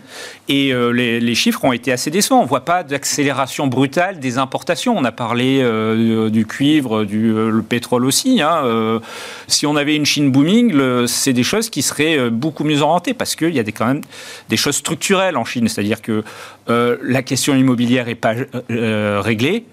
et 0.49 0.73
euh, 0.73 0.91
les, 0.91 1.21
les 1.21 1.35
chiffres 1.35 1.65
ont 1.65 1.73
été 1.73 1.93
assez 1.93 2.11
décevants. 2.11 2.41
On 2.41 2.45
ne 2.45 2.49
voit 2.49 2.65
pas 2.65 2.83
d'accélération 2.83 3.67
brutale 3.67 4.19
des 4.21 4.39
importations. 4.39 4.97
On 4.97 5.05
a 5.05 5.13
parlé 5.13 5.61
euh, 5.61 6.31
du 6.31 6.47
cuivre, 6.47 7.05
du 7.05 7.33
euh, 7.33 7.51
le 7.51 7.63
pétrole 7.63 8.05
aussi. 8.05 8.41
hein. 8.41 8.63
Euh, 8.65 9.01
si 9.49 9.67
on 9.67 9.77
avait 9.77 9.97
une 9.97 10.07
Chine 10.07 10.31
booming, 10.31 11.07
c'est 11.07 11.33
des 11.33 11.43
choses 11.43 11.71
qui 11.71 11.83
seraient 11.83 12.19
euh, 12.19 12.31
beaucoup 12.31 12.65
mieux 12.65 12.81
orientées 12.81 13.15
parce 13.15 13.35
qu'il 13.35 13.55
y 13.55 13.59
a 13.59 13.63
des, 13.63 13.73
quand 13.73 13.87
même 13.87 14.03
des 14.49 14.57
choses 14.57 14.77
structurelles 14.77 15.37
en 15.37 15.45
Chine. 15.45 15.69
C'est-à-dire 15.69 16.01
que 16.01 16.23
euh, 16.69 16.97
la 17.03 17.23
question 17.23 17.55
immobilière 17.55 18.07
n'est 18.07 18.15
pas 18.15 18.35
réglée. 18.69 19.65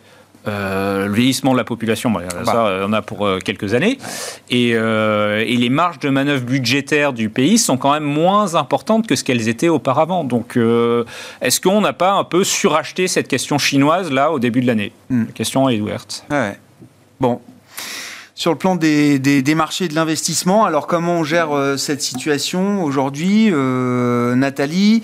Euh, 0.47 1.07
le 1.07 1.13
vieillissement 1.13 1.53
de 1.53 1.57
la 1.57 1.63
population, 1.63 2.09
bon, 2.11 2.19
ça, 2.43 2.67
euh, 2.67 2.85
on 2.87 2.93
a 2.93 3.01
pour 3.01 3.25
euh, 3.25 3.39
quelques 3.39 3.73
années. 3.73 3.97
Et, 4.49 4.71
euh, 4.73 5.43
et 5.45 5.55
les 5.55 5.69
marges 5.69 5.99
de 5.99 6.09
manœuvre 6.09 6.43
budgétaires 6.43 7.13
du 7.13 7.29
pays 7.29 7.57
sont 7.57 7.77
quand 7.77 7.93
même 7.93 8.03
moins 8.03 8.55
importantes 8.55 9.07
que 9.07 9.15
ce 9.15 9.23
qu'elles 9.23 9.47
étaient 9.47 9.69
auparavant. 9.69 10.23
Donc, 10.23 10.57
est-ce 11.41 11.61
qu'on 11.61 11.81
n'a 11.81 11.93
pas 11.93 12.11
un 12.11 12.23
peu 12.23 12.43
suracheté 12.43 13.07
cette 13.07 13.27
question 13.27 13.57
chinoise, 13.57 14.11
là, 14.11 14.31
au 14.31 14.39
début 14.39 14.61
de 14.61 14.67
l'année? 14.67 14.91
Hmm. 15.09 15.25
La 15.27 15.31
question 15.31 15.69
est 15.69 15.79
ouverte. 15.79 16.25
Ouais. 16.29 16.57
Bon. 17.19 17.39
Sur 18.35 18.49
le 18.51 18.57
plan 18.57 18.75
des, 18.75 19.19
des- 19.19 19.43
des 19.43 19.53
marchés 19.53 19.87
de 19.87 19.93
l'investissement, 19.93 20.65
alors 20.65 20.87
comment 20.87 21.17
on 21.19 21.23
gère 21.23 21.51
euh, 21.55 21.77
cette 21.77 22.01
situation 22.01 22.83
aujourd'hui 22.83 23.49
euh, 23.53 24.33
Nathalie, 24.33 25.03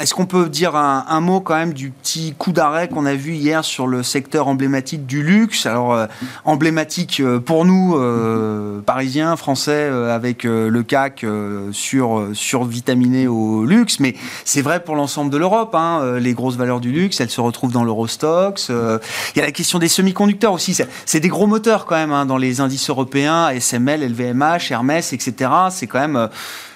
est-ce 0.00 0.12
qu'on 0.14 0.26
peut 0.26 0.48
dire 0.48 0.74
un, 0.74 1.20
mot 1.20 1.40
quand 1.40 1.54
même 1.54 1.72
du 1.74 1.90
petit 1.90 2.34
coup 2.36 2.50
d'arrêt 2.50 2.88
qu'on 2.88 3.06
a 3.06 3.14
vu 3.14 3.34
hier 3.34 3.64
sur 3.64 3.86
le 3.86 4.02
secteur 4.02 4.48
emblématique 4.48 5.06
du 5.06 5.22
luxe? 5.22 5.64
Alors, 5.64 5.94
euh, 5.94 6.06
emblématique 6.44 7.20
euh, 7.20 7.38
pour 7.38 7.64
nous, 7.66 7.96
euh, 7.98 8.80
parisiens, 8.84 9.36
français, 9.36 9.70
euh, 9.88 10.12
avec 10.12 10.44
euh, 10.44 10.68
le 10.68 10.82
CAC 10.82 11.22
euh, 11.22 11.68
sur, 11.70 12.18
euh, 12.18 12.34
survitaminé 12.34 13.28
au 13.28 13.64
luxe, 13.64 14.00
mais 14.00 14.16
c'est 14.44 14.62
vrai 14.62 14.82
pour 14.82 14.96
l'ensemble 14.96 15.30
de 15.30 15.36
l'Europe. 15.36 15.72
hein, 15.76 16.00
euh, 16.02 16.18
les 16.18 16.34
grosses 16.34 16.56
valeurs 16.56 16.80
du 16.80 16.90
luxe, 16.90 17.20
elles 17.20 17.30
se 17.30 17.40
retrouvent 17.40 17.72
dans 17.72 17.84
l'Eurostox. 17.84 18.70
euh, 18.70 18.98
il 19.36 19.38
y 19.38 19.42
a 19.42 19.44
la 19.44 19.52
question 19.52 19.78
des 19.78 19.86
semi-conducteurs 19.88 20.52
aussi. 20.52 20.76
C'est 21.04 21.20
des 21.20 21.28
gros 21.28 21.46
moteurs 21.46 21.86
quand 21.86 21.94
même 21.94 22.10
hein, 22.12 22.26
dans 22.26 22.36
les 22.38 22.55
indices 22.60 22.90
européens, 22.90 23.50
SML, 23.50 24.02
LVMH, 24.02 24.70
Hermès, 24.70 25.12
etc. 25.12 25.50
C'est 25.70 25.86
quand 25.86 26.00
même. 26.00 26.16
euh, 26.16 26.28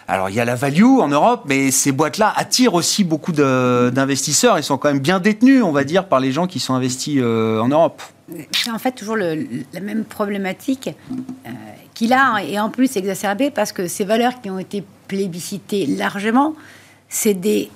alors, 0.09 0.29
il 0.29 0.35
y 0.35 0.41
a 0.41 0.45
la 0.45 0.57
value 0.57 0.99
en 0.99 1.07
Europe, 1.07 1.45
mais 1.47 1.71
ces 1.71 1.93
boîtes-là 1.93 2.33
attirent 2.35 2.75
aussi 2.75 3.05
beaucoup 3.05 3.31
d'investisseurs 3.31 4.59
et 4.59 4.63
sont 4.63 4.77
quand 4.77 4.89
même 4.89 4.99
bien 4.99 5.21
détenus, 5.21 5.63
on 5.63 5.71
va 5.71 5.85
dire, 5.85 6.09
par 6.09 6.19
les 6.19 6.33
gens 6.33 6.49
qui 6.49 6.59
sont 6.59 6.75
investis 6.75 7.19
euh, 7.21 7.61
en 7.61 7.69
Europe. 7.69 8.03
C'est 8.51 8.73
en 8.73 8.79
fait 8.81 8.91
toujours 8.91 9.17
la 9.17 9.81
même 9.81 10.05
problématique 10.05 10.91
euh, 11.13 11.51
qu'il 11.95 12.13
a, 12.13 12.43
et 12.43 12.59
en 12.59 12.71
plus 12.71 12.97
exacerbée 12.97 13.51
parce 13.53 13.71
que 13.71 13.87
ces 13.87 14.05
valeurs 14.05 14.41
qui 14.41 14.51
ont 14.51 14.59
été 14.59 14.83
plébiscitées 15.07 15.87
largement, 15.87 16.55
c'est 17.09 17.35
des 17.35 17.71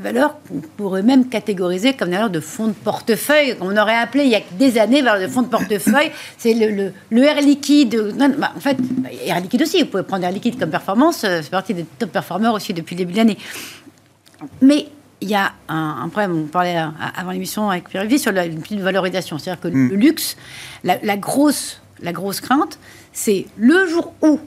valeurs 0.00 0.36
qu'on 0.48 0.60
pourrait 0.76 1.02
même 1.02 1.28
catégoriser 1.28 1.94
comme 1.94 2.08
des 2.08 2.14
valeurs 2.16 2.30
de 2.30 2.40
fonds 2.40 2.68
de 2.68 2.72
portefeuille, 2.72 3.56
qu'on 3.56 3.76
aurait 3.76 3.96
appelé 3.96 4.24
il 4.24 4.30
y 4.30 4.34
a 4.36 4.40
des 4.58 4.78
années 4.78 5.02
valeurs 5.02 5.26
de 5.28 5.32
fonds 5.32 5.42
de 5.42 5.48
portefeuille. 5.48 6.10
C'est 6.38 6.54
le, 6.54 6.70
le- 6.70 6.92
le 7.10 7.22
Air 7.22 7.40
Liquide. 7.40 7.94
non, 8.16 8.32
bah, 8.38 8.52
en 8.56 8.60
fait, 8.60 8.76
bah, 8.80 9.08
Air 9.24 9.40
Liquide 9.40 9.62
aussi, 9.62 9.80
vous 9.82 9.88
pouvez 9.88 10.02
prendre 10.02 10.24
Air 10.24 10.32
Liquide 10.32 10.58
comme 10.58 10.70
performance, 10.70 11.24
euh, 11.24 11.40
c'est 11.42 11.50
partie 11.50 11.74
des 11.74 11.84
top 11.98 12.10
performers 12.10 12.52
aussi 12.52 12.72
depuis 12.74 12.94
le 12.96 12.98
début 12.98 13.12
de 13.12 13.18
l'année. 13.18 13.38
Mais 14.62 14.86
il 15.20 15.28
y 15.28 15.34
a 15.34 15.52
un, 15.68 15.98
un 16.04 16.08
problème, 16.08 16.44
on 16.44 16.46
parlait 16.46 16.78
euh, 16.78 16.86
avant 17.16 17.30
l'émission 17.32 17.68
avec 17.70 17.88
Pierre 17.88 18.02
Lévy 18.04 18.18
sur 18.18 18.32
la, 18.32 18.46
une 18.46 18.60
petite 18.62 18.80
valorisation. 18.80 19.38
C'est-à-dire 19.38 19.60
que 19.60 19.68
le 19.68 19.94
luxe, 19.94 20.36
la, 20.82 20.96
la 21.02 21.16
grosse, 21.16 21.80
la 22.00 22.12
grosse 22.12 22.40
crainte, 22.40 22.78
c'est 23.12 23.46
le 23.58 23.86
jour 23.86 24.14
où 24.22 24.40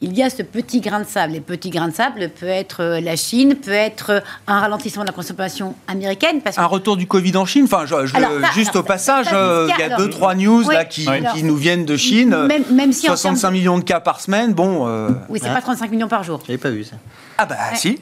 il 0.00 0.16
y 0.16 0.22
a 0.22 0.30
ce 0.30 0.42
petit 0.42 0.80
grain 0.80 1.00
de 1.00 1.06
sable. 1.06 1.34
Et 1.34 1.40
petit 1.40 1.70
grain 1.70 1.88
de 1.88 1.94
sable 1.94 2.28
peut 2.30 2.46
être 2.46 2.82
euh, 2.82 3.00
la 3.00 3.16
Chine, 3.16 3.56
peut 3.56 3.72
être 3.72 4.10
euh, 4.10 4.20
un 4.46 4.60
ralentissement 4.60 5.02
de 5.02 5.08
la 5.08 5.12
consommation 5.14 5.74
américaine. 5.88 6.40
Parce 6.40 6.56
que 6.56 6.60
Un 6.60 6.66
retour 6.66 6.96
du 6.96 7.06
Covid 7.06 7.36
en 7.36 7.44
Chine, 7.46 7.64
enfin, 7.64 7.84
je- 7.84 8.06
je- 8.06 8.16
Alors, 8.16 8.30
ça, 8.40 8.50
juste 8.54 8.70
alors, 8.70 8.84
au 8.84 8.86
passage, 8.86 9.26
euh, 9.32 9.68
il 9.68 9.80
y 9.80 9.82
a 9.82 9.86
alors, 9.86 9.98
deux, 9.98 10.10
trois 10.10 10.34
news 10.36 10.64
oui, 10.66 10.74
là, 10.74 10.84
qui, 10.84 11.06
nous 11.42 11.56
viennent 11.56 11.84
de 11.84 11.96
Chine. 11.96 12.36
même- 12.46 12.64
même 12.72 12.92
si 12.92 13.06
en 13.08 13.16
65 13.16 13.40
termes- 13.40 13.54
millions 13.54 13.78
de 13.78 13.84
cas 13.84 13.98
par 14.00 14.20
semaine, 14.20 14.52
bon. 14.52 14.86
euh, 14.86 15.08
oui, 15.28 15.40
c'est 15.42 15.48
Ouais. 15.48 15.54
pas 15.54 15.62
35 15.62 15.90
millions 15.90 16.08
par 16.08 16.22
jour. 16.22 16.40
J'avais 16.46 16.58
pas 16.58 16.70
vu 16.70 16.84
ça. 16.84 16.96
Ah 17.36 17.46
bah 17.46 17.56
si, 17.74 17.98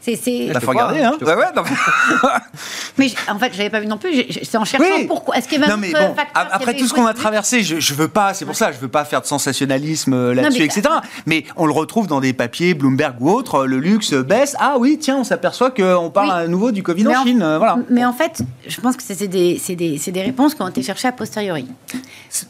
C'est, 0.00 0.14
c'est- 0.16 0.30
il 0.46 0.52
te 0.52 0.60
faut 0.60 0.70
regarder. 0.70 1.00
hein, 1.00 1.12
je 1.18 1.24
te 1.24 1.30
Ouais, 1.30 1.34
ouais, 1.36 1.46
non. 1.56 1.62
Mais 2.98 3.10
en 3.28 3.38
fait, 3.38 3.52
j'avais 3.54 3.70
pas 3.70 3.80
vu 3.80 3.86
non 3.86 3.98
plus. 3.98 4.24
C'est 4.42 4.56
en 4.56 4.64
cherchant 4.64 4.86
Oui. 4.96 5.04
pourquoi. 5.06 5.36
Est-ce 5.36 5.48
qu'il 5.48 5.58
y 5.58 5.62
avait 5.62 5.68
Non 5.68 5.74
un 5.74 5.78
mais 5.78 5.90
bon, 5.92 6.14
après 6.34 6.74
tout 6.74 6.86
ce 6.86 6.94
qu'on 6.94 7.06
a 7.06 7.12
traversé, 7.14 7.62
je, 7.62 7.80
je 7.80 7.94
veux 7.94 8.08
pas, 8.08 8.32
c'est 8.34 8.44
pour 8.44 8.54
ça, 8.56 8.70
je 8.72 8.78
veux 8.78 8.88
pas 8.88 9.04
faire 9.04 9.20
de 9.20 9.26
sensationnalisme 9.26 10.12
euh, 10.14 10.34
là-dessus, 10.34 10.60
mais- 10.60 10.64
etc. 10.66 10.82
Mais 11.26 11.44
on 11.56 11.66
le 11.66 11.72
retrouve 11.72 12.06
dans 12.06 12.20
des 12.20 12.32
papiers 12.32 12.74
Bloomberg 12.74 13.16
ou 13.20 13.30
autres, 13.30 13.62
euh, 13.62 13.66
le 13.66 13.78
luxe 13.78 14.12
baisse. 14.14 14.54
Ah 14.60 14.76
oui, 14.78 14.98
tiens, 15.00 15.16
on 15.18 15.24
s'appelle 15.24 15.50
qu'on 15.76 16.10
parle 16.10 16.28
Oui. 16.28 16.34
à 16.44 16.48
nouveau 16.48 16.70
du 16.72 16.82
Covid 16.82 17.04
Mais 17.04 17.16
en 17.16 17.20
en- 17.20 17.24
Chine, 17.24 17.42
euh, 17.42 17.58
voilà. 17.58 17.78
Mais 17.90 18.04
en 18.04 18.12
fait, 18.12 18.42
je 18.66 18.80
pense 18.80 18.96
que 18.96 19.02
c'est 19.02 19.26
des, 19.28 19.60
c'est 19.62 19.76
des, 19.76 19.98
c'est 19.98 20.12
des 20.12 20.22
réponses 20.22 20.54
qui 20.54 20.62
ont 20.62 20.68
été 20.68 20.82
cherchées 20.82 21.08
a 21.08 21.12
posteriori. 21.12 21.66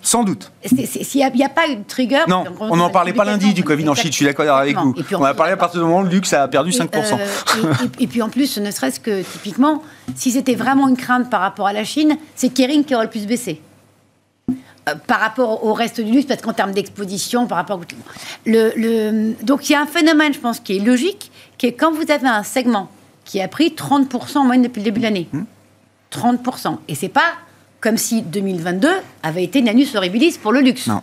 Sans 0.02 0.24
doute. 0.24 0.50
S'il 0.64 1.20
n'y 1.35 1.44
a, 1.44 1.48
pas 1.48 1.68
eu 1.68 1.76
de 1.76 1.85
trigger. 1.87 2.20
Non, 2.28 2.44
on 2.61 2.76
n'en 2.76 2.90
parlait 2.90 3.12
pas 3.12 3.24
lundi 3.24 3.54
du 3.54 3.64
Covid 3.64 3.88
en 3.88 3.94
Chine, 3.94 4.11
je 4.11 4.16
suis 4.16 4.24
d'accord 4.26 4.46
avec 4.56 4.76
vous. 4.76 4.94
Et 4.96 5.02
puis 5.02 5.14
On 5.16 5.24
a 5.24 5.35
parlé 5.35 5.52
à 5.52 5.56
partir 5.56 5.80
du 5.80 5.87
moment 5.87 6.00
où 6.00 6.04
le 6.04 6.11
luxe 6.11 6.32
a 6.32 6.46
perdu 6.48 6.70
Et, 6.70 6.78
5%. 6.78 7.18
Et, 8.01 8.07
puis 8.07 8.22
en 8.22 8.29
plus, 8.29 8.59
ne 8.59 8.70
serait-ce 8.70 9.01
que 9.01 9.22
typiquement, 9.22 9.83
si 10.14 10.31
c'était 10.31 10.55
vraiment 10.55 10.88
une 10.88 10.96
crainte 10.96 11.31
par 11.31 11.40
rapport 11.40 11.66
à 11.66 11.72
la 11.72 11.85
Chine, 11.85 12.16
c'est 12.35 12.49
Kering 12.51 12.85
qui 12.85 12.94
aurait 12.94 13.05
le 13.05 13.11
plus 13.11 13.27
baissé. 13.27 13.61
Euh, 14.88 14.94
par 15.07 15.20
rapport 15.20 15.64
au 15.64 15.72
reste 15.72 16.01
du 16.01 16.12
luxe, 16.12 16.27
parce 16.27 16.42
qu'en 16.42 16.53
termes 16.53 16.72
d'exposition, 16.72 17.46
par 17.46 17.59
rapport 17.59 17.79
au... 17.79 17.83
Le, 18.44 18.72
le- 18.77 19.35
Donc 19.42 19.68
il 19.68 19.72
y 19.72 19.75
a 19.75 19.81
un 19.81 19.87
phénomène, 19.87 20.33
je 20.33 20.38
pense, 20.38 20.61
qui 20.61 20.77
est 20.77 20.81
logique, 20.81 21.31
qui 21.59 21.66
est 21.66 21.72
quand 21.72 21.92
vous 21.92 22.11
avez 22.11 22.29
un 22.29 22.42
segment 22.42 22.88
qui 23.25 23.40
a 23.40 23.49
pris 23.49 23.70
30% 23.77 24.38
en 24.38 24.44
moyenne 24.44 24.62
depuis 24.62 24.81
le 24.81 24.85
début 24.85 25.01
de 25.01 25.05
l'année. 25.05 25.29
Mmh. 25.33 25.42
30%. 26.12 26.79
Et 26.88 26.94
c'est 26.94 27.09
pas 27.09 27.33
comme 27.81 27.96
si 27.96 28.22
2022 28.22 28.88
avait 29.22 29.44
été 29.44 29.59
une 29.59 29.68
annus 29.68 29.94
horribilis 29.94 30.38
pour 30.40 30.53
le 30.53 30.61
luxe. 30.61 30.87
Non. 30.87 31.03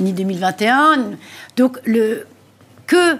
Ni 0.00 0.12
2021. 0.12 1.10
Donc, 1.56 1.78
le, 1.84 2.26
que 2.86 3.18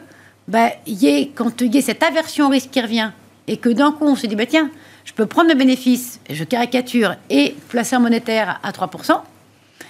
bah, 0.49 0.71
y 0.87 1.07
ait, 1.07 1.31
quand 1.35 1.61
il 1.61 1.75
y 1.75 1.79
ait 1.79 1.83
cette 1.83 2.03
aversion 2.03 2.47
au 2.47 2.49
risque 2.49 2.71
qui 2.71 2.81
revient, 2.81 3.11
et 3.47 3.57
que 3.57 3.69
d'un 3.69 3.93
coup 3.93 4.05
on 4.07 4.17
se 4.17 4.27
dit, 4.27 4.35
bah, 4.37 4.47
tiens, 4.47 4.71
je 5.05 5.13
peux 5.13 5.27
prendre 5.27 5.49
le 5.49 5.55
bénéfice, 5.55 6.21
je 6.29 6.43
caricature, 6.45 7.15
et 7.31 7.55
placer 7.69 7.95
un 7.97 8.01
monétaire 8.01 8.59
à 8.63 8.73
3%, 8.73 9.21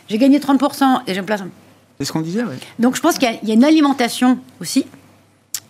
j'ai 0.09 0.19
gagné 0.19 0.39
30% 0.39 1.01
et 1.07 1.15
je 1.15 1.21
me 1.21 1.27
place. 1.27 1.43
C'est 1.99 2.05
ce 2.05 2.13
qu'on 2.13 2.21
disait, 2.21 2.43
oui. 2.45 2.55
Donc 2.79 2.95
je 2.97 3.01
pense 3.01 3.19
qu'il 3.19 3.29
y, 3.29 3.33
a- 3.33 3.39
il 3.43 3.49
y 3.49 3.51
a 3.51 3.55
une 3.55 3.65
alimentation 3.65 4.39
aussi 4.61 4.85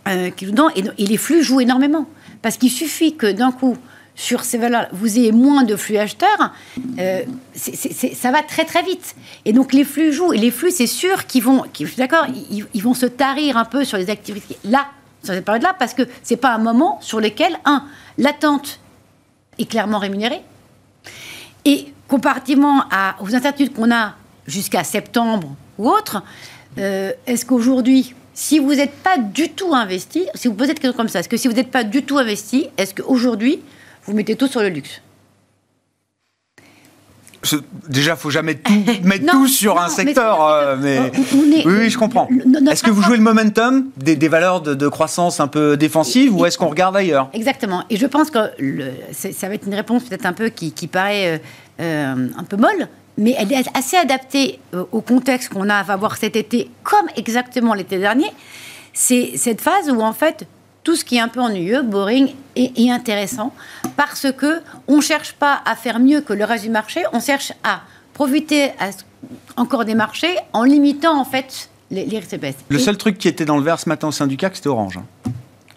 euh, 0.09 0.31
qui 0.31 0.45
joue 0.47 0.51
dedans, 0.53 0.69
et, 0.77 0.83
et 0.99 1.07
les 1.07 1.17
flux 1.17 1.43
jouent 1.43 1.61
énormément. 1.61 2.07
Parce 2.43 2.57
qu'il 2.57 2.71
suffit 2.71 3.15
que 3.17 3.31
d'un 3.33 3.51
coup, 3.53 3.77
sur 4.19 4.43
ces 4.43 4.59
valeurs, 4.59 4.89
vous 4.91 5.17
ayez 5.17 5.31
moins 5.31 5.63
de 5.63 5.77
flux 5.77 5.97
acheteurs, 5.97 6.53
euh, 6.99 7.23
ça 7.55 8.31
va 8.33 8.43
très 8.43 8.65
très 8.65 8.83
vite. 8.83 9.15
Et 9.45 9.53
donc 9.53 9.73
les 9.73 9.85
flux 9.85 10.13
jouent, 10.13 10.33
et 10.33 10.39
les 10.39 10.51
flux, 10.51 10.73
c'est 10.73 10.89
sûr 10.89 11.25
qu'ils 11.27 11.45
vont, 11.45 11.65
d'accord, 11.97 12.27
ils 12.51 12.83
vont 12.83 12.95
se 12.95 13.07
tarir 13.07 13.57
un 13.57 13.65
peu 13.65 13.85
sur 13.85 13.97
les 13.97 14.11
activités 14.11 14.59
là, 14.65 14.89
sur 15.23 15.35
cette 15.35 15.45
période-là, 15.45 15.73
parce 15.79 15.95
que 15.95 16.03
c'est 16.25 16.37
pas 16.37 16.53
un 16.53 16.59
moment 16.59 16.99
sur 17.01 17.21
lequel, 17.21 17.61
un, 17.65 17.85
l'attente 18.19 18.81
est 19.57 19.67
clairement 19.67 19.99
rémunérée, 19.99 20.43
et 21.65 21.87
comparativement 22.09 22.83
à, 22.91 23.15
aux 23.21 23.37
incertitudes 23.37 23.73
qu'on 23.73 23.93
a 23.93 24.17
jusqu'à 24.49 24.83
septembre 24.83 25.55
ou 25.79 25.89
autre, 25.89 26.25
euh, 26.79 27.13
est-ce 27.29 27.47
qu'aujourd'hui, 27.47 28.17
si 28.35 28.59
vous 28.59 28.75
n'êtes 28.75 28.97
pas 28.97 29.17
du 29.17 29.51
tout 29.51 29.77
investi, 29.77 30.27
si 30.35 30.49
vous 30.49 30.55
posez 30.55 30.75
des 30.75 30.81
questions 30.81 30.97
comme 30.97 31.09
ça, 31.09 31.21
est-ce 31.21 31.29
que 31.29 31.37
si 31.37 31.47
vous 31.47 31.55
n'êtes 31.55 31.71
pas 31.71 31.85
du 31.85 32.03
tout 32.03 32.19
investi, 32.19 32.67
est-ce 32.77 32.95
qu'aujourd'hui, 32.95 33.61
vous 34.09 34.15
mettez 34.15 34.35
tout 34.37 34.49
sur 34.49 34.61
le 34.63 34.69
luxe 34.71 35.03
Déjà, 37.89 38.17
faut 38.17 38.31
jamais 38.31 38.57
tout, 38.57 38.73
mettre 39.05 39.25
Non, 39.25 39.33
tout 39.33 39.47
sur 39.47 39.77
non, 39.77 39.83
un 39.83 39.89
secteur, 39.89 40.45
euh, 40.45 40.77
mais, 40.79 40.97
est- 40.97 41.13
oui, 41.35 41.63
oui, 41.67 41.89
je 41.91 41.97
comprends. 41.97 42.29
Est-ce 42.71 42.83
que 42.83 42.91
vous 42.91 43.01
jouez 43.01 43.17
le 43.17 43.23
momentum 43.23 43.87
des, 43.97 44.17
des 44.17 44.29
valeurs 44.29 44.61
de, 44.61 44.75
de 44.75 44.89
croissance 44.89 45.39
un 45.39 45.47
peu 45.47 45.77
défensives 45.77 46.35
ou 46.35 46.45
est-ce 46.47 46.59
qu'on 46.59 46.67
regarde 46.69 46.97
ailleurs? 46.97 47.31
Exactement. 47.33 47.85
Et 47.91 47.97
je 47.97 48.07
pense 48.07 48.31
que 48.31 48.39
le- 48.59 48.91
ça 49.13 49.49
va 49.49 49.55
être 49.55 49.67
une 49.69 49.75
réponse 49.75 50.03
peut-être 50.05 50.27
un 50.27 50.33
peu 50.33 50.49
qui, 50.49 50.73
qui 50.73 50.89
paraît 50.89 51.37
euh, 51.37 51.39
euh, 51.81 52.29
un 52.37 52.45
peu 52.45 52.57
molle, 52.57 52.89
mais 53.17 53.35
elle 53.39 53.53
est 53.53 53.65
assez 53.73 53.97
adaptée 53.97 54.59
euh, 54.75 54.85
au 54.91 55.01
contexte 55.01 55.51
qu'on 55.51 55.69
a 55.71 55.77
à 55.77 55.93
avoir 55.93 56.17
cet 56.17 56.35
été, 56.35 56.69
comme 56.83 57.07
exactement 57.17 57.73
l'été 57.73 57.99
dernier. 57.99 58.31
C'est 58.93 59.37
cette 59.37 59.61
phase 59.61 59.89
où 59.91 60.01
en 60.03 60.13
fait 60.13 60.45
tout 60.89 60.97
ce 60.97 61.05
qui 61.05 61.17
est 61.17 61.21
un 61.21 61.29
peu 61.29 61.41
ennuyeux, 61.41 61.83
boring 61.83 62.33
et, 62.57 62.73
et 62.83 62.91
intéressant, 62.91 63.53
parce 63.95 64.27
que 64.33 64.63
on 64.87 65.03
cherche 65.03 65.35
pas 65.35 65.61
à 65.67 65.77
faire 65.77 65.99
mieux 66.01 66.23
que 66.23 66.33
le 66.33 66.47
reste 66.47 66.65
du 66.65 66.71
marché, 66.71 67.03
on 67.13 67.21
cherche 67.21 67.53
à 67.63 67.83
profiter 68.15 68.71
à 68.81 68.89
encore 69.59 69.85
des 69.85 69.95
marchés 69.95 70.35
en 70.55 70.63
limitant 70.65 71.21
en 71.21 71.27
fait 71.27 71.69
les, 71.91 72.07
les 72.07 72.19
risques 72.21 72.39
baissent. 72.39 72.55
Le 72.71 72.79
Et- 72.79 72.83
seul 72.83 72.97
truc 72.97 73.19
qui 73.19 73.29
était 73.29 73.45
dans 73.45 73.59
le 73.59 73.63
vert 73.63 73.79
ce 73.79 73.87
matin 73.87 74.09
au 74.09 74.13
sein 74.13 74.27
du 74.27 74.39
CAC, 74.39 74.57
c'était 74.57 74.71
Orange. 74.71 74.97
hein. 74.97 75.31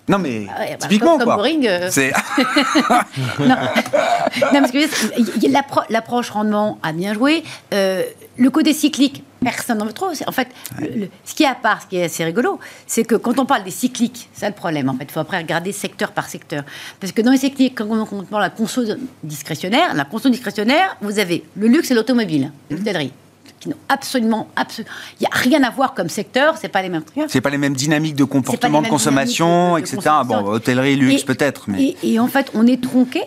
Non 0.08 0.18
mais 0.18 0.46
Ah 0.56 0.62
ouais, 0.62 0.70
bah, 0.80 0.88
typiquement 0.88 1.18
comme- 1.18 1.26
quoi. 1.26 1.36
Boring, 1.36 1.68
euh. 1.68 1.90
C'est 1.92 2.14
non. 3.40 3.48
non, 3.50 4.62
parce 4.62 4.72
que 4.72 5.92
l'approche 5.92 6.30
rendement 6.30 6.80
a 6.84 6.94
bien 6.94 7.14
joué. 7.14 7.44
Euh, 7.74 8.04
le 8.38 8.50
côté 8.50 8.72
cyclique, 8.74 9.26
personne 9.44 9.80
n'en 9.80 9.86
veut 9.86 9.94
trop. 9.94 10.08
En 10.28 10.32
fait, 10.32 10.48
le- 10.80 10.88
le- 11.02 11.08
ce 11.26 11.34
qui 11.34 11.44
est 11.44 11.48
à 11.48 11.56
part, 11.56 11.82
ce 11.82 11.88
qui 11.88 11.98
est 11.98 12.04
assez 12.04 12.24
rigolo, 12.24 12.60
c'est 12.88 13.04
que 13.04 13.16
quand 13.16 13.40
on 13.40 13.46
parle 13.46 13.64
des 13.64 13.72
cycliques, 13.72 14.30
c'est 14.34 14.48
le 14.48 14.54
problème. 14.54 14.90
En 14.90 14.94
fait, 14.94 15.06
il 15.06 15.12
faut 15.12 15.20
après 15.20 15.38
regarder 15.40 15.72
secteur 15.72 16.12
par 16.12 16.30
secteur. 16.30 16.64
Parce 17.00 17.12
que 17.12 17.22
dans 17.22 17.32
les 17.32 17.38
cycliques, 17.38 17.76
quand 17.78 17.88
on 17.90 18.22
de 18.22 18.26
la 18.40 18.50
conso 18.50 18.84
discrétionnaire, 19.24 19.94
la 19.96 20.06
conso 20.06 20.30
discrétionnaire, 20.30 20.96
vous 21.02 21.20
avez 21.20 21.44
le 21.56 21.68
luxe 21.68 21.92
et 21.92 21.94
l'automobile, 21.96 22.52
l'hôtellerie, 22.70 23.12
qui 23.60 23.70
n'ont 23.70 23.76
absolument, 23.90 24.48
absolu- 24.56 24.86
il 25.20 25.24
n'y 25.24 25.28
a 25.28 25.36
rien 25.36 25.64
à 25.64 25.70
voir 25.72 25.94
comme 25.94 26.10
secteur. 26.10 26.58
C'est 26.58 26.70
pas 26.70 26.82
les 26.82 26.90
mêmes 26.90 27.04
trucs. 27.04 27.30
c'est 27.30 27.42
pas 27.42 27.50
les 27.50 27.58
mêmes 27.58 27.76
dynamiques 27.76 28.16
de 28.16 28.24
comportement 28.24 28.82
de 28.82 28.88
consommation, 28.88 29.76
dynamiques 29.76 29.86
de- 29.92 29.96
de 29.96 29.98
etc. 30.02 30.16
Bon, 30.26 30.46
hôtellerie, 30.46 30.96
luxe 30.96 31.24
peut-être, 31.24 31.66
mais 31.70 31.84
Et, 32.04 32.14
et 32.14 32.20
en 32.20 32.28
fait, 32.28 32.52
on 32.54 32.66
est 32.68 32.82
tronqué 32.82 33.22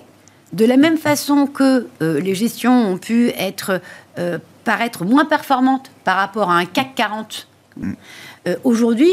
de 0.53 0.65
la 0.65 0.77
même 0.77 0.97
façon 0.99 1.47
que 1.47 1.89
euh, 2.03 2.21
les 2.21 2.35
gestions 2.37 2.73
ont 2.93 2.99
pu 2.99 3.31
être 3.31 3.81
euh, 4.19 4.39
paraître 4.65 5.05
moins 5.05 5.25
performantes 5.25 5.91
par 6.05 6.17
rapport 6.17 6.51
à 6.51 6.55
un 6.57 6.65
CAC 6.67 6.95
40. 6.95 7.47
Euh, 8.47 8.57
Aujourd'hui, 8.65 9.13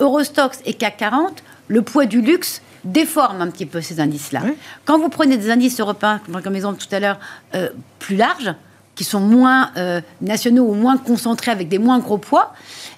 Eurostox 0.00 0.60
et 0.64 0.74
CAC 0.74 0.96
40, 0.98 1.42
le 1.68 1.82
poids 1.82 2.06
du 2.06 2.20
luxe 2.20 2.62
déforme 2.84 3.42
un 3.42 3.50
petit 3.50 3.66
peu 3.66 3.80
ces 3.80 4.00
indices-là. 4.00 4.42
Quand 4.84 4.98
vous 4.98 5.08
prenez 5.08 5.36
des 5.36 5.50
indices 5.50 5.80
européens, 5.80 6.20
comme, 6.42 6.54
exemple 6.54 6.80
tout 6.82 6.92
à 6.94 7.00
l'heure, 7.00 7.18
euh, 7.54 7.68
plus 7.98 8.16
larges, 8.16 8.54
qui 8.94 9.04
sont 9.04 9.20
moins 9.20 9.70
euh, 9.76 10.00
nationaux 10.20 10.64
ou 10.64 10.74
moins 10.74 10.96
concentrés 10.96 11.50
avec 11.50 11.68
des 11.68 11.78
moins 11.78 11.98
gros 11.98 12.18
poids, 12.18 12.52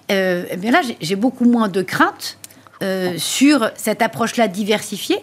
eh 0.09 0.57
bien 0.57 0.71
là, 0.71 0.81
j'ai- 1.01 1.17
beaucoup 1.17 1.45
moins 1.45 1.69
de 1.69 1.83
crainte 1.83 2.37
sur 3.19 3.71
cette 3.77 4.03
approche-là 4.03 4.49
diversifiée. 4.49 5.19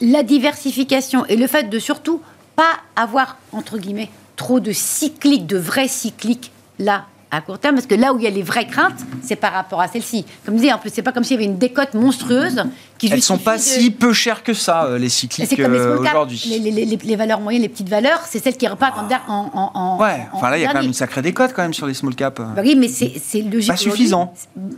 La 0.00 0.22
diversification 0.22 1.24
et 1.26 1.36
le 1.36 1.46
fait 1.46 1.64
de 1.70 1.78
surtout 1.78 2.20
pas 2.54 2.74
avoir, 2.94 3.38
entre 3.52 3.78
guillemets, 3.78 4.10
trop 4.36 4.60
de 4.60 4.72
cycliques, 4.72 5.46
de 5.46 5.58
vrais 5.58 5.88
cycliques 5.88 6.50
là 6.78 7.04
à 7.30 7.40
court 7.40 7.58
terme, 7.58 7.74
parce 7.74 7.86
que 7.88 7.96
là 7.96 8.12
où 8.12 8.18
il 8.18 8.22
y 8.22 8.28
a 8.28 8.30
les 8.30 8.44
vraies 8.44 8.68
craintes, 8.68 9.00
c'est 9.20 9.34
par 9.34 9.52
rapport 9.52 9.80
à 9.80 9.88
celle-ci. 9.88 10.24
Comme 10.46 10.54
je 10.54 10.60
disais, 10.60 10.72
en 10.72 10.78
plus, 10.78 10.90
c'est 10.94 11.02
pas 11.02 11.10
comme 11.10 11.24
s'il 11.24 11.34
y 11.34 11.38
avait 11.42 11.50
une 11.50 11.58
décote 11.58 11.94
monstrueuse 11.94 12.62
qui 12.96 13.08
elles 13.12 13.20
sont 13.22 13.38
pas 13.38 13.56
de- 13.56 13.60
si 13.62 13.90
peu 13.90 14.12
chères 14.12 14.44
que 14.44 14.54
ça, 14.54 14.84
euh, 14.84 14.98
les 14.98 15.08
cycliques 15.08 15.58
euh, 15.58 15.66
small 15.96 16.04
caps, 16.04 16.14
aujourd'hui. 16.14 16.40
les, 16.46 16.70
les- 16.70 16.84
les- 16.86 16.96
les 16.96 17.16
valeurs 17.16 17.40
moyennes, 17.40 17.62
les 17.62 17.68
petites 17.68 17.88
valeurs, 17.88 18.20
c'est 18.24 18.38
celles 18.40 18.56
qui 18.56 18.68
repartent 18.68 18.98
en, 19.00 19.32
en, 19.32 19.50
en- 19.52 19.70
en- 19.74 19.98
Ouais, 20.00 20.28
en 20.32 20.36
enfin 20.36 20.48
là, 20.50 20.58
il 20.58 20.62
y 20.62 20.64
a 20.64 20.68
quand 20.68 20.74
même 20.74 20.84
une 20.86 20.94
sacrée 20.94 21.22
décote 21.22 21.52
quand 21.56 21.62
même 21.62 21.74
sur 21.74 21.88
les 21.88 21.94
small 21.94 22.14
caps. 22.14 22.40
Bah 22.40 22.62
oui, 22.62 22.76
mais 22.76 22.86
c'est 22.86 23.40
logique. 23.42 23.66
Pas 23.68 23.76
suffisant. 23.76 24.32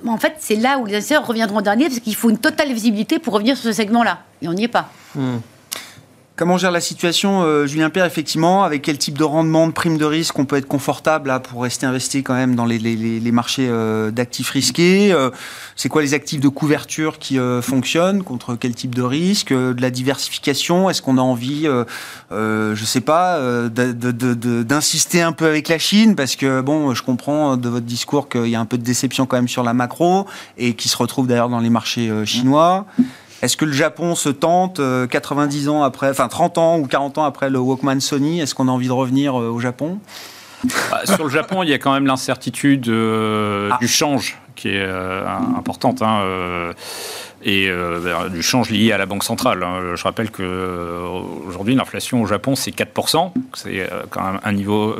En 0.06 0.16
fait, 0.16 0.36
c'est 0.38 0.56
là 0.56 0.78
où 0.78 0.86
les 0.86 0.94
investisseurs 0.94 1.26
reviendront 1.26 1.58
en 1.58 1.62
dernier, 1.62 1.88
parce 1.88 2.00
qu'il 2.00 2.14
faut 2.14 2.30
une 2.30 2.38
totale 2.38 2.72
visibilité 2.72 3.18
pour 3.18 3.34
revenir 3.34 3.54
sur 3.58 3.64
ce 3.66 3.72
segment-là. 3.74 4.20
Et 4.40 4.48
on 4.48 4.54
n'y 4.54 4.64
est 4.64 4.68
pas. 4.68 4.88
Comment 6.38 6.58
gère 6.58 6.70
la 6.70 6.82
situation, 6.82 7.44
euh, 7.44 7.66
Julien 7.66 7.88
Pierre, 7.88 8.04
effectivement 8.04 8.62
Avec 8.62 8.82
quel 8.82 8.98
type 8.98 9.16
de 9.16 9.24
rendement, 9.24 9.66
de 9.68 9.72
prime 9.72 9.96
de 9.96 10.04
risque 10.04 10.38
on 10.38 10.44
peut 10.44 10.56
être 10.56 10.68
confortable 10.68 11.28
là, 11.28 11.40
pour 11.40 11.62
rester 11.62 11.86
investi 11.86 12.22
quand 12.22 12.34
même 12.34 12.54
dans 12.54 12.66
les, 12.66 12.78
les- 12.78 12.94
les- 13.20 13.32
marchés 13.32 13.66
euh, 13.70 14.10
d'actifs 14.10 14.50
risqués 14.50 15.12
Euh, 15.14 15.30
C'est 15.76 15.88
quoi 15.88 16.02
les 16.02 16.12
actifs 16.12 16.40
de 16.40 16.48
couverture 16.48 17.18
qui 17.18 17.38
euh, 17.38 17.62
fonctionnent 17.62 18.22
Contre 18.22 18.54
quel 18.54 18.74
type 18.74 18.94
de 18.94 19.00
risque 19.00 19.50
Euh, 19.50 19.72
De 19.72 19.80
la 19.80 19.88
diversification 19.88 20.90
Est-ce 20.90 21.00
qu'on 21.00 21.16
a 21.16 21.22
envie, 21.22 21.66
euh, 21.66 22.74
je 22.74 22.84
sais 22.84 23.00
pas, 23.00 23.38
d'insister 23.70 25.22
un 25.22 25.32
peu 25.32 25.46
avec 25.46 25.68
la 25.68 25.78
Chine 25.78 26.16
Parce 26.16 26.36
que, 26.36 26.60
bon, 26.60 26.92
je 26.94 27.02
comprends 27.02 27.56
de 27.56 27.68
votre 27.70 27.86
discours 27.86 28.28
qu'il 28.28 28.48
y 28.48 28.56
a 28.56 28.60
un 28.60 28.66
peu 28.66 28.76
de 28.76 28.84
déception 28.84 29.24
quand 29.24 29.36
même 29.36 29.48
sur 29.48 29.62
la 29.62 29.72
macro 29.72 30.26
et 30.58 30.74
qui 30.74 30.90
se 30.90 30.98
retrouve 30.98 31.26
d'ailleurs 31.26 31.48
dans 31.48 31.60
les 31.60 31.70
marchés 31.70 32.10
chinois. 32.26 32.84
Est-ce 33.46 33.56
que 33.56 33.64
le 33.64 33.70
Japon 33.72 34.16
se 34.16 34.28
tente 34.28 34.80
euh, 34.80 35.06
90 35.06 35.68
ans 35.68 35.84
après, 35.84 36.10
enfin 36.10 36.26
30 36.26 36.58
ans 36.58 36.78
ou 36.80 36.86
40 36.88 37.18
ans 37.18 37.22
après 37.24 37.48
le 37.48 37.60
Walkman 37.60 38.00
Sony? 38.00 38.40
Est-ce 38.40 38.56
qu'on 38.56 38.66
a 38.66 38.72
envie 38.72 38.88
de 38.88 38.92
revenir 38.92 39.38
euh, 39.40 39.50
au 39.50 39.60
Japon? 39.60 40.00
Bah, 40.90 41.02
sur 41.04 41.22
le 41.22 41.30
Japon, 41.30 41.62
il 41.62 41.68
y 41.68 41.72
a 41.72 41.78
quand 41.78 41.92
même 41.92 42.06
l'incertitude 42.06 42.88
euh, 42.88 43.68
Ah. 43.72 43.78
du 43.80 43.86
change 43.86 44.36
qui 44.56 44.68
est 44.68 44.80
euh, 44.80 45.24
importante. 45.56 46.02
hein, 46.02 46.22
euh, 46.24 46.72
et 47.44 47.68
euh, 47.68 48.00
ben, 48.02 48.28
du 48.28 48.42
change 48.42 48.70
lié 48.70 48.90
à 48.90 48.98
la 48.98 49.06
Banque 49.06 49.22
centrale. 49.22 49.62
hein. 49.62 49.94
Je 49.94 50.02
rappelle 50.02 50.30
que 50.30 50.98
aujourd'hui 51.46 51.76
l'inflation 51.76 52.22
au 52.22 52.26
Japon 52.26 52.56
c'est 52.56 52.72
4%, 52.74 53.32
c'est 53.54 53.88
quand 54.10 54.24
même 54.24 54.40
un 54.42 54.52
niveau 54.52 54.96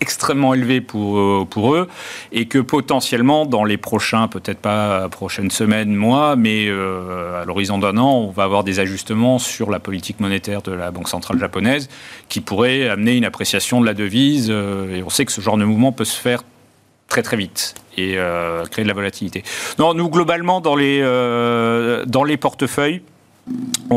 extrêmement 0.00 0.54
élevé 0.54 0.80
pour, 0.80 1.48
pour 1.48 1.74
eux, 1.74 1.88
et 2.30 2.46
que 2.46 2.58
potentiellement 2.58 3.46
dans 3.46 3.64
les 3.64 3.78
prochains, 3.78 4.28
peut-être 4.28 4.58
pas 4.58 5.08
prochaines 5.08 5.50
semaines, 5.50 5.94
mois, 5.94 6.36
mais 6.36 6.68
à 6.68 7.44
l'horizon 7.46 7.78
d'un 7.78 7.96
an, 7.96 8.18
on 8.18 8.30
va 8.30 8.44
avoir 8.44 8.62
des 8.62 8.78
ajustements 8.78 9.38
sur 9.38 9.70
la 9.70 9.80
politique 9.80 10.20
monétaire 10.20 10.62
de 10.62 10.72
la 10.72 10.90
Banque 10.90 11.08
centrale 11.08 11.38
japonaise 11.40 11.88
qui 12.28 12.40
pourraient 12.40 12.88
amener 12.88 13.16
une 13.16 13.24
appréciation 13.24 13.80
de 13.80 13.86
la 13.86 13.94
devise, 13.94 14.50
et 14.50 15.02
on 15.04 15.10
sait 15.10 15.24
que 15.24 15.32
ce 15.32 15.40
genre 15.40 15.56
de 15.56 15.64
mouvement 15.64 15.92
peut 15.92 16.04
se 16.04 16.20
faire 16.20 16.42
très 17.08 17.22
très 17.22 17.36
vite 17.36 17.74
et 17.96 18.14
euh, 18.16 18.64
créer 18.66 18.84
de 18.84 18.88
la 18.88 18.94
volatilité. 18.94 19.44
Non, 19.78 19.94
nous 19.94 20.08
globalement 20.08 20.60
dans 20.60 20.74
les 20.76 21.00
euh, 21.02 22.04
dans 22.06 22.24
les 22.24 22.36
portefeuilles. 22.36 23.02
On, 23.90 23.96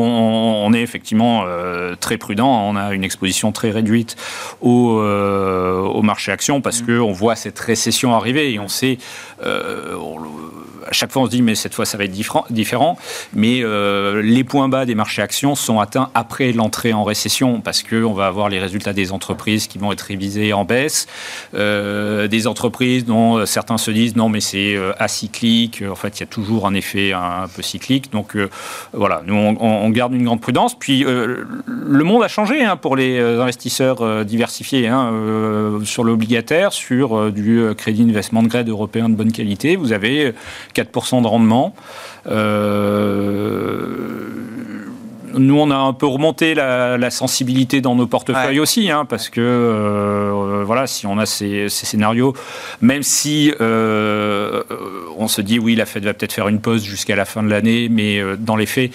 on 0.66 0.72
est 0.74 0.82
effectivement 0.82 1.44
euh, 1.46 1.94
très 1.98 2.18
prudent. 2.18 2.48
On 2.68 2.76
a 2.76 2.92
une 2.92 3.02
exposition 3.02 3.50
très 3.50 3.70
réduite 3.70 4.14
au, 4.60 4.98
au 5.00 6.02
marché 6.02 6.30
action 6.32 6.60
parce 6.60 6.82
que 6.82 7.00
on 7.00 7.12
voit 7.12 7.34
cette 7.34 7.58
récession 7.58 8.14
arriver 8.14 8.52
et 8.52 8.58
on 8.58 8.68
sait. 8.68 8.98
on- 9.42 10.18
chaque 10.92 11.12
fois, 11.12 11.22
on 11.22 11.26
se 11.26 11.30
dit 11.30 11.42
mais 11.42 11.54
cette 11.54 11.74
fois 11.74 11.84
ça 11.84 11.98
va 11.98 12.04
être 12.04 12.12
différent. 12.50 12.98
Mais 13.34 13.60
euh, 13.62 14.22
les 14.22 14.44
points 14.44 14.68
bas 14.68 14.86
des 14.86 14.94
marchés 14.94 15.22
actions 15.22 15.54
sont 15.54 15.80
atteints 15.80 16.10
après 16.14 16.52
l'entrée 16.52 16.92
en 16.92 17.04
récession 17.04 17.60
parce 17.60 17.82
que 17.82 18.04
on 18.04 18.12
va 18.12 18.26
avoir 18.26 18.48
les 18.48 18.58
résultats 18.58 18.92
des 18.92 19.12
entreprises 19.12 19.66
qui 19.66 19.78
vont 19.78 19.92
être 19.92 20.02
révisés 20.02 20.52
en 20.52 20.64
baisse, 20.64 21.06
Euh, 21.54 22.28
des 22.28 22.46
entreprises 22.46 23.04
dont 23.04 23.44
certains 23.46 23.78
se 23.78 23.90
disent 23.90 24.16
non 24.16 24.28
mais 24.28 24.40
c'est 24.40 24.74
euh, 24.74 24.92
acyclique. 24.98 25.82
En 25.88 25.94
fait, 25.94 26.18
il 26.18 26.20
y 26.20 26.22
a 26.22 26.26
toujours 26.26 26.66
un 26.66 26.74
effet 26.74 27.12
un, 27.12 27.46
peu 27.54 27.62
cyclique. 27.62 28.10
Donc 28.12 28.36
voilà, 28.92 29.22
nous 29.26 29.34
on, 29.34 29.90
garde 29.90 30.12
une 30.14 30.24
grande 30.24 30.40
prudence. 30.40 30.78
Puis 30.78 31.04
le 31.04 32.04
monde 32.04 32.22
a 32.22 32.28
changé 32.28 32.64
hein, 32.64 32.76
pour 32.76 32.96
les 32.96 33.18
investisseurs 33.18 34.24
diversifiés 34.24 34.88
hein, 34.88 35.12
sur 35.84 36.04
l'obligataire, 36.04 36.72
sur 36.72 37.32
du 37.32 37.62
crédit 37.76 38.02
investment 38.02 38.42
de 38.42 38.48
grade 38.48 38.68
européen 38.68 39.08
de 39.08 39.14
bonne 39.14 39.32
qualité. 39.32 39.76
Vous 39.76 39.92
avez 39.92 40.32
4% 40.82 41.22
de 41.22 41.26
rendement. 41.26 41.74
Euh, 42.28 43.86
nous, 45.34 45.58
on 45.58 45.70
a 45.70 45.76
un 45.76 45.92
peu 45.92 46.06
remonté 46.06 46.54
la, 46.54 46.96
la 46.96 47.10
sensibilité 47.10 47.80
dans 47.80 47.94
nos 47.94 48.06
portefeuilles 48.06 48.56
Ouais. 48.56 48.60
aussi, 48.60 48.90
hein, 48.90 49.04
parce 49.04 49.28
que 49.28 49.40
euh, 49.40 50.62
voilà, 50.64 50.86
si 50.86 51.06
on 51.06 51.18
a 51.18 51.26
ces, 51.26 51.68
ces 51.68 51.86
scénarios, 51.86 52.34
même 52.80 53.02
si 53.02 53.52
euh, 53.60 54.62
on 55.18 55.28
se 55.28 55.40
dit 55.42 55.58
oui, 55.58 55.74
la 55.76 55.86
Fed 55.86 56.04
va 56.04 56.14
peut-être 56.14 56.32
faire 56.32 56.48
une 56.48 56.60
pause 56.60 56.82
jusqu'à 56.82 57.14
la 57.14 57.24
fin 57.24 57.42
de 57.42 57.48
l'année, 57.48 57.88
mais 57.90 58.18
euh, 58.18 58.36
dans 58.38 58.56
les 58.56 58.66
faits, 58.66 58.90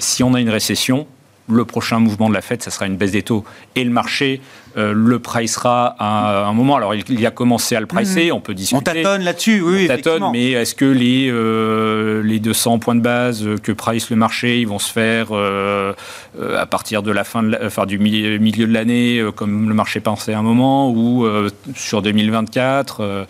si 0.00 0.22
on 0.22 0.34
a 0.34 0.40
une 0.40 0.50
récession, 0.50 1.06
le 1.48 1.64
prochain 1.64 2.00
mouvement 2.00 2.28
de 2.28 2.34
la 2.34 2.42
Fed, 2.42 2.62
ça 2.62 2.70
sera 2.72 2.86
une 2.86 2.96
baisse 2.96 3.12
des 3.12 3.22
taux. 3.22 3.44
Et 3.76 3.84
le 3.84 3.90
marché 3.90 4.40
euh, 4.76 4.92
le 4.94 5.18
pricera 5.18 5.96
à 5.98 6.46
un 6.46 6.52
moment. 6.52 6.76
Alors, 6.76 6.94
il, 6.94 7.02
il 7.08 7.24
a 7.26 7.30
commencé 7.30 7.74
à 7.76 7.80
le 7.80 7.86
pricer, 7.86 8.30
on 8.32 8.40
peut 8.40 8.54
discuter. 8.54 8.78
On 8.78 8.82
tâtonne 8.82 9.22
là-dessus, 9.22 9.60
oui, 9.62 9.84
On 9.84 9.88
tâtonne, 9.88 10.22
mais 10.32 10.50
est-ce 10.52 10.74
que 10.74 10.84
les, 10.84 11.28
euh, 11.30 12.22
les 12.22 12.38
200 12.40 12.78
points 12.78 12.94
de 12.94 13.00
base 13.00 13.44
que 13.62 13.72
price 13.72 14.10
le 14.10 14.16
marché, 14.16 14.60
ils 14.60 14.66
vont 14.68 14.78
se 14.78 14.92
faire 14.92 15.28
euh, 15.32 15.92
euh, 16.40 16.58
à 16.60 16.66
partir 16.66 17.02
de 17.02 17.10
la 17.10 17.24
fin 17.24 17.42
de 17.42 17.48
la- 17.50 17.60
enfin, 17.64 17.86
du 17.86 17.98
milieu, 17.98 18.38
milieu 18.38 18.66
de 18.66 18.72
l'année, 18.72 19.22
comme 19.34 19.68
le 19.68 19.74
marché 19.74 20.00
pensait 20.00 20.34
à 20.34 20.38
un 20.38 20.42
moment, 20.42 20.90
ou 20.90 21.26
sur 21.74 22.02
2024 22.02 23.00
euh, 23.00 23.24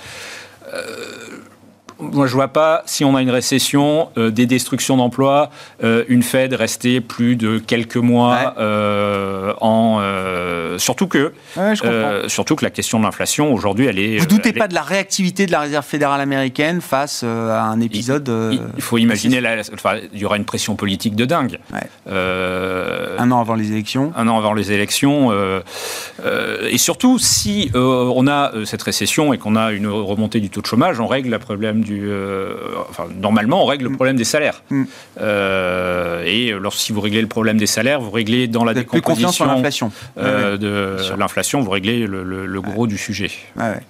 euh, 0.75 0.81
moi, 1.99 2.27
je 2.27 2.35
vois 2.35 2.49
pas, 2.49 2.83
si 2.87 3.05
on 3.05 3.17
a 3.17 3.23
une 3.23 3.31
récession, 3.31 4.11
euh, 4.19 4.31
des 4.31 4.45
destructions 4.47 4.97
d'emplois, 4.99 5.51
euh, 5.83 6.05
une 6.09 6.23
Fed 6.23 6.53
rester 6.53 7.01
plus 7.01 7.37
de 7.37 7.59
quelques 7.59 7.97
mois 7.97 8.27
Ouais. 8.37 8.53
euh, 8.59 9.53
en... 9.61 10.79
surtout 10.79 11.07
que... 11.07 11.33
Ouais, 11.57 11.75
je 11.75 12.25
surtout 12.29 12.57
que 12.57 12.65
la 12.65 12.71
question 12.71 12.99
de 12.99 13.05
l'inflation, 13.05 13.53
aujourd'hui, 13.53 13.87
elle 13.87 13.99
est... 13.99 14.19
Vous 14.19 14.27
doutez 14.27 14.51
est- 14.51 14.53
pas 14.53 14.69
de 14.69 14.75
la 14.75 14.83
réactivité 14.83 15.47
de 15.47 15.53
la 15.53 15.61
Réserve 15.61 15.85
fédérale 15.87 16.21
américaine 16.21 16.81
face 16.81 17.23
à 17.23 17.63
un 17.63 17.81
épisode 17.81 18.29
Il 18.53 18.61
il 18.77 18.83
faut 18.83 18.99
imaginer, 18.99 19.41
la- 19.41 19.61
enfin, 19.73 19.97
il 20.13 20.19
y 20.21 20.25
aura 20.25 20.37
une 20.37 20.45
pression 20.45 20.77
politique 20.77 21.17
de 21.17 21.25
dingue. 21.25 21.59
Ouais. 21.73 22.13
Un 23.19 23.31
an 23.33 23.41
avant 23.41 23.55
les 23.55 23.73
élections 23.73 24.13
un 24.17 24.29
an 24.29 24.37
avant 24.39 24.53
les 24.53 24.73
élections. 24.73 25.33
et 26.71 26.79
surtout, 26.79 27.19
si 27.19 27.71
on 27.75 28.27
a 28.29 28.53
cette 28.65 28.83
récession 28.83 29.33
et 29.33 29.39
qu'on 29.39 29.57
a 29.57 29.73
une 29.73 29.87
remontée 29.89 30.41
du 30.41 30.51
taux 30.51 30.61
de 30.61 30.67
chômage, 30.67 31.01
on 31.01 31.07
règle 31.07 31.31
le 31.31 31.39
problème 31.39 31.85
du. 31.87 32.09
euh, 32.11 32.55
enfin, 32.91 33.05
normalement, 33.21 33.63
on 33.63 33.67
règle 33.67 33.85
le 33.85 33.93
problème 33.93 34.17
des 34.17 34.25
salaires. 34.25 34.63
Mm. 34.71 34.85
Euh, 35.21 36.23
et 36.27 36.51
lorsque 36.51 36.81
si 36.81 36.93
vous 36.93 37.01
réglez 37.01 37.23
le 37.23 37.29
problème 37.29 37.57
des 37.57 37.67
salaires, 37.67 38.01
vous 38.01 38.11
réglez 38.11 38.47
dans 38.49 38.65
la 38.65 38.73
Vous 38.73 38.79
avez 38.79 38.87
plus 38.87 38.99
décomposition 38.99 39.47
l'inflation. 39.47 39.93
euh, 40.19 40.57
de 40.59 40.97
l'inflation, 41.19 41.61
vous 41.63 41.71
réglez 41.71 42.07
le, 42.07 42.23
le- 42.25 42.47
le 42.47 42.61
gros 42.61 42.87
du 42.87 42.99
sujet. 42.99 43.31
ouais. 43.57 43.63
Ouais, 43.65 43.71
ouais. 43.71 43.81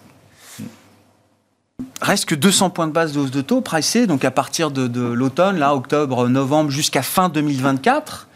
Reste 2.01 2.26
que 2.26 2.34
200 2.34 2.70
points 2.70 2.86
de 2.86 2.92
base 2.92 3.12
de 3.12 3.20
hausse 3.20 3.30
de 3.30 3.40
taux 3.40 3.61
pricés, 3.61 4.07
donc 4.07 4.24
à 4.24 4.30
partir 4.30 4.70
de, 4.70 4.86
de 4.86 5.01
l'automne, 5.03 5.59
là, 5.59 5.74
octobre, 5.74 6.28
novembre, 6.28 6.70
jusqu'à 6.70 7.03
fin 7.03 7.28
2024 7.28 8.28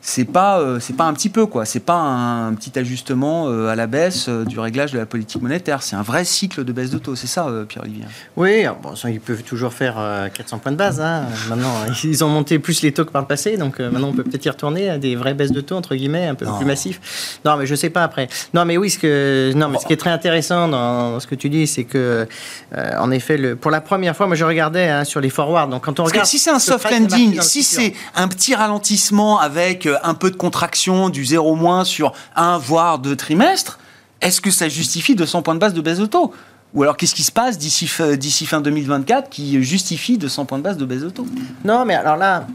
c'est 0.00 0.24
pas 0.24 0.60
euh, 0.60 0.78
c'est 0.80 0.96
pas 0.96 1.04
un 1.04 1.12
petit 1.12 1.28
peu 1.28 1.46
quoi. 1.46 1.64
C'est 1.64 1.80
pas 1.80 1.98
un, 1.98 2.54
petit 2.54 2.78
ajustement 2.78 3.48
euh, 3.48 3.68
à 3.68 3.74
la 3.74 3.86
baisse 3.86 4.26
euh, 4.28 4.44
du 4.44 4.58
réglage 4.60 4.92
de 4.92 4.98
la 4.98 5.06
politique 5.06 5.42
monétaire. 5.42 5.82
C'est 5.82 5.96
un 5.96 6.02
vrai 6.02 6.24
cycle 6.24 6.64
de 6.64 6.72
baisse 6.72 6.90
de 6.90 6.98
taux 6.98 7.16
c'est 7.16 7.26
ça 7.26 7.48
Pierre 7.68 7.84
Olivier 7.84 8.04
oui 8.36 8.64
bon 8.82 8.94
ils 9.08 9.20
peuvent 9.20 9.42
toujours 9.42 9.72
faire 9.72 9.96
400 10.32 10.58
points 10.58 10.72
de 10.72 10.76
base 10.76 11.00
hein. 11.00 11.24
maintenant 11.48 11.72
ils 12.04 12.24
ont 12.24 12.28
monté 12.28 12.58
plus 12.58 12.82
les 12.82 12.92
taux 12.92 13.04
que 13.04 13.10
par 13.10 13.22
le 13.22 13.28
passé 13.28 13.56
donc 13.56 13.80
maintenant 13.80 14.08
on 14.08 14.12
peut 14.12 14.22
peut-être 14.22 14.44
y 14.44 14.50
retourner 14.50 14.88
à 14.88 14.98
des 14.98 15.16
vraies 15.16 15.34
baisses 15.34 15.52
de 15.52 15.60
taux 15.60 15.76
entre 15.76 15.94
guillemets 15.94 16.26
un 16.26 16.34
peu 16.34 16.46
plus 16.46 16.66
massifs. 16.66 17.40
Non 17.44 17.56
mais 17.56 17.66
je 17.66 17.74
sais 17.74 17.90
pas 17.90 18.04
après. 18.04 18.28
Non 18.54 18.64
mais 18.64 18.76
oui 18.76 18.90
ce 18.90 18.98
que 18.98 19.52
non 19.54 19.68
mais 19.68 19.78
ce 19.78 19.86
qui 19.86 19.92
est 19.92 19.98
très 19.98 20.10
intéressant 20.10 20.68
dans, 20.68 21.18
ce 21.20 21.26
que 21.26 21.34
tu 21.34 21.48
dis 21.48 21.66
c'est 21.66 21.84
que 21.84 22.26
en 22.74 23.10
effet 23.10 23.36
le, 23.36 23.56
pour 23.56 23.70
la 23.70 23.80
première 23.80 24.16
fois 24.16 24.26
moi 24.26 24.36
je 24.36 24.44
regardais 24.44 24.88
hein, 24.88 25.04
sur 25.04 25.20
les 25.20 25.30
forwards. 25.30 25.68
Donc 25.68 25.84
quand 25.84 25.98
on 26.00 26.04
regarde 26.04 26.26
si 26.26 26.38
c'est 26.38 26.50
un 26.50 26.58
soft 26.58 26.90
landing 26.90 27.40
si 27.40 27.62
c'est 27.62 27.94
un 28.14 28.28
petit 28.28 28.54
ralentissement 28.54 29.40
avec 29.40 29.87
un 30.02 30.14
peu 30.14 30.30
de 30.30 30.36
contraction 30.36 31.08
du 31.08 31.24
0 31.24 31.54
moins 31.54 31.84
sur 31.84 32.12
un 32.36 32.58
voire 32.58 32.98
deux 32.98 33.16
trimestres, 33.16 33.78
est-ce 34.20 34.40
que 34.40 34.50
ça 34.50 34.68
justifie 34.68 35.14
200 35.14 35.42
points 35.42 35.54
de 35.54 35.60
base 35.60 35.74
de 35.74 35.80
baisse 35.80 35.98
de 35.98 36.06
taux 36.06 36.32
ou 36.74 36.82
alors, 36.82 36.96
qu'est-ce 36.96 37.14
qui 37.14 37.22
se 37.22 37.32
passe 37.32 37.56
d'ici 37.56 37.86
fin 37.86 38.60
2024 38.60 39.30
qui 39.30 39.62
justifie 39.62 40.18
200 40.18 40.44
points 40.44 40.58
de 40.58 40.62
base 40.62 40.76
de 40.76 40.84
baisse 40.84 41.00
de 41.00 41.08
taux 41.08 41.26
Non, 41.64 41.84
mais 41.86 41.94
alors 41.94 42.16
là, 42.16 42.46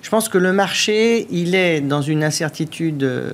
je 0.00 0.08
pense 0.08 0.28
que 0.28 0.38
le 0.38 0.52
marché, 0.52 1.26
il 1.30 1.54
est 1.54 1.80
dans 1.80 2.00
une 2.00 2.24
incertitude. 2.24 3.02
Euh, 3.02 3.32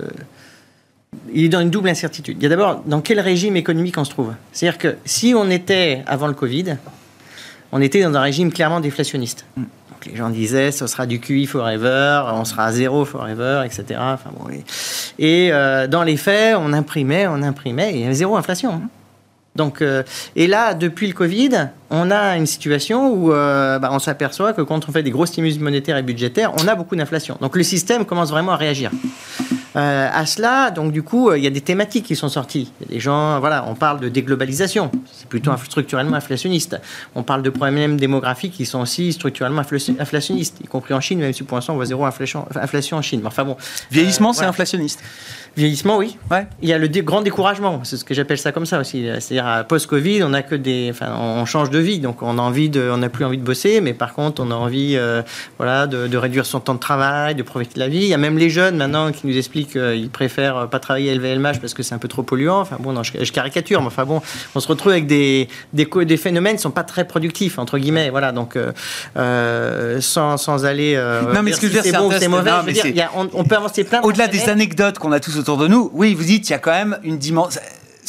il 1.32 1.44
est 1.44 1.48
dans 1.48 1.60
une 1.60 1.70
double 1.70 1.88
incertitude. 1.88 2.36
Il 2.38 2.42
y 2.42 2.46
a 2.46 2.48
d'abord 2.48 2.82
dans 2.86 3.00
quel 3.00 3.20
régime 3.20 3.56
économique 3.56 3.96
on 3.98 4.04
se 4.04 4.10
trouve? 4.10 4.34
C'est-à-dire 4.52 4.78
que 4.78 4.96
si 5.04 5.34
on 5.36 5.48
était 5.50 6.02
avant 6.06 6.26
le 6.26 6.34
Covid, 6.34 6.76
on 7.72 7.80
était 7.80 8.02
dans 8.02 8.14
un 8.14 8.20
régime 8.20 8.52
clairement 8.52 8.80
déflationniste. 8.80 9.44
Mm 9.56 9.64
les 10.06 10.16
gens 10.16 10.30
disaient 10.30 10.72
ce 10.72 10.86
sera 10.86 11.06
du 11.06 11.20
QI 11.20 11.46
forever, 11.46 12.22
on 12.32 12.44
sera 12.44 12.66
à 12.66 12.72
zéro 12.72 13.04
forever, 13.04 13.62
etc. 13.64 14.00
Enfin, 14.00 14.30
bon, 14.38 14.46
et, 15.18 15.52
euh, 15.52 15.86
dans 15.86 16.02
les 16.02 16.16
faits, 16.16 16.56
on 16.58 16.72
imprimait, 16.72 17.26
on 17.26 17.42
imprimait, 17.42 17.92
et 17.92 17.96
il 17.96 18.00
y 18.00 18.04
avait 18.04 18.14
zéro 18.14 18.36
inflation. 18.36 18.72
Hein. 18.74 18.88
Donc, 19.56 19.82
euh, 19.82 20.02
et 20.36 20.46
là, 20.46 20.74
depuis 20.74 21.06
le 21.06 21.12
Covid, 21.12 21.68
on 21.90 22.10
a 22.10 22.36
une 22.36 22.46
situation 22.46 23.12
où 23.12 23.32
euh, 23.32 23.78
bah, 23.78 23.90
on 23.92 23.98
s'aperçoit 23.98 24.52
que 24.52 24.62
quand 24.62 24.88
on 24.88 24.92
fait 24.92 25.02
des 25.02 25.10
gros 25.10 25.26
stimulus 25.26 25.58
monétaires 25.58 25.96
et 25.96 26.02
budgétaires, 26.02 26.52
on 26.62 26.68
a 26.68 26.74
beaucoup 26.74 26.96
d'inflation. 26.96 27.36
Donc 27.40 27.56
le 27.56 27.62
système 27.62 28.04
commence 28.04 28.30
vraiment 28.30 28.52
à 28.52 28.56
réagir. 28.56 28.90
Euh, 29.76 30.08
à 30.12 30.26
cela, 30.26 30.70
donc 30.70 30.92
du 30.92 31.02
coup, 31.02 31.32
il 31.32 31.44
y 31.44 31.46
a 31.46 31.50
des 31.50 31.60
thématiques 31.60 32.04
qui 32.06 32.16
sont 32.16 32.28
sorties. 32.28 32.72
Les 32.88 32.98
gens, 32.98 33.38
voilà, 33.38 33.64
on 33.68 33.74
parle 33.74 34.00
de 34.00 34.08
déglobalisation, 34.08 34.90
c'est 35.12 35.28
plutôt 35.28 35.52
structurellement 35.64 36.16
inflationniste. 36.16 36.80
On 37.14 37.22
parle 37.22 37.42
de 37.42 37.50
problèmes 37.50 37.96
démographiques 37.96 38.54
qui 38.54 38.66
sont 38.66 38.80
aussi 38.80 39.12
structurellement 39.12 39.62
inflationnistes, 39.98 40.58
y 40.62 40.66
compris 40.66 40.94
en 40.94 41.00
Chine, 41.00 41.20
même 41.20 41.32
si 41.32 41.44
pour 41.44 41.56
l'instant 41.56 41.74
on 41.74 41.76
voit 41.76 41.86
zéro 41.86 42.04
inflation, 42.04 42.46
inflation 42.56 42.96
en 42.96 43.02
Chine. 43.02 43.22
Enfin 43.24 43.44
bon. 43.44 43.56
Vieillissement, 43.92 44.32
c'est 44.32 44.44
inflationniste. 44.44 45.00
Vieillissement, 45.56 45.96
oui. 45.98 46.16
Ouais. 46.30 46.46
Il 46.62 46.68
y 46.68 46.72
a 46.72 46.78
le 46.78 46.88
grand 46.88 47.22
découragement, 47.22 47.80
c'est 47.84 47.96
ce 47.96 48.04
que 48.04 48.14
j'appelle 48.14 48.38
ça 48.38 48.52
comme 48.52 48.66
ça 48.66 48.80
aussi. 48.80 49.08
C'est-à-dire, 49.18 49.66
post-Covid, 49.68 50.22
on 50.22 50.32
a 50.32 50.42
que 50.42 50.54
des, 50.54 50.88
enfin, 50.90 51.16
on 51.16 51.44
change 51.44 51.70
de 51.70 51.79
vie, 51.80 51.98
donc 51.98 52.22
on 52.22 52.38
a 52.38 52.42
envie 52.42 52.68
de, 52.68 52.90
on 52.92 52.98
n'a 52.98 53.08
plus 53.08 53.24
envie 53.24 53.38
de 53.38 53.42
bosser, 53.42 53.80
mais 53.80 53.94
par 53.94 54.14
contre, 54.14 54.42
on 54.42 54.50
a 54.50 54.54
envie, 54.54 54.94
euh, 54.96 55.22
voilà, 55.58 55.86
de, 55.86 56.16
réduire 56.16 56.46
son 56.46 56.60
temps 56.60 56.74
de 56.74 56.80
travail, 56.80 57.34
de 57.34 57.42
profiter 57.42 57.74
de 57.74 57.80
la 57.80 57.88
vie. 57.88 57.98
Il 57.98 58.08
y 58.08 58.14
a 58.14 58.18
même 58.18 58.38
les 58.38 58.50
jeunes 58.50 58.76
maintenant 58.76 59.12
qui 59.12 59.26
nous 59.26 59.36
expliquent 59.36 59.72
qu'ils 59.72 60.10
préfèrent 60.10 60.68
pas 60.68 60.78
travailler 60.78 61.10
à 61.10 61.14
LVMH 61.14 61.60
parce 61.60 61.74
que 61.74 61.82
c'est 61.82 61.94
un 61.94 61.98
peu 61.98 62.08
trop 62.08 62.22
polluant. 62.22 62.60
Enfin 62.60 62.76
bon, 62.78 63.02
je, 63.02 63.32
caricature, 63.32 63.80
mais 63.80 63.86
enfin 63.86 64.04
bon, 64.04 64.20
on 64.54 64.60
se 64.60 64.68
retrouve 64.68 64.92
avec 64.92 65.06
des, 65.06 65.48
des, 65.72 65.86
des 65.86 66.16
phénomènes 66.16 66.56
qui 66.56 66.62
sont 66.62 66.70
pas 66.70 66.84
très 66.84 67.06
productifs 67.06 67.58
entre 67.58 67.78
guillemets, 67.78 68.10
voilà. 68.10 68.32
Donc 68.32 68.56
euh, 68.56 68.72
euh, 69.16 70.00
sans, 70.00 70.36
sans, 70.36 70.64
aller. 70.64 70.96
non, 71.34 71.42
mais 71.42 71.52
ce 71.52 71.60
que 71.60 71.68
je 71.68 71.72
veux 71.72 71.82
dire, 71.82 71.92
c'est 71.92 71.98
bon, 71.98 72.10
c'est 72.10 72.28
mauvais. 72.28 72.50
on, 73.14 73.44
peut 73.44 73.56
avancer 73.56 73.84
plein. 73.84 74.00
Au-delà 74.02 74.28
des 74.28 74.48
anecdotes 74.48 74.98
qu'on 74.98 75.12
a 75.12 75.20
tous 75.20 75.38
autour 75.38 75.56
de 75.56 75.68
nous, 75.68 75.90
oui, 75.94 76.14
vous 76.14 76.24
dites, 76.24 76.48
il 76.48 76.52
y 76.52 76.56
a 76.56 76.58
quand 76.58 76.72
même 76.72 76.98
une 77.02 77.18
dimension 77.18 77.60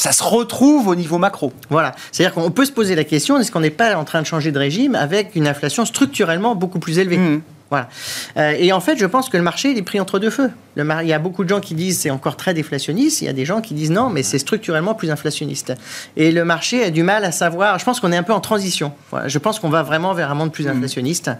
ça 0.01 0.13
se 0.13 0.23
retrouve 0.23 0.87
au 0.87 0.95
niveau 0.95 1.19
macro. 1.19 1.53
Voilà. 1.69 1.93
C'est-à-dire 2.11 2.33
qu'on 2.33 2.49
peut 2.49 2.65
se 2.65 2.71
poser 2.71 2.95
la 2.95 3.03
question 3.03 3.37
est-ce 3.37 3.51
qu'on 3.51 3.59
n'est 3.59 3.69
pas 3.69 3.95
en 3.95 4.03
train 4.03 4.19
de 4.19 4.25
changer 4.25 4.51
de 4.51 4.57
régime 4.57 4.95
avec 4.95 5.35
une 5.35 5.47
inflation 5.47 5.85
structurellement 5.85 6.55
beaucoup 6.55 6.79
plus 6.79 6.97
élevée? 6.97 7.19
Mmh. 7.19 7.41
Voilà. 7.71 7.87
Euh, 8.35 8.53
et 8.59 8.73
en 8.73 8.81
fait, 8.81 8.97
je 8.97 9.05
pense 9.05 9.29
que 9.29 9.37
le 9.37 9.43
marché 9.43 9.71
il 9.71 9.77
est 9.77 9.81
pris 9.81 9.99
entre 10.01 10.19
deux 10.19 10.29
feux. 10.29 10.51
Le 10.75 10.85
il 11.01 11.07
y 11.07 11.13
a 11.13 11.19
beaucoup 11.19 11.43
de 11.45 11.49
gens 11.49 11.61
qui 11.61 11.73
disent 11.73 11.99
c'est 11.99 12.09
encore 12.09 12.35
très 12.35 12.53
déflationniste. 12.53 13.21
Il 13.21 13.25
y 13.25 13.29
a 13.29 13.33
des 13.33 13.45
gens 13.45 13.61
qui 13.61 13.73
disent 13.73 13.91
non, 13.91 14.09
mais 14.09 14.23
c'est 14.23 14.39
structurellement 14.39 14.93
plus 14.93 15.09
inflationniste. 15.09 15.73
Et 16.17 16.33
le 16.33 16.43
marché 16.43 16.83
a 16.83 16.89
du 16.89 17.03
mal 17.03 17.23
à 17.23 17.31
savoir. 17.31 17.79
Je 17.79 17.85
pense 17.85 18.01
qu'on 18.01 18.11
est 18.11 18.17
un 18.17 18.23
peu 18.23 18.33
en 18.33 18.41
transition. 18.41 18.91
Voilà. 19.09 19.29
Je 19.29 19.37
pense 19.37 19.59
qu'on 19.59 19.69
va 19.69 19.83
vraiment 19.83 20.13
vers 20.13 20.31
un 20.31 20.35
monde 20.35 20.51
plus 20.51 20.67
mmh. 20.67 20.71
inflationniste. 20.71 21.31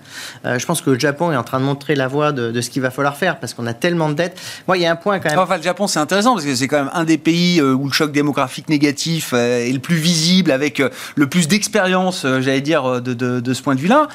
Euh, 0.45 0.57
je 0.57 0.65
pense 0.65 0.81
que 0.81 0.89
le 0.89 0.99
Japon 0.99 1.33
est 1.33 1.35
en 1.35 1.43
train 1.43 1.59
de 1.59 1.65
montrer 1.65 1.95
la 1.95 2.07
voie 2.07 2.31
de, 2.31 2.61
ce 2.61 2.69
qu'il 2.69 2.81
va 2.81 2.91
falloir 2.91 3.17
faire 3.17 3.37
parce 3.39 3.53
qu'on 3.53 3.67
a 3.67 3.73
tellement 3.73 4.07
de 4.07 4.13
dettes. 4.13 4.39
Moi, 4.67 4.77
il 4.77 4.83
y 4.83 4.85
a 4.85 4.91
un 4.91 4.95
point 4.95 5.19
quand 5.19 5.29
même. 5.29 5.39
Enfin, 5.39 5.57
le 5.57 5.63
Japon, 5.63 5.87
c'est 5.87 5.99
intéressant 5.99 6.33
parce 6.33 6.45
que 6.45 6.55
c'est 6.55 6.69
quand 6.69 6.79
même 6.79 6.91
un 6.93 7.03
des 7.03 7.17
pays 7.17 7.59
euh, 7.59 7.73
où 7.73 7.87
le 7.87 7.93
choc 7.93 8.13
démographique 8.13 8.69
négatif 8.69 9.33
est 9.33 9.71
le 9.71 9.79
plus 9.79 9.97
visible, 9.97 10.51
avec 10.51 10.81
le 11.15 11.27
plus 11.27 11.49
d'expérience, 11.49 12.25
j'allais 12.39 12.61
dire, 12.61 13.01
de, 13.01 13.13
de 13.13 13.53
ce 13.53 13.61
point 13.61 13.75
de 13.75 13.81
vue-là. 13.81 14.07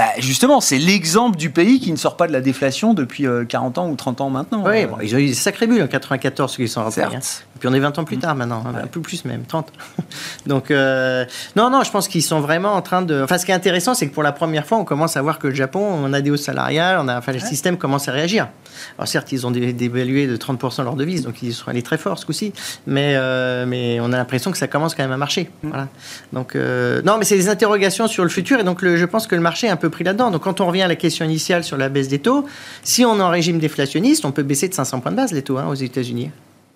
Bah 0.00 0.12
justement, 0.16 0.62
c'est 0.62 0.78
l'exemple 0.78 1.36
du 1.36 1.50
pays 1.50 1.78
qui 1.78 1.92
ne 1.92 1.96
sort 1.96 2.16
pas 2.16 2.26
de 2.26 2.32
la 2.32 2.40
déflation 2.40 2.94
depuis 2.94 3.26
40 3.48 3.76
euh, 3.76 3.80
ans 3.82 3.90
ou 3.90 3.96
30 3.96 4.22
ans 4.22 4.30
maintenant. 4.30 4.64
Oui, 4.64 4.86
bon, 4.86 4.96
ils 5.02 5.14
ont 5.14 5.18
eu 5.18 5.26
des 5.26 5.34
sacrés 5.34 5.66
bulles 5.66 5.82
en 5.82 5.88
94, 5.88 6.50
ceux 6.50 6.62
qui 6.62 6.70
sont 6.70 6.82
rentrés. 6.82 7.02
Hein. 7.02 7.20
Puis 7.60 7.68
on 7.68 7.74
est 7.74 7.78
20 7.78 7.98
ans 7.98 8.04
plus 8.04 8.18
tard 8.18 8.34
maintenant, 8.34 8.64
hein, 8.66 8.72
un 8.82 8.86
peu 8.86 9.00
plus 9.00 9.24
même, 9.26 9.44
30. 9.44 9.70
Donc, 10.46 10.70
euh, 10.70 11.24
non, 11.56 11.70
non, 11.70 11.84
je 11.84 11.90
pense 11.90 12.08
qu'ils 12.08 12.22
sont 12.22 12.40
vraiment 12.40 12.72
en 12.72 12.82
train 12.82 13.02
de. 13.02 13.22
Enfin, 13.22 13.38
ce 13.38 13.44
qui 13.44 13.52
est 13.52 13.54
intéressant, 13.54 13.94
c'est 13.94 14.08
que 14.08 14.14
pour 14.14 14.22
la 14.22 14.32
première 14.32 14.66
fois, 14.66 14.78
on 14.78 14.84
commence 14.84 15.16
à 15.16 15.22
voir 15.22 15.38
que 15.38 15.46
le 15.46 15.54
Japon, 15.54 15.80
on 15.80 16.12
a 16.14 16.22
des 16.22 16.30
hausses 16.30 16.42
salariales, 16.42 16.98
on 17.00 17.06
a... 17.06 17.18
enfin, 17.18 17.32
le 17.32 17.38
système 17.38 17.76
commence 17.76 18.08
à 18.08 18.12
réagir. 18.12 18.48
Alors, 18.98 19.06
certes, 19.06 19.30
ils 19.32 19.46
ont 19.46 19.50
dévalué 19.50 20.26
de 20.26 20.36
30% 20.36 20.84
leur 20.84 20.94
devise, 20.94 21.22
donc 21.22 21.42
ils 21.42 21.52
sont 21.52 21.68
allés 21.68 21.82
très 21.82 21.98
fort 21.98 22.18
ce 22.18 22.24
coup-ci, 22.24 22.52
mais, 22.86 23.14
euh, 23.16 23.66
mais 23.66 24.00
on 24.00 24.12
a 24.12 24.16
l'impression 24.16 24.50
que 24.50 24.58
ça 24.58 24.66
commence 24.66 24.94
quand 24.94 25.02
même 25.02 25.12
à 25.12 25.18
marcher. 25.18 25.50
Mm. 25.62 25.68
Voilà. 25.68 25.88
Donc, 26.32 26.54
non, 26.54 27.18
mais 27.18 27.24
c'est 27.24 27.36
des 27.36 27.50
interrogations 27.50 28.08
sur 28.08 28.24
le 28.24 28.30
futur, 28.30 28.58
et 28.58 28.64
donc 28.64 28.82
je 28.82 29.04
pense 29.04 29.26
que 29.26 29.34
le 29.34 29.42
marché 29.42 29.66
est 29.66 29.70
un 29.70 29.76
peu 29.76 29.90
pris 29.90 30.04
là-dedans. 30.04 30.30
Donc 30.30 30.42
quand 30.44 30.60
on 30.60 30.66
revient 30.66 30.82
à 30.82 30.88
la 30.88 30.96
question 30.96 31.26
initiale 31.26 31.62
sur 31.62 31.76
la 31.76 31.90
baisse 31.90 32.08
des 32.08 32.20
taux, 32.20 32.46
si 32.82 33.04
on 33.04 33.18
est 33.18 33.22
en 33.22 33.28
régime 33.28 33.58
déflationniste, 33.58 34.24
on 34.24 34.32
peut 34.32 34.42
baisser 34.42 34.68
de 34.68 34.74
500 34.74 35.00
points 35.00 35.12
de 35.12 35.16
base 35.16 35.32
les 35.32 35.42
taux 35.42 35.58
hein, 35.58 35.66
aux 35.68 35.74
États-Unis. 35.74 36.30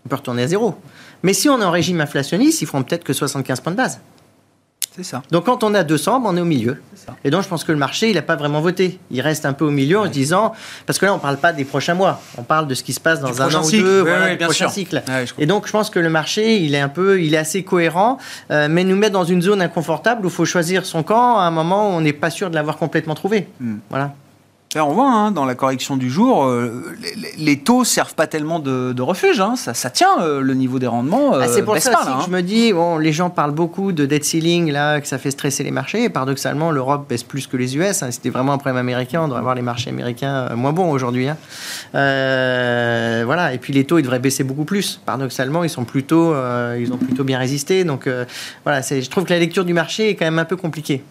On 0.05 0.09
peut 0.09 0.16
retourner 0.16 0.42
à 0.42 0.46
zéro. 0.46 0.74
Mais 1.22 1.32
si 1.32 1.48
on 1.48 1.61
est 1.61 1.64
en 1.64 1.70
régime 1.70 2.00
inflationniste, 2.00 2.61
ils 2.62 2.66
feront 2.66 2.82
peut-être 2.82 3.05
que 3.05 3.12
75 3.12 3.61
points 3.61 3.72
de 3.72 3.76
base. 3.76 4.00
C'est 4.96 5.02
ça. 5.02 5.22
Donc 5.32 5.46
quand 5.46 5.64
on 5.64 5.74
a 5.74 5.82
200, 5.82 6.22
on 6.24 6.36
est 6.36 6.40
au 6.40 6.44
milieu. 6.44 6.80
Et 7.24 7.30
donc 7.30 7.42
je 7.42 7.48
pense 7.48 7.64
que 7.64 7.72
le 7.72 7.78
marché, 7.78 8.11
il 8.11 8.14
n'a 8.14 8.22
pas 8.22 8.36
vraiment 8.36 8.61
voté. 8.61 9.00
Il 9.11 9.20
reste 9.22 9.44
un 9.44 9.52
peu 9.52 9.64
au 9.64 9.72
milieu 9.72 9.98
en 9.98 10.05
se 10.05 10.11
disant, 10.11 10.52
parce 10.86 11.00
que 11.00 11.07
là 11.07 11.12
on 11.12 11.16
ne 11.16 11.20
parle 11.20 11.38
pas 11.38 11.52
des 11.52 11.64
prochains 11.64 11.94
mois, 11.94 12.20
on 12.38 12.44
parle 12.44 12.68
de 12.68 12.74
ce 12.74 12.84
qui 12.84 12.92
se 12.92 13.00
passe 13.00 13.20
dans 13.20 13.42
un 13.42 13.52
an 13.55 13.64
ou 13.64 13.70
deux, 13.70 14.02
voilà, 14.02 14.36
bien 14.36 14.46
prochain 14.46 14.68
cycle. 14.68 15.02
et 15.38 15.46
donc 15.46 15.66
je 15.66 15.72
pense 15.72 15.90
que 15.90 15.98
le 15.98 16.11
marché, 16.11 16.59
il 16.59 16.76
est 16.76 16.80
un 16.80 16.88
peu, 16.88 17.20
il 17.20 17.34
est 17.34 17.38
assez 17.38 17.64
cohérent, 17.64 18.18
euh, 18.52 18.68
mais 18.70 18.84
nous 18.84 18.96
met 18.96 19.11
dans 19.11 19.24
une 19.24 19.42
zone 19.42 19.62
inconfortable 19.62 20.24
où 20.26 20.28
il 20.28 20.32
faut 20.32 20.44
choisir 20.44 20.86
son 20.86 21.02
camp 21.02 21.38
à 21.38 21.42
un 21.42 21.50
moment 21.50 21.88
où 21.88 21.92
on 21.94 22.00
n'est 22.00 22.12
pas 22.12 22.30
sûr 22.30 22.48
de 22.48 22.55
l'avoir 22.55 22.76
complètement 22.76 23.14
trouvé. 23.16 23.48
Hmm. 23.59 23.78
Voilà 23.90 24.14
on 24.82 24.92
voit 24.92 25.10
hein, 25.10 25.30
dans 25.30 25.44
la 25.44 25.54
correction 25.54 25.96
du 25.96 26.10
jour, 26.10 26.44
euh, 26.44 26.96
les, 27.38 27.58
taux 27.58 27.64
taux 27.64 27.84
servent 27.84 28.14
pas 28.14 28.26
tellement 28.26 28.58
de, 28.58 29.02
refuge. 29.02 29.40
Hein. 29.40 29.54
ça, 29.56 29.90
tient 29.90 30.20
euh, 30.20 30.40
le 30.40 30.54
niveau 30.54 30.78
des 30.78 30.86
rendements. 30.86 31.34
Ah, 31.34 31.48
c'est 31.48 31.62
pour 31.62 31.78
ça 31.78 31.92
que 31.92 32.08
hein. 32.08 32.18
je 32.26 32.30
me 32.30 32.42
dis, 32.42 32.72
bon, 32.72 32.98
les 32.98 33.12
gens 33.12 33.30
parlent 33.30 33.52
beaucoup 33.52 33.92
de 33.92 34.06
debt 34.06 34.24
ceiling, 34.24 34.70
là, 34.70 35.00
que 35.00 35.06
ça 35.06 35.18
fait 35.18 35.30
stresser 35.30 35.62
les 35.62 35.70
marchés. 35.70 36.04
Et 36.04 36.08
paradoxalement, 36.08 36.70
l'Europe 36.70 37.08
baisse 37.08 37.22
plus 37.22 37.46
que 37.46 37.56
les 37.56 37.76
US. 37.76 38.04
C'était 38.10 38.30
vraiment 38.30 38.52
un 38.52 38.58
problème 38.58 38.78
américain. 38.78 39.22
On 39.22 39.26
devrait 39.26 39.40
avoir 39.40 39.54
les 39.54 39.62
marchés 39.62 39.90
américains 39.90 40.48
euh, 40.50 40.56
moins 40.56 40.72
bons 40.72 40.90
aujourd'hui. 40.90 41.28
voilà. 41.92 43.54
Et 43.54 43.58
puis 43.58 43.72
les 43.72 43.84
taux, 43.84 43.98
ils 43.98 44.02
devraient 44.02 44.18
baisser 44.18 44.44
beaucoup 44.44 44.64
plus. 44.64 45.00
Paradoxalement, 45.06 45.64
ils 45.64 45.70
sont 45.70 45.84
plutôt, 45.84 46.34
ils 46.78 46.92
ont 46.92 46.98
plutôt 46.98 47.24
bien 47.24 47.38
résisté. 47.38 47.84
Donc 47.84 48.08
voilà, 48.64 48.80
je 48.80 49.08
trouve 49.08 49.24
que 49.24 49.32
la 49.32 49.38
lecture 49.38 49.64
du 49.64 49.74
marché 49.74 50.10
est 50.10 50.14
quand 50.14 50.24
même 50.24 50.38
un 50.38 50.44
peu 50.44 50.56
compliquée. 50.56 51.02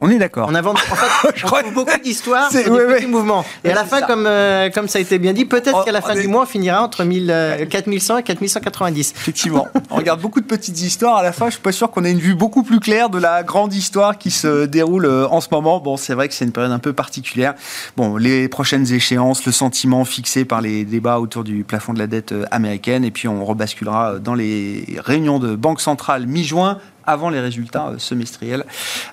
On 0.00 0.10
est 0.10 0.18
d'accord. 0.18 0.48
On 0.48 0.54
invente 0.54 0.76
en 0.76 0.94
fait, 0.94 1.32
je 1.34 1.44
crois 1.44 1.62
beaucoup 1.64 1.98
d'histoires 2.02 2.52
sur 2.52 2.62
des 2.62 2.94
petits 2.94 3.06
mouvements. 3.08 3.44
Et 3.64 3.72
à 3.72 3.74
la 3.74 3.84
fin, 3.84 4.00
comme, 4.02 4.26
euh, 4.28 4.70
comme 4.70 4.86
ça 4.86 5.00
a 5.00 5.02
été 5.02 5.18
bien 5.18 5.32
dit, 5.32 5.44
peut-être 5.44 5.78
oh, 5.80 5.84
qu'à 5.84 5.90
la 5.90 6.00
fin 6.00 6.14
du 6.14 6.28
mois, 6.28 6.42
on 6.42 6.46
finira 6.46 6.84
entre 6.84 7.02
1000, 7.02 7.66
4100 7.68 8.14
euh, 8.14 8.18
et 8.18 8.22
4190. 8.22 9.14
Effectivement. 9.16 9.66
on 9.90 9.96
regarde 9.96 10.20
beaucoup 10.20 10.40
de 10.40 10.46
petites 10.46 10.80
histoires. 10.80 11.16
À 11.16 11.24
la 11.24 11.32
fin, 11.32 11.46
je 11.46 11.52
suis 11.52 11.60
pas 11.60 11.72
sûr 11.72 11.90
qu'on 11.90 12.04
ait 12.04 12.12
une 12.12 12.20
vue 12.20 12.36
beaucoup 12.36 12.62
plus 12.62 12.78
claire 12.78 13.10
de 13.10 13.18
la 13.18 13.42
grande 13.42 13.74
histoire 13.74 14.18
qui 14.18 14.30
se 14.30 14.66
déroule 14.66 15.04
euh, 15.04 15.26
en 15.28 15.40
ce 15.40 15.48
moment. 15.50 15.80
Bon, 15.80 15.96
c'est 15.96 16.14
vrai 16.14 16.28
que 16.28 16.34
c'est 16.34 16.44
une 16.44 16.52
période 16.52 16.72
un 16.72 16.78
peu 16.78 16.92
particulière. 16.92 17.54
Bon, 17.96 18.16
les 18.16 18.48
prochaines 18.48 18.92
échéances, 18.92 19.44
le 19.46 19.52
sentiment 19.52 20.04
fixé 20.04 20.44
par 20.44 20.60
les 20.60 20.84
débats 20.84 21.18
autour 21.18 21.42
du 21.42 21.64
plafond 21.64 21.92
de 21.92 21.98
la 21.98 22.06
dette 22.06 22.32
américaine. 22.52 23.04
Et 23.04 23.10
puis, 23.10 23.26
on 23.26 23.44
rebasculera 23.44 24.20
dans 24.20 24.34
les 24.34 24.84
réunions 24.98 25.40
de 25.40 25.56
Banque 25.56 25.80
centrale 25.80 26.28
mi-juin 26.28 26.78
avant 27.08 27.30
les 27.30 27.40
résultats 27.40 27.88
euh, 27.88 27.98
semestriels 27.98 28.64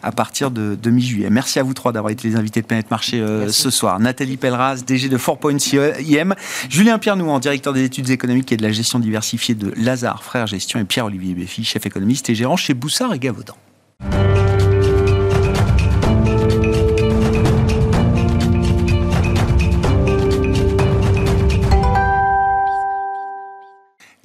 à 0.04 0.12
partir 0.12 0.52
de, 0.52 0.78
mi-juillet. 0.86 1.30
Merci 1.30 1.60
à 1.60 1.64
vous 1.64 1.74
trois 1.74 1.92
d'avoir 1.92 2.12
été 2.12 2.28
les 2.28 2.36
invités 2.36 2.62
de 2.62 2.68
Planète 2.68 2.92
Marché 2.92 3.20
euh, 3.20 3.50
ce 3.50 3.70
soir. 3.70 4.00
Nathalie 4.00 4.38
Pelleras, 4.38 4.84
DG 4.86 5.10
de 5.10 5.18
4.IM, 5.18 6.36
Julien 6.70 7.00
Pierre-Nouan, 7.00 7.40
directeur 7.40 7.74
des 7.74 7.84
études 7.84 8.10
économiques 8.10 8.52
et 8.52 8.58
de 8.58 8.64
la 8.64 8.72
gestion 8.72 9.00
diversifiée 9.00 9.56
de 9.56 9.74
Lazare 9.78 10.24
Frères 10.24 10.48
Gestion 10.48 10.80
et 10.80 10.84
Pierre-Olivier 10.84 11.34
Béfi, 11.34 11.64
chef 11.64 11.86
économiste 11.86 12.30
et 12.30 12.36
gérant 12.36 12.58
chez 12.58 12.74
Boussard 12.74 13.14
et 13.14 13.20
Gavaudan. 13.20 13.56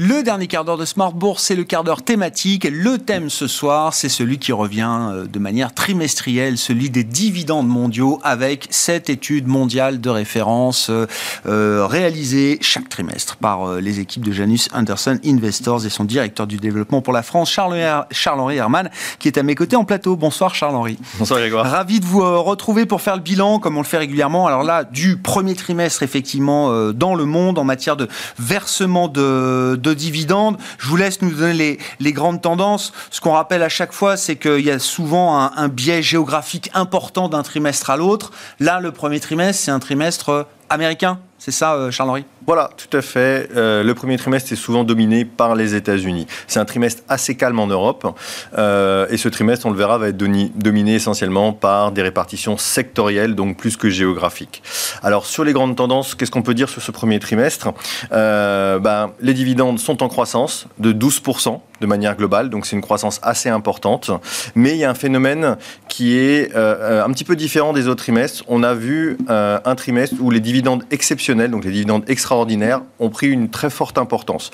Le 0.03 0.23
dernier 0.23 0.47
quart 0.47 0.65
d'heure 0.65 0.79
de 0.79 0.87
Smart 0.87 1.13
Bourse, 1.13 1.43
c'est 1.43 1.55
le 1.55 1.65
quart 1.65 1.85
d'heure 1.85 2.01
thématique. 2.01 2.67
Le 2.73 2.97
thème 2.97 3.29
ce 3.29 3.47
soir, 3.47 3.93
c'est 3.93 4.09
celui 4.09 4.39
qui 4.39 4.51
revient 4.51 4.89
euh, 4.99 5.27
de 5.27 5.39
manière 5.39 5.75
trimestrielle, 5.75 6.57
celui 6.57 6.89
des 6.89 7.05
dividendes 7.05 7.69
mondiaux, 7.69 8.19
avec 8.23 8.67
cette 8.71 9.11
étude 9.11 9.47
mondiale 9.47 10.01
de 10.01 10.09
référence 10.09 10.89
euh, 10.89 11.07
euh, 11.45 11.87
réalisée 11.87 12.57
chaque 12.63 12.89
trimestre 12.89 13.37
par 13.37 13.75
les 13.75 14.01
équipes 14.01 14.25
de 14.25 14.33
Janus 14.33 14.71
Anderson 14.73 15.19
Investors 15.23 15.85
et 15.85 15.91
son 15.91 16.05
directeur 16.05 16.47
du 16.47 16.57
développement 16.57 17.03
pour 17.03 17.13
la 17.13 17.23
France, 17.23 17.51
Charles-Henri 17.51 18.57
Herman, 18.57 18.89
qui 19.19 19.29
est 19.29 19.37
à 19.37 19.43
mes 19.43 19.55
côtés 19.55 19.77
en 19.77 19.85
plateau. 19.85 20.17
Bonsoir 20.17 20.55
Charles-Henri. 20.55 20.97
Bonsoir 21.19 21.41
Grégoire. 21.41 21.71
Ravi 21.71 22.01
de 22.01 22.07
vous 22.07 22.23
retrouver 22.43 22.87
pour 22.87 23.03
faire 23.03 23.17
le 23.17 23.23
bilan, 23.23 23.59
comme 23.59 23.77
on 23.77 23.83
le 23.83 23.87
fait 23.87 23.99
régulièrement. 23.99 24.47
Alors 24.47 24.63
là, 24.63 24.85
du 24.85 25.19
premier 25.19 25.55
trimestre, 25.55 26.03
effectivement, 26.03 26.91
dans 26.93 27.15
le 27.15 27.27
monde 27.27 27.59
en 27.59 27.65
matière 27.65 27.99
de 27.99 28.09
versement 28.39 29.07
de, 29.07 29.77
de 29.77 29.90
dividendes. 29.95 30.59
Je 30.79 30.89
vous 30.89 30.97
laisse 30.97 31.23
nous 31.23 31.31
donner 31.31 31.79
les, 31.99 32.13
grandes 32.13 32.43
tendances. 32.43 32.93
Ce 33.11 33.21
qu'on 33.21 33.33
rappelle 33.33 33.63
à 33.63 33.69
chaque 33.69 33.93
fois, 33.93 34.17
c'est 34.17 34.37
qu'il 34.37 34.61
y 34.61 34.71
a 34.71 34.79
souvent 34.79 35.39
un 35.39 35.69
biais 35.69 36.03
géographique 36.03 36.71
important 36.75 37.29
d'un 37.29 37.43
trimestre 37.43 37.91
à 37.91 37.97
l'autre. 37.97 38.33
Là, 38.59 38.81
le 38.81 38.93
premier 38.93 39.21
trimestre, 39.21 39.65
c'est 39.65 39.71
un 39.71 39.79
trimestre 39.79 40.47
américain. 40.69 41.19
C'est 41.41 41.53
ça, 41.53 41.73
euh, 41.73 41.91
Charles-Henri? 41.91 42.27
Voilà, 42.47 42.69
tout 42.77 42.95
à 42.95 43.01
fait. 43.01 43.49
Euh, 43.57 43.83
le 43.83 43.95
premier 43.95 44.19
trimestre 44.19 44.53
est 44.53 44.57
souvent 44.57 44.85
dominé 44.85 45.25
par 45.25 45.55
les 45.55 45.75
États-Unis. 45.75 46.27
C'est 46.47 46.61
un 46.61 46.67
trimestre 46.67 47.03
assez 47.09 47.35
calme 47.35 47.59
en 47.59 47.67
Europe. 47.67 48.15
Euh, 48.59 49.07
et 49.09 49.17
ce 49.17 49.31
trimestre, 49.31 49.65
on 49.65 49.71
le 49.71 49.77
verra, 49.77 49.97
va 49.97 50.09
être 50.09 50.19
dominé 50.19 50.97
essentiellement 50.97 51.55
par 51.55 51.93
des 51.93 52.03
répartitions 52.03 52.59
sectorielles, 52.59 53.35
donc 53.37 53.57
plus 53.57 53.79
que 53.79 53.89
géographiques. 53.89 54.63
Alors, 55.03 55.25
sur 55.25 55.43
les 55.43 55.55
grandes 55.55 55.77
tendances, 55.77 56.15
qu'est-ce 56.15 56.31
qu'on 56.31 56.43
peut 56.43 56.53
dire 56.53 56.69
sur 56.69 56.83
ce 56.83 56.91
premier 56.91 57.19
trimestre? 57.21 57.73
Ben, 58.11 59.13
Les 59.23 59.33
dividendes 59.33 59.79
sont 59.79 60.03
en 60.03 60.09
croissance 60.09 60.67
de 60.79 60.93
12% 60.93 61.59
de 61.81 61.87
manière 61.87 62.15
globale, 62.15 62.51
donc 62.51 62.67
c'est 62.67 62.77
une 62.77 62.83
croissance 62.83 63.19
assez 63.23 63.49
importante. 63.49 64.11
Mais 64.55 64.73
il 64.73 64.77
y 64.77 64.85
a 64.85 64.91
un 64.91 64.95
phénomène 64.95 65.57
qui 65.89 66.19
est 66.19 66.55
un 66.55 67.11
petit 67.13 67.25
peu 67.25 67.37
différent 67.37 67.73
des 67.73 67.89
autres 67.89 68.03
trimestres. 68.03 68.45
On 68.49 68.63
a 68.63 68.75
vu 68.75 69.17
un 69.29 69.75
trimestre 69.75 70.17
où 70.21 70.31
les 70.31 70.41
dividendes 70.41 70.85
exceptionnels 70.91 71.30
donc 71.35 71.65
les 71.65 71.71
dividendes 71.71 72.05
extraordinaires, 72.09 72.83
ont 72.99 73.11
pris 73.11 73.29
une 73.29 73.51
très 73.51 73.71
forte 73.71 73.99
importance. 73.99 74.51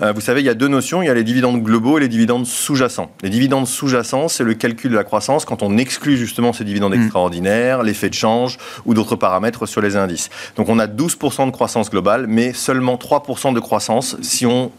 Euh, 0.00 0.12
vous 0.12 0.20
savez, 0.20 0.40
il 0.40 0.46
y 0.46 0.48
a 0.48 0.54
deux 0.54 0.68
notions, 0.68 1.02
il 1.02 1.06
y 1.06 1.10
a 1.10 1.14
les 1.14 1.24
dividendes 1.24 1.62
globaux 1.62 1.98
et 1.98 2.00
les 2.00 2.08
dividendes 2.08 2.46
sous-jacents. 2.46 3.10
Les 3.22 3.30
dividendes 3.30 3.66
sous-jacents, 3.66 4.28
c'est 4.28 4.44
le 4.44 4.54
calcul 4.54 4.90
de 4.90 4.96
la 4.96 5.04
croissance 5.04 5.44
quand 5.44 5.62
on 5.62 5.76
exclut 5.78 6.16
justement 6.16 6.52
ces 6.52 6.64
dividendes 6.64 6.94
mm. 6.94 7.02
extraordinaires, 7.02 7.82
l'effet 7.82 8.08
de 8.08 8.14
change 8.14 8.58
ou 8.84 8.94
d'autres 8.94 9.16
paramètres 9.16 9.66
sur 9.66 9.80
les 9.80 9.96
indices. 9.96 10.30
Donc 10.56 10.68
on 10.68 10.78
a 10.78 10.86
12% 10.86 11.46
de 11.46 11.50
croissance 11.50 11.90
globale, 11.90 12.26
mais 12.28 12.52
seulement 12.52 12.96
3% 12.96 13.54
de 13.54 13.60
croissance 13.60 14.16
si 14.22 14.46
on 14.46 14.70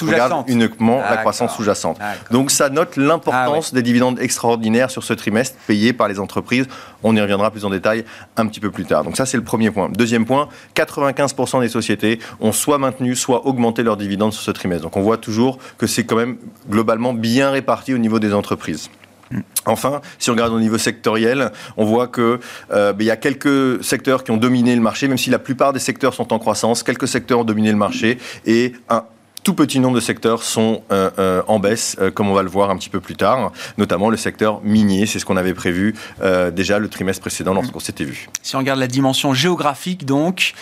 regarde 0.00 0.44
uniquement 0.48 0.98
la 0.98 1.16
croissance 1.18 1.56
sous-jacente. 1.56 1.98
Donc 2.30 2.50
ça 2.50 2.68
note 2.68 2.96
l'importance 2.96 3.70
ah 3.72 3.74
des 3.74 3.82
dividendes 3.82 4.20
extraordinaires 4.20 4.90
sur 4.90 5.04
ce 5.04 5.12
trimestre 5.12 5.56
payés 5.66 5.92
par 5.92 6.08
les 6.08 6.18
entreprises. 6.18 6.66
On 7.02 7.16
y 7.16 7.20
reviendra 7.20 7.50
plus 7.50 7.64
en 7.64 7.70
détail 7.70 8.04
un 8.36 8.46
petit 8.46 8.60
peu 8.60 8.70
plus 8.70 8.84
tard. 8.84 9.04
Donc 9.04 9.16
ça, 9.16 9.26
c'est 9.26 9.36
le 9.36 9.42
premier 9.42 9.70
point. 9.70 9.88
Deuxième 9.88 10.24
point, 10.24 10.48
95% 11.00 11.60
des 11.60 11.68
sociétés 11.68 12.18
ont 12.40 12.52
soit 12.52 12.78
maintenu, 12.78 13.16
soit 13.16 13.46
augmenté 13.46 13.82
leurs 13.82 13.96
dividendes 13.96 14.32
sur 14.32 14.42
ce 14.42 14.50
trimestre. 14.50 14.84
Donc 14.84 14.96
on 14.96 15.02
voit 15.02 15.18
toujours 15.18 15.58
que 15.78 15.86
c'est 15.86 16.04
quand 16.04 16.16
même 16.16 16.36
globalement 16.68 17.14
bien 17.14 17.50
réparti 17.50 17.94
au 17.94 17.98
niveau 17.98 18.18
des 18.18 18.34
entreprises. 18.34 18.90
Enfin, 19.64 20.00
si 20.18 20.30
on 20.30 20.34
regarde 20.34 20.52
au 20.52 20.60
niveau 20.60 20.78
sectoriel, 20.78 21.52
on 21.76 21.84
voit 21.84 22.08
que 22.08 22.40
euh, 22.70 22.92
ben, 22.92 23.04
il 23.04 23.06
y 23.06 23.10
a 23.10 23.16
quelques 23.16 23.82
secteurs 23.82 24.24
qui 24.24 24.30
ont 24.30 24.36
dominé 24.36 24.74
le 24.74 24.82
marché, 24.82 25.08
même 25.08 25.18
si 25.18 25.30
la 25.30 25.38
plupart 25.38 25.72
des 25.72 25.78
secteurs 25.78 26.14
sont 26.14 26.32
en 26.32 26.38
croissance. 26.38 26.82
Quelques 26.82 27.08
secteurs 27.08 27.40
ont 27.40 27.44
dominé 27.44 27.70
le 27.70 27.78
marché 27.78 28.18
et 28.44 28.72
un, 28.88 29.04
tout 29.42 29.54
petit 29.54 29.80
nombre 29.80 29.96
de 29.96 30.00
secteurs 30.00 30.42
sont 30.42 30.82
euh, 30.92 31.10
euh, 31.18 31.42
en 31.48 31.58
baisse, 31.58 31.96
euh, 32.00 32.10
comme 32.10 32.28
on 32.28 32.34
va 32.34 32.42
le 32.42 32.48
voir 32.48 32.70
un 32.70 32.76
petit 32.76 32.88
peu 32.88 33.00
plus 33.00 33.16
tard, 33.16 33.52
notamment 33.76 34.08
le 34.08 34.16
secteur 34.16 34.60
minier, 34.62 35.06
c'est 35.06 35.18
ce 35.18 35.24
qu'on 35.24 35.36
avait 35.36 35.54
prévu 35.54 35.94
déjà 36.52 36.78
le 36.78 36.88
trimestre 36.88 37.20
précédent 37.20 37.54
lorsqu'on 37.54 37.80
s'était 37.80 38.04
vu. 38.04 38.28
Si 38.42 38.56
on 38.56 38.60
regarde 38.60 38.78
la 38.78 38.86
dimension 38.86 39.34
géographique, 39.34 40.04
donc, 40.04 40.54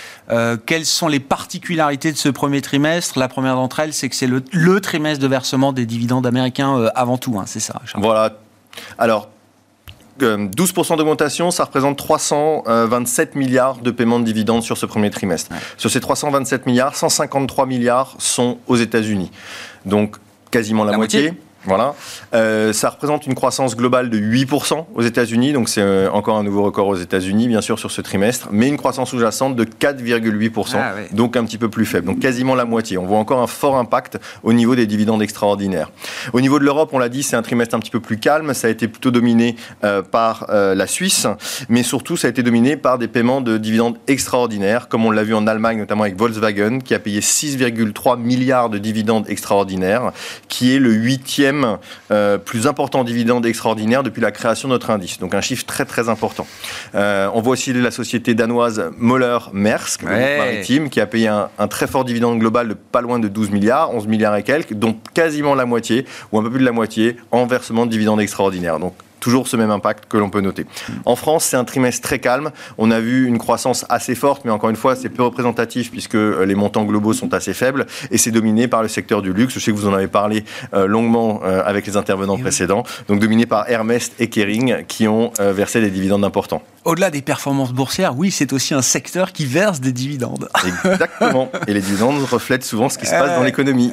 quelles 0.67 0.87
sont 0.87 1.09
les 1.09 1.21
particularités 1.21 2.13
de 2.13 2.17
ce 2.17 2.29
premier 2.29 2.61
trimestre? 2.61 3.19
La 3.19 3.29
première 3.29 3.55
d'entre 3.55 3.81
elles, 3.81 3.93
c'est 3.93 4.09
que 4.09 4.17
c'est 4.17 4.27
le, 4.27 4.81
trimestre 4.81 5.23
de 5.23 5.29
versement 5.29 5.73
des 5.73 5.87
dividendes 5.87 6.27
américains 6.27 6.91
avant 6.95 7.19
tout, 7.19 7.39
hein, 7.39 7.45
c'est 7.47 7.61
ça 7.61 7.81
Voilà. 7.97 8.39
Alors, 8.99 9.29
12% 10.25 10.97
d'augmentation, 10.97 11.51
ça 11.51 11.65
représente 11.65 11.97
327 11.97 13.35
milliards 13.35 13.79
de 13.79 13.91
paiements 13.91 14.21
de 14.21 14.25
dividendes 14.25 14.63
sur 14.63 14.77
ce 14.79 14.87
premier 14.87 15.11
trimestre. 15.11 15.51
Sur 15.77 15.91
ces 15.91 16.01
327 16.01 16.67
milliards, 16.67 16.95
153 16.97 17.67
milliards 17.67 18.15
sont 18.19 18.59
aux 18.67 18.77
États-Unis. 18.77 19.31
Donc 19.87 20.17
quasiment 20.51 20.85
la, 20.85 20.97
moitié 20.97 21.35
voilà. 21.65 21.95
Euh, 22.33 22.73
ça 22.73 22.89
représente 22.89 23.27
une 23.27 23.35
croissance 23.35 23.77
globale 23.77 24.09
de 24.09 24.19
8% 24.19 24.87
aux 24.95 25.03
États-Unis, 25.03 25.53
donc 25.53 25.69
c'est 25.69 25.83
euh, 25.83 26.11
encore 26.11 26.39
un 26.39 26.43
nouveau 26.43 26.63
record 26.63 26.89
aux 26.89 26.97
États-Unis, 26.97 27.49
bien 27.49 27.61
sûr, 27.61 27.79
sur 27.79 27.91
ce 27.91 28.01
trimestre, 28.01 28.49
mais 28.51 28.69
une 28.69 28.79
croissance 28.79 29.11
sous-jacente 29.11 29.57
de 29.57 29.65
4,8%, 29.65 30.77
ah 30.77 30.95
donc 31.13 31.37
un 31.37 31.45
petit 31.45 31.59
peu 31.59 31.69
plus 31.69 31.85
faible, 31.85 32.07
donc 32.07 32.19
quasiment 32.19 32.55
la 32.55 32.65
moitié. 32.65 32.97
On 32.97 33.05
voit 33.05 33.19
encore 33.19 33.43
un 33.43 33.47
fort 33.47 33.77
impact 33.77 34.19
au 34.43 34.55
niveau 34.55 34.75
des 34.75 34.87
dividendes 34.87 35.23
extraordinaires. 35.23 35.91
Au 36.33 36.41
niveau 36.41 36.59
de 36.59 36.65
l'Europe, 36.65 36.91
on 36.93 36.99
l'a 36.99 37.11
dit, 37.11 37.23
c'est 37.23 37.37
un 37.37 37.43
trimestre 37.43 37.75
un 37.75 37.81
petit 37.81 37.91
peu 37.91 38.01
plus 38.01 38.19
calme, 38.19 38.55
ça 38.55 38.69
a 38.69 38.71
été 38.71 38.89
plutôt 38.89 39.11
dominé 39.11 39.57
euh, 39.85 40.03
par 40.03 40.47
la 40.51 40.87
Suisse, 40.87 41.27
mais 41.69 41.83
surtout 41.83 42.17
ça 42.17 42.27
a 42.27 42.31
été 42.31 42.43
dominé 42.43 42.77
par 42.77 42.99
des 42.99 43.09
paiements 43.09 43.41
de 43.41 43.59
dividendes 43.59 43.99
extraordinaires, 44.07 44.89
comme 44.89 45.05
on 45.05 45.11
l'a 45.11 45.23
vu 45.23 45.35
en 45.35 45.47
Allemagne, 45.47 45.79
notamment 45.79 46.05
avec 46.05 46.17
Volkswagen, 46.17 46.79
qui 46.79 46.95
a 46.95 46.99
payé 46.99 47.21
6,3 47.21 48.19
milliards 48.19 48.71
de 48.71 48.79
dividendes 48.79 49.29
extraordinaires, 49.29 50.13
qui 50.49 50.75
est 50.75 50.79
le 50.79 50.93
huitième 50.93 51.50
euh, 52.11 52.39
plus 52.39 52.67
important 52.67 53.05
dividende 53.05 53.47
extraordinaire 53.47 54.03
depuis 54.03 54.21
la 54.21 54.31
création 54.31 54.69
de 54.69 54.75
notre 54.75 54.91
indice. 54.91 55.19
Donc 55.19 55.35
un 55.35 55.41
chiffre 55.41 55.65
très 55.67 55.85
très 55.85 56.09
important. 56.09 56.47
Euh, 56.95 57.29
on 57.35 57.41
voit 57.41 57.53
aussi 57.53 57.73
la 57.73 57.91
société 57.91 58.35
danoise 58.35 58.91
Moller 58.97 59.39
Maersk, 59.53 60.03
maritime, 60.03 60.91
qui 60.91 61.01
a 61.01 61.07
payé 61.07 61.29
un, 61.29 61.49
un, 61.59 61.69
très 61.69 61.87
fort 61.87 62.05
dividende 62.05 62.39
global 62.39 62.69
de 62.69 62.75
pas 62.75 63.01
loin 63.01 63.19
de 63.19 63.29
12 63.29 63.51
milliards, 63.51 63.95
11 63.95 64.07
milliards 64.07 64.37
et 64.37 64.43
quelques, 64.43 64.75
dont 64.75 64.97
quasiment 65.15 65.55
la 65.55 65.67
moitié, 65.67 66.07
ou 66.33 66.39
un 66.39 66.43
peu 66.43 66.51
plus 66.51 66.61
de 66.61 66.65
la 66.65 66.73
moitié, 66.73 67.17
en 67.31 67.47
versement 67.47 67.87
de 67.87 67.91
dividendes 67.91 68.21
extraordinaires. 68.21 68.79
Donc 68.79 68.95
toujours 69.21 69.47
ce 69.49 69.57
même 69.57 69.71
impact 69.71 70.05
que 70.09 70.17
l'on 70.17 70.31
peut 70.31 70.41
noter. 70.41 70.67
En 71.05 71.17
France, 71.17 71.45
c'est 71.45 71.57
un 71.57 71.65
trimestre 71.65 72.03
très 72.03 72.19
calme. 72.19 72.51
On 72.79 72.91
a 72.91 73.01
vu 73.01 73.27
une 73.27 73.39
croissance 73.39 73.85
assez 73.89 74.15
forte, 74.15 74.45
mais 74.45 74.51
encore 74.51 74.71
une 74.71 74.77
fois, 74.77 74.97
c'est 74.97 75.09
peu 75.09 75.23
représentatif 75.23 75.91
puisque 75.91 76.15
euh, 76.15 76.45
les 76.45 76.55
montants 76.55 76.85
globaux 76.85 77.13
sont 77.13 77.33
assez 77.35 77.55
faibles 77.55 77.87
et 78.11 78.19
c'est 78.19 78.31
dominé 78.31 78.69
par 78.69 78.83
le 78.83 78.89
secteur 78.89 79.23
du 79.23 79.33
luxe. 79.33 79.55
Je 79.55 79.61
sais 79.61 79.71
que 79.71 79.77
vous 79.77 79.87
en 79.87 79.95
avez 79.95 80.09
parlé 80.09 80.45
euh, 80.75 80.87
longuement 80.87 81.41
euh, 81.45 81.63
avec 81.65 81.87
les 81.87 81.97
intervenants 81.97 82.39
précédents. 82.39 82.83
Donc 83.09 83.21
dominé 83.21 83.47
par 83.47 83.69
Hermès 83.71 84.13
et 84.19 84.29
Kering 84.29 84.85
qui 84.87 85.07
ont 85.07 85.33
versé 85.39 85.81
des 85.81 85.91
dividendes 85.91 86.25
importants. 86.25 86.63
Au-delà 86.85 87.11
des 87.11 87.21
performances 87.21 87.73
boursières, 87.73 88.17
oui, 88.17 88.31
c'est 88.31 88.53
aussi 88.53 88.73
un 88.73 88.83
secteur 88.83 89.33
qui 89.33 89.45
verse 89.45 89.81
des 89.81 89.93
dividendes. 89.93 90.49
Exactement. 90.65 91.51
et 91.67 91.75
les 91.75 91.81
dividendes 91.81 92.23
reflètent 92.25 92.65
souvent 92.65 92.89
ce 92.89 92.99
qui 92.99 93.07
se 93.07 93.11
passe 93.11 93.37
dans 93.37 93.43
l'économie. 93.43 93.91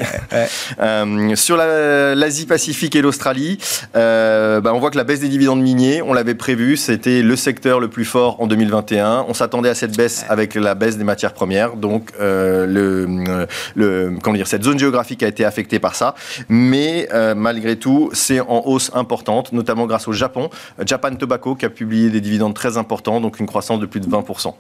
sur 1.36 1.58
l'Asie-Pacifique 1.58 2.96
et 2.96 3.02
l'Australie, 3.02 3.58
bah, 3.94 4.72
on 4.74 4.80
voit 4.80 4.92
que 4.92 4.98
la 4.98 5.04
baisse 5.04 5.17
des 5.20 5.30
dividendes 5.30 5.62
miniers, 5.62 6.02
on 6.02 6.14
l'avait 6.14 6.36
prévu, 6.36 6.78
c'était 6.78 7.22
le 7.22 7.36
secteur 7.36 7.80
le 7.80 7.88
plus 7.88 8.06
fort 8.06 8.42
en 8.42 8.48
2021. 8.48 9.26
On 9.28 9.34
s'attendait 9.34 9.70
à 9.70 9.76
cette 9.76 9.96
baisse 9.96 10.26
avec 10.30 10.56
la 10.56 10.76
baisse 10.76 10.98
des 10.98 11.04
matières 11.04 11.34
premières. 11.34 11.76
Donc, 11.76 12.12
euh, 12.20 12.66
le, 12.66 13.46
le, 13.76 14.18
comment 14.22 14.36
dire, 14.36 14.48
cette 14.48 14.64
zone 14.64 14.80
géographique 14.80 15.24
a 15.24 15.28
été 15.28 15.46
affectée 15.46 15.80
par 15.80 15.96
ça. 15.96 16.16
Mais 16.50 17.08
euh, 17.14 17.36
malgré 17.36 17.78
tout, 17.78 18.10
c'est 18.14 18.40
en 18.40 18.64
hausse 18.66 18.92
importante, 18.94 19.54
notamment 19.54 19.86
grâce 19.86 20.08
au 20.08 20.14
Japon. 20.14 20.50
Japan 20.86 21.16
Tobacco 21.16 21.56
qui 21.56 21.66
a 21.66 21.70
publié 21.70 22.10
des 22.10 22.22
dividendes 22.22 22.54
très 22.54 22.78
importants, 22.78 23.22
donc 23.22 23.40
une 23.40 23.48
croissance 23.48 23.80
de 23.80 23.86
plus 23.86 24.00
de 24.00 24.08
20%. 24.08 24.54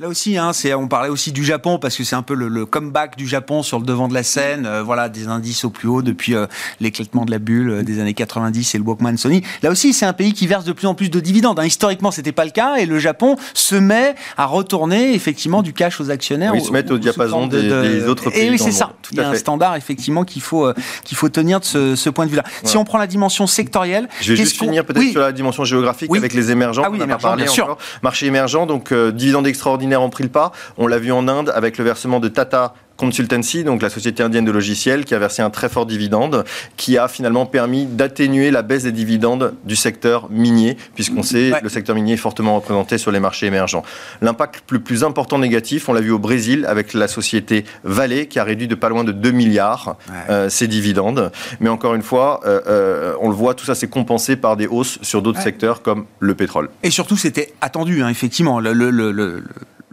Là 0.00 0.08
aussi, 0.08 0.36
hein, 0.36 0.50
on 0.76 0.88
parlait 0.88 1.08
aussi 1.08 1.30
du 1.30 1.44
Japon 1.44 1.78
parce 1.78 1.96
que 1.96 2.02
c'est 2.02 2.16
un 2.16 2.22
peu 2.22 2.34
le, 2.34 2.66
comeback 2.66 3.16
du 3.16 3.28
Japon 3.28 3.62
sur 3.62 3.78
le 3.78 3.86
devant 3.86 4.08
de 4.08 4.14
la 4.14 4.24
scène. 4.24 4.66
Euh, 4.66 4.82
voilà, 4.82 5.08
des 5.08 5.28
indices 5.28 5.64
au 5.64 5.70
plus 5.70 5.86
haut 5.86 6.02
depuis 6.02 6.34
euh, 6.34 6.48
l'éclatement 6.80 7.24
de 7.24 7.30
la 7.30 7.38
bulle 7.38 7.70
euh, 7.70 7.82
des 7.84 8.00
années 8.00 8.12
90 8.12 8.74
et 8.74 8.78
le 8.78 8.82
Walkman 8.82 9.16
Sony. 9.16 9.44
Là 9.62 9.70
aussi, 9.70 9.92
c'est 9.92 10.04
un 10.04 10.12
pays 10.12 10.32
qui 10.32 10.48
verse 10.48 10.64
de 10.64 10.72
plus 10.72 10.88
en 10.88 10.96
plus 10.96 11.10
de 11.10 11.20
dividendes. 11.20 11.60
Hein. 11.60 11.64
Historiquement, 11.64 12.10
c'était 12.10 12.32
pas 12.32 12.44
le 12.44 12.50
cas 12.50 12.74
et 12.74 12.86
le 12.86 12.98
Japon 12.98 13.36
se 13.54 13.76
met 13.76 14.16
à 14.36 14.46
retourner 14.46 15.14
effectivement 15.14 15.62
du 15.62 15.72
cash 15.72 16.00
aux 16.00 16.10
actionnaires. 16.10 16.54
Oui, 16.54 16.58
ils 16.60 16.66
se 16.66 16.72
mettent 16.72 16.90
au 16.90 16.98
diapason 16.98 17.46
des, 17.46 18.02
autres 18.08 18.30
pays. 18.30 18.46
Et 18.46 18.50
oui, 18.50 18.58
c'est 18.58 18.72
ça. 18.72 18.94
Il 19.12 19.18
y 19.18 19.20
a 19.20 19.28
un 19.28 19.36
standard 19.36 19.76
effectivement 19.76 20.24
qu'il 20.24 20.42
faut 20.42 20.72
qu'il 21.04 21.16
faut 21.16 21.28
tenir 21.28 21.60
de 21.60 21.64
ce, 21.64 22.08
point 22.08 22.26
de 22.26 22.30
vue-là. 22.30 22.42
Si 22.64 22.76
on 22.76 22.82
prend 22.82 22.98
la 22.98 23.06
dimension 23.06 23.46
sectorielle, 23.46 24.08
je 24.20 24.32
vais 24.32 24.36
juste 24.36 24.58
finir 24.58 24.84
peut-être 24.84 25.12
sur 25.12 25.20
la 25.20 25.30
dimension 25.30 25.64
géographique 25.64 26.10
avec 26.16 26.34
les 26.34 26.50
émergents. 26.50 26.82
Ah 26.84 26.90
oui, 26.90 27.00
émergents, 27.00 27.36
bien 27.36 27.46
sûr. 27.46 27.78
Marché 28.02 28.26
émergent, 28.26 28.66
donc 28.66 28.92
dividendes 28.92 29.46
extraordinaires 29.46 29.83
ont 29.92 30.10
pris 30.10 30.24
le 30.24 30.30
pas. 30.30 30.52
On 30.78 30.86
l'a 30.86 30.98
vu 30.98 31.12
en 31.12 31.28
Inde 31.28 31.52
avec 31.54 31.78
le 31.78 31.84
versement 31.84 32.20
de 32.20 32.28
Tata 32.28 32.74
Consultancy, 32.96 33.64
donc 33.64 33.82
la 33.82 33.90
société 33.90 34.22
indienne 34.22 34.44
de 34.44 34.52
logiciels, 34.52 35.04
qui 35.04 35.14
a 35.14 35.18
versé 35.18 35.42
un 35.42 35.50
très 35.50 35.68
fort 35.68 35.84
dividende, 35.86 36.44
qui 36.76 36.96
a 36.96 37.08
finalement 37.08 37.44
permis 37.44 37.86
d'atténuer 37.86 38.50
la 38.52 38.62
baisse 38.62 38.84
des 38.84 38.92
dividendes 38.92 39.54
du 39.64 39.74
secteur 39.74 40.30
minier, 40.30 40.76
puisqu'on 40.94 41.24
sait 41.24 41.52
que 41.58 41.64
le 41.64 41.68
secteur 41.68 41.96
minier 41.96 42.12
est 42.14 42.18
fortement 42.18 42.54
représenté 42.54 42.98
sur 42.98 43.10
les 43.10 43.18
marchés 43.18 43.46
émergents. 43.46 43.82
L'impact 44.22 44.62
le 44.70 44.78
plus 44.78 45.02
important 45.02 45.38
négatif, 45.38 45.88
on 45.88 45.92
l'a 45.92 46.00
vu 46.00 46.12
au 46.12 46.20
Brésil 46.20 46.66
avec 46.68 46.94
la 46.94 47.08
société 47.08 47.64
Vale, 47.82 48.28
qui 48.28 48.38
a 48.38 48.44
réduit 48.44 48.68
de 48.68 48.76
pas 48.76 48.88
loin 48.88 49.02
de 49.02 49.12
2 49.12 49.30
milliards 49.32 49.96
euh, 50.30 50.48
ses 50.48 50.68
dividendes. 50.68 51.32
Mais 51.58 51.68
encore 51.68 51.94
une 51.94 52.02
fois, 52.02 52.40
euh, 52.44 52.60
euh, 52.68 53.14
on 53.20 53.28
le 53.28 53.34
voit, 53.34 53.54
tout 53.54 53.64
ça 53.64 53.74
s'est 53.74 53.88
compensé 53.88 54.36
par 54.36 54.56
des 54.56 54.68
hausses 54.68 54.98
sur 55.02 55.20
d'autres 55.20 55.42
secteurs 55.42 55.82
comme 55.82 56.06
le 56.20 56.34
pétrole. 56.34 56.70
Et 56.84 56.90
surtout, 56.90 57.16
c'était 57.16 57.52
attendu, 57.60 58.02
hein, 58.02 58.08
effectivement. 58.08 58.60
le, 58.60 58.72
le, 58.72 58.90
le 58.90 59.42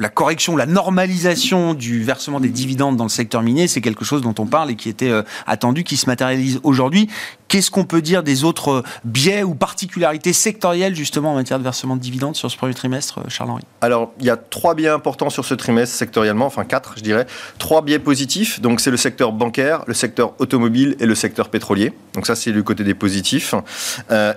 la 0.01 0.09
correction, 0.09 0.57
la 0.57 0.65
normalisation 0.65 1.75
du 1.75 2.03
versement 2.03 2.39
des 2.39 2.49
dividendes 2.49 2.97
dans 2.97 3.03
le 3.03 3.09
secteur 3.09 3.43
minier, 3.43 3.67
c'est 3.67 3.81
quelque 3.81 4.03
chose 4.03 4.23
dont 4.23 4.33
on 4.39 4.47
parle 4.47 4.71
et 4.71 4.75
qui 4.75 4.89
était 4.89 5.11
euh, 5.11 5.21
attendu, 5.45 5.83
qui 5.83 5.95
se 5.95 6.07
matérialise 6.07 6.59
aujourd'hui. 6.63 7.07
Qu'est-ce 7.47 7.69
qu'on 7.69 7.85
peut 7.85 8.01
dire 8.01 8.23
des 8.23 8.43
autres 8.43 8.71
euh, 8.71 8.83
biais 9.03 9.43
ou 9.43 9.53
particularités 9.53 10.33
sectorielles 10.33 10.95
justement 10.95 11.33
en 11.33 11.35
matière 11.35 11.59
de 11.59 11.63
versement 11.63 11.95
de 11.95 12.01
dividendes 12.01 12.35
sur 12.35 12.49
ce 12.49 12.57
premier 12.57 12.73
trimestre, 12.73 13.19
euh, 13.19 13.23
Charles-Henri? 13.27 13.61
Alors, 13.81 14.11
il 14.19 14.25
y 14.25 14.31
a 14.31 14.37
trois 14.37 14.73
biais 14.73 14.89
importants 14.89 15.29
sur 15.29 15.45
ce 15.45 15.53
trimestre 15.53 15.95
sectoriellement, 15.95 16.47
enfin 16.47 16.65
quatre, 16.65 16.95
je 16.97 17.03
dirais. 17.03 17.27
Trois 17.59 17.83
biais 17.83 17.99
positifs. 17.99 18.59
Donc, 18.59 18.81
c'est 18.81 18.91
le 18.91 18.97
secteur 18.97 19.31
bancaire, 19.31 19.83
le 19.85 19.93
secteur 19.93 20.33
automobile 20.39 20.95
et 20.99 21.05
le 21.05 21.13
secteur 21.13 21.49
pétrolier. 21.49 21.93
Donc, 22.15 22.25
ça, 22.25 22.33
c'est 22.33 22.51
du 22.51 22.63
côté 22.63 22.83
des 22.83 22.95
positifs. 22.95 23.53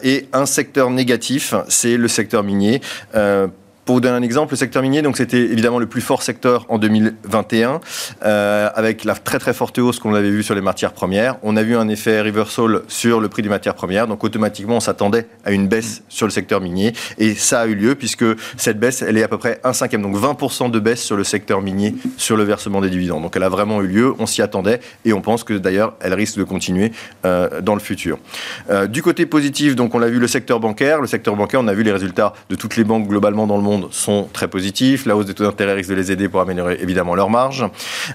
et 0.02 0.28
un 0.34 0.46
secteur 0.46 0.90
négatif, 0.90 1.54
c'est 1.68 1.96
le 1.96 2.08
secteur 2.08 2.42
minier. 2.42 2.82
Pour 3.84 3.96
vous 3.96 4.00
donner 4.00 4.16
un 4.16 4.22
exemple, 4.22 4.54
le 4.54 4.56
secteur 4.56 4.82
minier, 4.82 5.02
donc 5.02 5.18
c'était 5.18 5.42
évidemment 5.42 5.78
le 5.78 5.84
plus 5.84 6.00
fort 6.00 6.22
secteur 6.22 6.64
en 6.70 6.78
2021, 6.78 7.82
euh, 8.24 8.70
avec 8.74 9.04
la 9.04 9.14
très 9.14 9.38
très 9.38 9.52
forte 9.52 9.78
hausse 9.78 9.98
qu'on 9.98 10.14
avait 10.14 10.30
vue 10.30 10.42
sur 10.42 10.54
les 10.54 10.62
matières 10.62 10.94
premières. 10.94 11.36
On 11.42 11.54
a 11.54 11.62
vu 11.62 11.76
un 11.76 11.88
effet 11.90 12.22
reversal 12.22 12.80
sur 12.88 13.20
le 13.20 13.28
prix 13.28 13.42
des 13.42 13.50
matières 13.50 13.74
premières, 13.74 14.06
donc 14.06 14.24
automatiquement 14.24 14.76
on 14.76 14.80
s'attendait 14.80 15.26
à 15.44 15.52
une 15.52 15.68
baisse 15.68 16.02
sur 16.08 16.26
le 16.26 16.30
secteur 16.30 16.62
minier, 16.62 16.94
et 17.18 17.34
ça 17.34 17.60
a 17.60 17.66
eu 17.66 17.74
lieu 17.74 17.94
puisque 17.94 18.24
cette 18.56 18.80
baisse, 18.80 19.02
elle 19.02 19.18
est 19.18 19.22
à 19.22 19.28
peu 19.28 19.36
près 19.36 19.60
un 19.64 19.74
cinquième, 19.74 20.00
donc 20.00 20.16
20% 20.16 20.70
de 20.70 20.80
baisse 20.80 21.02
sur 21.02 21.18
le 21.18 21.24
secteur 21.24 21.60
minier 21.60 21.94
sur 22.16 22.38
le 22.38 22.44
versement 22.44 22.80
des 22.80 22.88
dividendes. 22.88 23.22
Donc 23.22 23.36
elle 23.36 23.42
a 23.42 23.50
vraiment 23.50 23.82
eu 23.82 23.86
lieu, 23.86 24.14
on 24.18 24.24
s'y 24.24 24.40
attendait, 24.40 24.80
et 25.04 25.12
on 25.12 25.20
pense 25.20 25.44
que 25.44 25.52
d'ailleurs 25.52 25.92
elle 26.00 26.14
risque 26.14 26.38
de 26.38 26.44
continuer 26.44 26.90
euh, 27.26 27.60
dans 27.60 27.74
le 27.74 27.80
futur. 27.80 28.18
Euh, 28.70 28.86
du 28.86 29.02
côté 29.02 29.26
positif, 29.26 29.76
donc 29.76 29.94
on 29.94 29.98
l'a 29.98 30.08
vu 30.08 30.20
le 30.20 30.28
secteur 30.28 30.58
bancaire, 30.58 31.02
le 31.02 31.06
secteur 31.06 31.36
bancaire, 31.36 31.60
on 31.60 31.68
a 31.68 31.74
vu 31.74 31.82
les 31.82 31.92
résultats 31.92 32.32
de 32.48 32.54
toutes 32.54 32.76
les 32.76 32.84
banques 32.84 33.08
globalement 33.08 33.46
dans 33.46 33.58
le 33.58 33.62
monde 33.62 33.73
sont 33.90 34.28
très 34.32 34.48
positifs. 34.48 35.06
La 35.06 35.16
hausse 35.16 35.26
des 35.26 35.34
taux 35.34 35.44
d'intérêt 35.44 35.74
risque 35.74 35.90
de 35.90 35.94
les 35.94 36.12
aider 36.12 36.28
pour 36.28 36.40
améliorer 36.40 36.78
évidemment 36.80 37.14
leur 37.14 37.30
marge. 37.30 37.64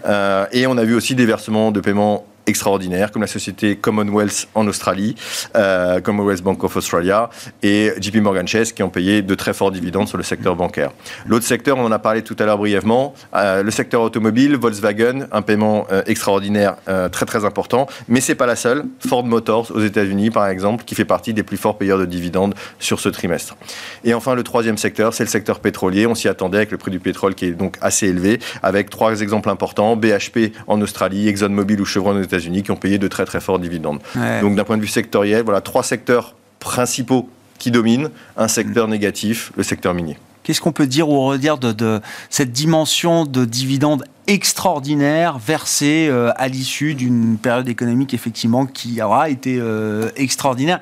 Euh, 0.06 0.46
et 0.52 0.68
on 0.68 0.78
a 0.78 0.84
vu 0.84 0.96
aussi 0.96 1.16
des 1.16 1.26
versements 1.26 1.72
de 1.72 1.80
paiement 1.80 2.26
extraordinaires, 2.50 3.12
comme 3.12 3.22
la 3.22 3.28
société 3.28 3.76
Commonwealth 3.76 4.48
en 4.56 4.68
Australie, 4.68 5.16
euh, 5.56 6.02
Commonwealth 6.02 6.42
Bank 6.42 6.64
of 6.64 6.76
Australia 6.76 7.30
et 7.64 7.92
JP 8.00 8.18
Morgan 8.18 8.48
Chase 8.48 8.72
qui 8.72 8.84
ont 8.84 8.90
payé 8.90 9.22
de 9.22 9.36
très 9.36 9.54
forts 9.54 9.72
dividendes 9.72 10.08
sur 10.08 10.18
le 10.18 10.24
secteur 10.24 10.56
bancaire. 10.56 10.92
L'autre 11.26 11.46
secteur, 11.46 11.78
on 11.78 11.86
en 11.86 11.92
a 11.92 12.00
parlé 12.00 12.24
tout 12.24 12.36
à 12.40 12.46
l'heure 12.46 12.58
brièvement, 12.58 13.14
euh, 13.36 13.64
le 13.64 13.72
secteur 13.72 14.02
automobile, 14.02 14.58
Volkswagen, 14.58 15.28
un 15.32 15.42
paiement 15.42 15.86
euh, 15.92 16.02
extraordinaire 16.08 16.76
très 17.12 17.26
très 17.26 17.46
important, 17.46 17.88
mais 18.08 18.20
c'est 18.22 18.36
pas 18.36 18.48
la 18.48 18.56
seule. 18.56 18.86
Ford 19.08 19.24
Motors 19.24 19.72
aux 19.72 19.82
États-Unis, 19.82 20.32
par 20.32 20.48
exemple, 20.48 20.84
qui 20.84 20.96
fait 20.96 21.06
partie 21.06 21.34
des 21.34 21.44
plus 21.44 21.58
forts 21.58 21.78
payeurs 21.78 22.00
de 22.00 22.06
dividendes 22.06 22.56
sur 22.80 23.00
ce 23.00 23.10
trimestre. 23.10 23.56
Et 24.04 24.14
enfin, 24.14 24.34
le 24.34 24.44
troisième 24.44 24.78
secteur, 24.78 25.14
c'est 25.14 25.24
le 25.24 25.30
secteur 25.30 25.60
pétrolier. 25.60 26.08
On 26.08 26.16
s'y 26.16 26.28
attendait 26.28 26.58
avec 26.58 26.72
le 26.72 26.78
prix 26.78 26.92
du 26.92 27.00
pétrole 27.00 27.36
qui 27.36 27.46
est 27.46 27.52
donc 27.52 27.78
assez 27.82 28.08
élevé, 28.08 28.40
avec 28.64 28.90
trois 28.90 29.22
exemples 29.22 29.50
importants 29.50 29.96
BHP 29.96 30.54
en 30.68 30.82
Australie, 30.82 31.28
ExxonMobil 31.28 31.80
ou 31.80 31.86
Chevron 31.86 32.18
aux 32.18 32.22
États-Unis 32.22 32.39
unis 32.46 32.64
qui 32.64 32.72
ont 32.72 32.76
payé 32.76 32.98
de 32.98 33.08
très 33.08 33.26
très 33.26 33.40
forts 33.40 33.60
dividendes. 33.60 34.00
Donc 34.42 34.56
d'un 34.56 34.64
point 34.64 34.78
de 34.78 34.82
vue 34.82 34.88
sectoriel, 34.88 35.44
voilà 35.44 35.62
trois 35.62 35.84
secteurs 35.84 36.36
principaux 36.60 37.30
qui 37.58 37.72
dominent, 37.72 38.10
un 38.38 38.48
secteur 38.48 38.88
négatif, 38.88 39.52
le 39.56 39.64
secteur 39.64 39.94
minier. 39.94 40.18
Qu'est-ce 40.44 40.62
qu'on 40.62 40.72
peut 40.72 40.88
dire 40.88 41.10
ou 41.10 41.22
redire 41.28 41.58
de, 41.58 42.02
cette 42.30 42.52
dimension 42.52 43.26
de 43.26 43.46
dividendes 43.46 44.04
extraordinaire 44.30 45.40
versés 45.40 46.08
euh, 46.08 46.32
à 46.36 46.48
l'issue 46.48 46.94
d'une 46.94 47.40
période 47.40 47.68
économique 47.68 48.14
effectivement 48.14 48.68
qui 48.68 49.02
aura 49.02 49.30
été 49.30 49.58
euh, 49.60 50.10
extraordinaire 50.16 50.80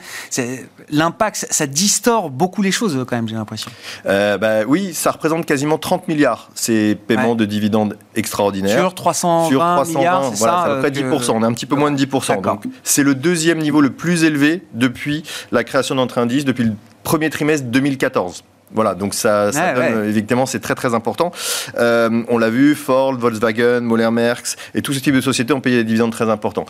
L'impact, 0.90 1.48
ça, 1.50 1.68
distord 1.68 2.30
beaucoup 2.30 2.62
les 2.62 2.72
choses 2.72 3.04
quand 3.08 3.16
même, 3.16 3.28
j'ai 3.28 3.36
l'impression. 3.36 3.72
Euh, 4.06 4.38
bah, 4.38 4.64
oui, 4.68 4.94
ça 4.94 5.12
représente 5.12 5.46
quasiment 5.46 5.78
30 5.78 6.08
milliards 6.08 6.50
ces 6.56 6.96
paiements 6.96 7.36
de 7.36 7.46
dividendes 7.46 7.98
extraordinaires. 8.16 8.80
Sur 8.80 8.94
320, 8.94 9.50
Sur 9.50 9.60
320 9.60 10.00
milliards, 10.00 10.24
c'est 10.30 10.38
voilà, 10.40 10.54
ça, 10.54 10.64
à 10.64 10.76
peu 10.76 10.80
près 10.80 10.92
10%. 10.92 11.32
On 11.32 11.44
est 11.44 11.46
un 11.46 11.54
petit 11.54 11.66
peu 11.66 11.76
moins 11.76 11.92
de 11.92 11.98
10%. 11.98 12.42
Donc 12.42 12.64
c'est 12.84 13.04
le 13.04 13.16
deuxième 13.16 13.60
niveau 13.60 13.82
le 13.82 13.90
plus 13.90 14.24
élevé 14.24 14.64
depuis 14.74 15.24
la 15.52 15.64
création 15.64 15.96
d'entre 15.96 16.18
indices, 16.18 16.46
depuis 16.46 16.66
le 16.66 16.74
premier 17.04 17.30
trimestre 17.30 17.68
2014. 17.68 18.44
Voilà, 18.74 18.96
donc 18.96 19.14
ça, 19.14 19.52
ça 19.52 19.74
donne, 19.74 20.06
évidemment, 20.06 20.46
c'est 20.46 20.60
très 20.60 20.76
très 20.76 20.94
important. 20.94 21.32
Euh, 21.78 22.24
on 22.28 22.38
l'a 22.38 22.50
vu, 22.50 22.76
Ford, 22.76 23.14
Volkswagen, 23.14 23.82
Moller 23.82 24.12
Merckx 24.12 24.56
et 24.76 24.82
tout 24.82 24.94
ce 24.94 25.00
type 25.00 25.16
de 25.16 25.22
sociétés 25.22 25.54
ont 25.54 25.62
payé 25.62 25.78
des 25.78 25.84
dividendes 25.86 26.12
très 26.12 26.30
importants. 26.30 26.66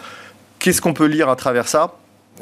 Qu'est-ce 0.59 0.81
qu'on 0.81 0.93
peut 0.93 1.05
lire 1.05 1.29
à 1.29 1.35
travers 1.35 1.67
ça? 1.67 1.93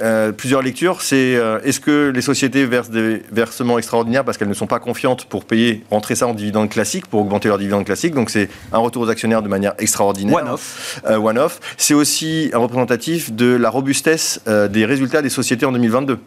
Euh, 0.02 0.34
plusieurs 0.34 0.62
lectures, 0.62 1.02
c'est 1.02 1.38
euh, 1.38 1.62
est-ce 1.64 1.80
que 1.80 2.12
les 2.14 2.22
sociétés 2.22 2.66
versent 2.66 2.90
des 2.90 3.22
versements 3.32 3.78
extraordinaires 3.78 4.26
parce 4.26 4.38
qu'elles 4.38 4.50
ne 4.50 4.54
sont 4.54 4.68
pas 4.68 4.80
confiantes 4.80 5.24
pour 5.24 5.46
payer, 5.46 5.86
rentrer 5.90 6.16
ça 6.16 6.28
en 6.28 6.34
dividendes 6.34 6.70
classiques, 6.70 7.08
pour 7.08 7.22
augmenter 7.22 7.48
leurs 7.48 7.58
dividendes 7.58 7.86
classiques? 7.86 8.14
Donc 8.14 8.30
c'est 8.30 8.50
un 8.74 8.80
retour 8.80 9.04
aux 9.04 9.10
actionnaires 9.10 9.42
de 9.42 9.48
manière 9.48 9.74
extraordinaire. 9.80 10.36
One-off. 10.36 11.02
one-off. 11.08 11.62
C'est 11.78 11.94
aussi 11.94 12.50
un 12.54 12.58
représentatif 12.58 13.32
de 13.32 13.56
la 13.56 13.70
robustesse 13.70 14.42
des 14.46 14.84
résultats 14.84 15.22
des 15.22 15.30
sociétés 15.30 15.66
en 15.66 15.72
2022 15.72 16.20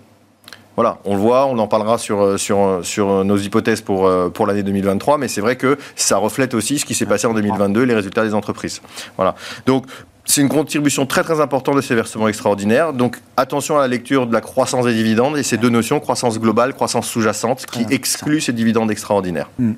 voilà, 0.79 0.99
on 1.05 1.17
le 1.17 1.21
voit, 1.21 1.47
on 1.47 1.59
en 1.59 1.67
parlera 1.67 1.99
sur, 1.99 2.23
euh, 2.23 2.37
sur, 2.37 2.61
euh, 2.61 2.83
sur 2.85 3.25
nos 3.25 3.37
hypothèses 3.37 3.81
pour, 3.81 4.07
euh, 4.07 4.29
pour 4.29 4.47
l'année 4.47 4.63
2023, 4.63 5.19
mais 5.19 5.27
c'est 5.27 5.41
vrai 5.41 5.57
que 5.57 5.77
ça 5.97 6.19
reflète 6.19 6.55
aussi 6.55 6.79
ce 6.79 6.85
qui 6.85 6.95
s'est 6.95 7.05
passé 7.05 7.27
en 7.27 7.35
2022, 7.35 7.83
les 7.83 7.97
résultats 7.97 8.23
des 8.23 8.33
entreprises. 8.33 8.81
Voilà. 9.17 9.35
Donc, 9.67 9.87
c'est 10.25 10.41
une 10.41 10.49
contribution 10.49 11.05
très 11.05 11.25
très 11.25 11.41
importante 11.41 11.75
de 11.75 11.81
ces 11.81 11.97
versements 11.97 12.29
extraordinaires. 12.29 12.93
Donc 12.93 13.17
attention 13.37 13.77
à 13.77 13.81
la 13.81 13.89
lecture 13.89 14.29
de 14.29 14.33
la 14.33 14.41
croissance 14.41 14.85
des 14.85 14.95
dividendes 14.95 15.37
et 15.37 15.43
ces 15.43 15.57
deux 15.57 15.69
notions, 15.69 15.99
croissance 15.99 16.39
globale, 16.39 16.75
croissance 16.75 17.09
sous-jacente, 17.09 17.67
qui 17.67 17.85
excluent 17.91 18.41
ces 18.41 18.53
dividendes 18.53 18.93
extraordinaires. 18.93 19.51
Hmm 19.59 19.73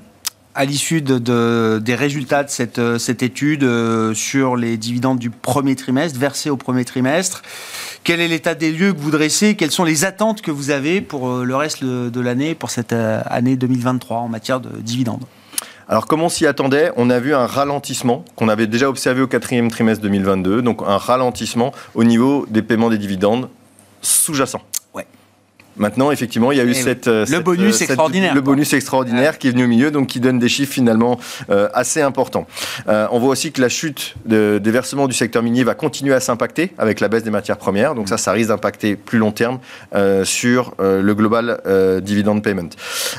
à 0.54 0.64
l'issue 0.64 1.00
de, 1.02 1.78
des 1.78 1.94
résultats 1.94 2.44
de 2.44 2.50
cette, 2.50 2.78
euh, 2.78 2.98
étude 2.98 3.62
euh, 3.62 4.14
sur 4.14 4.56
les 4.56 4.76
dividendes 4.76 5.18
du 5.18 5.30
premier 5.30 5.76
trimestre, 5.76 6.18
versés 6.18 6.50
au 6.50 6.56
premier 6.56 6.84
trimestre, 6.84 7.42
quel 8.02 8.20
est 8.20 8.28
l'état 8.28 8.54
des 8.54 8.72
lieux 8.72 8.92
que 8.92 8.98
vous 8.98 9.10
dressez? 9.10 9.54
Quelles 9.54 9.70
sont 9.70 9.84
les 9.84 10.04
attentes 10.04 10.42
que 10.42 10.50
vous 10.50 10.70
avez 10.70 11.00
pour 11.00 11.28
euh, 11.28 11.44
le 11.44 11.54
reste 11.54 11.84
de 11.84 12.20
l'année, 12.20 12.54
pour 12.54 12.70
cette 12.70 12.92
année 12.92 13.56
2023 13.56 14.18
en 14.18 14.28
matière 14.28 14.60
de 14.60 14.70
dividendes? 14.80 15.24
Alors, 15.88 16.06
comme 16.06 16.22
on 16.22 16.28
s'y 16.28 16.46
attendait, 16.46 16.92
on 16.96 17.10
a 17.10 17.18
vu 17.18 17.34
un 17.34 17.46
ralentissement 17.46 18.24
qu'on 18.36 18.48
avait 18.48 18.68
déjà 18.68 18.88
observé 18.88 19.22
au 19.22 19.26
quatrième 19.26 19.70
trimestre 19.70 20.02
2022, 20.02 20.62
donc 20.62 20.82
un 20.86 20.96
ralentissement 20.96 21.72
au 21.94 22.04
niveau 22.04 22.46
des 22.48 22.62
paiements 22.62 22.90
des 22.90 22.98
dividendes 22.98 23.48
sous-jacents. 24.00 24.62
Maintenant, 25.76 26.10
effectivement, 26.10 26.52
il 26.52 26.58
y 26.58 26.60
a 26.60 26.64
eu 26.64 26.74
cette, 26.74 27.06
le 27.06 27.24
cette, 27.24 27.42
bonus 27.42 27.80
extraordinaire. 27.80 28.34
le 28.34 28.40
bonus 28.40 28.72
extraordinaire 28.72 29.38
qui 29.38 29.48
est 29.48 29.50
venu 29.50 29.64
au 29.64 29.68
milieu, 29.68 29.90
donc 29.90 30.08
qui 30.08 30.20
donne 30.20 30.38
des 30.38 30.48
chiffres 30.48 30.72
finalement 30.72 31.18
euh, 31.48 31.68
assez 31.74 32.02
importants. 32.02 32.46
Euh, 32.88 33.06
on 33.10 33.18
voit 33.18 33.30
aussi 33.30 33.52
que 33.52 33.60
la 33.60 33.68
chute 33.68 34.14
de, 34.26 34.60
des 34.62 34.70
versements 34.70 35.08
du 35.08 35.14
secteur 35.14 35.42
minier 35.42 35.64
va 35.64 35.74
continuer 35.74 36.14
à 36.14 36.20
s'impacter 36.20 36.72
avec 36.78 37.00
la 37.00 37.08
baisse 37.08 37.22
des 37.22 37.30
matières 37.30 37.56
premières. 37.56 37.94
Donc 37.94 38.08
ça, 38.08 38.18
ça 38.18 38.32
risque 38.32 38.48
d'impacter 38.48 38.96
plus 38.96 39.18
long 39.18 39.32
terme 39.32 39.58
euh, 39.94 40.24
sur 40.24 40.74
le 40.78 41.14
global 41.14 41.60
dividend 42.02 42.40
payment. 42.40 42.70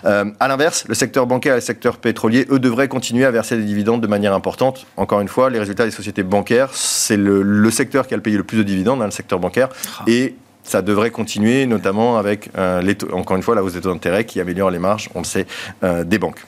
à 0.03 0.47
l'inverse, 0.47 0.85
le 0.87 0.95
secteur 0.95 1.25
bancaire 1.27 1.53
et 1.53 1.57
le 1.57 1.61
secteur 1.61 1.97
pétrolier, 1.97 2.47
eux, 2.49 2.59
devraient 2.59 2.87
continuer 2.87 3.25
à 3.25 3.31
verser 3.31 3.57
des 3.57 3.63
dividendes 3.63 4.01
de 4.01 4.07
manière 4.07 4.33
importante. 4.33 4.85
Encore 4.97 5.21
une 5.21 5.27
fois, 5.27 5.49
les 5.49 5.59
résultats 5.59 5.85
des 5.85 5.91
sociétés 5.91 6.23
bancaires, 6.23 6.69
c'est 6.73 7.17
le, 7.17 7.41
le, 7.41 7.71
secteur 7.71 8.07
qui 8.07 8.13
a 8.13 8.17
le 8.17 8.23
payé 8.23 8.37
le 8.37 8.43
plus 8.43 8.57
de 8.57 8.63
dividendes, 8.63 9.01
hein, 9.01 9.05
le 9.05 9.11
secteur 9.11 9.39
bancaire, 9.39 9.69
ah. 9.99 10.03
et 10.07 10.35
ça 10.63 10.81
devrait 10.81 11.11
continuer, 11.11 11.65
notamment 11.65 12.17
avec, 12.17 12.49
euh, 12.57 12.93
encore 13.13 13.37
une 13.37 13.43
fois, 13.43 13.55
la 13.55 13.63
hausse 13.63 13.73
des 13.73 13.81
taux 13.81 13.91
d'intérêt 13.91 14.25
qui 14.25 14.39
améliore 14.39 14.71
les 14.71 14.79
marges, 14.79 15.09
on 15.15 15.19
le 15.19 15.25
sait, 15.25 15.45
euh, 15.83 16.03
des 16.03 16.19
banques. 16.19 16.45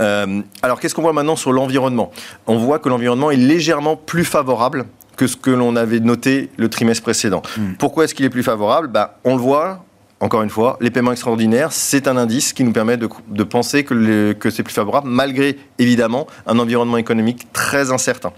Euh, 0.00 0.42
alors, 0.62 0.80
qu'est-ce 0.80 0.94
qu'on 0.94 1.02
voit 1.02 1.12
maintenant 1.12 1.36
sur 1.36 1.52
l'environnement? 1.52 2.12
On 2.46 2.56
voit 2.56 2.78
que 2.78 2.88
l'environnement 2.88 3.30
est 3.30 3.36
légèrement 3.36 3.96
plus 3.96 4.24
favorable 4.24 4.86
que 5.16 5.26
ce 5.26 5.36
que 5.36 5.50
l'on 5.50 5.76
avait 5.76 6.00
noté 6.00 6.50
le 6.56 6.68
trimestre 6.68 7.02
précédent. 7.02 7.42
Hmm. 7.56 7.72
Pourquoi 7.78 8.04
est-ce 8.04 8.14
qu'il 8.14 8.26
est 8.26 8.30
plus 8.30 8.42
favorable? 8.42 8.88
Bah, 8.88 9.18
On 9.24 9.34
le 9.34 9.40
voit, 9.40 9.85
encore 10.20 10.42
une 10.42 10.50
fois, 10.50 10.78
les 10.80 10.90
paiements 10.90 11.12
extraordinaires, 11.12 11.72
c'est 11.72 12.08
un 12.08 12.16
indice 12.16 12.54
qui 12.54 12.64
nous 12.64 12.72
permet 12.72 12.96
de, 12.96 13.42
penser 13.44 13.84
que, 13.84 14.32
que 14.32 14.48
c'est 14.48 14.62
plus 14.62 14.72
favorable, 14.72 15.08
malgré 15.08 15.58
évidemment 15.78 16.26
un 16.46 16.58
environnement 16.58 16.96
économique 16.96 17.52
très 17.52 17.92
incertain. 17.92 18.32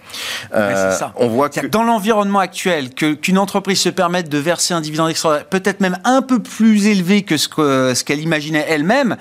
Euh, 0.55 0.93
ça. 0.93 1.13
On 1.17 1.29
voit 1.29 1.49
que... 1.49 1.67
dans 1.69 1.85
l'environnement 1.85 2.41
actuel, 2.41 2.91
qu'une 2.91 3.39
entreprise 3.39 3.81
se 3.81 3.91
permette 3.91 4.29
de 4.29 4.39
verser 4.39 4.75
un 4.75 4.81
dividende 4.81 5.11
extraordinaire, 5.11 5.49
peut-être 5.49 5.81
même 5.81 5.99
un 6.03 6.21
peu 6.21 6.41
plus 6.41 6.89
élevé 6.89 7.23
que 7.23 7.37
ce 7.37 7.49
qu'elle 7.49 8.19
ce 8.19 8.23
imaginait 8.25 8.67
elle-même, 8.69 9.17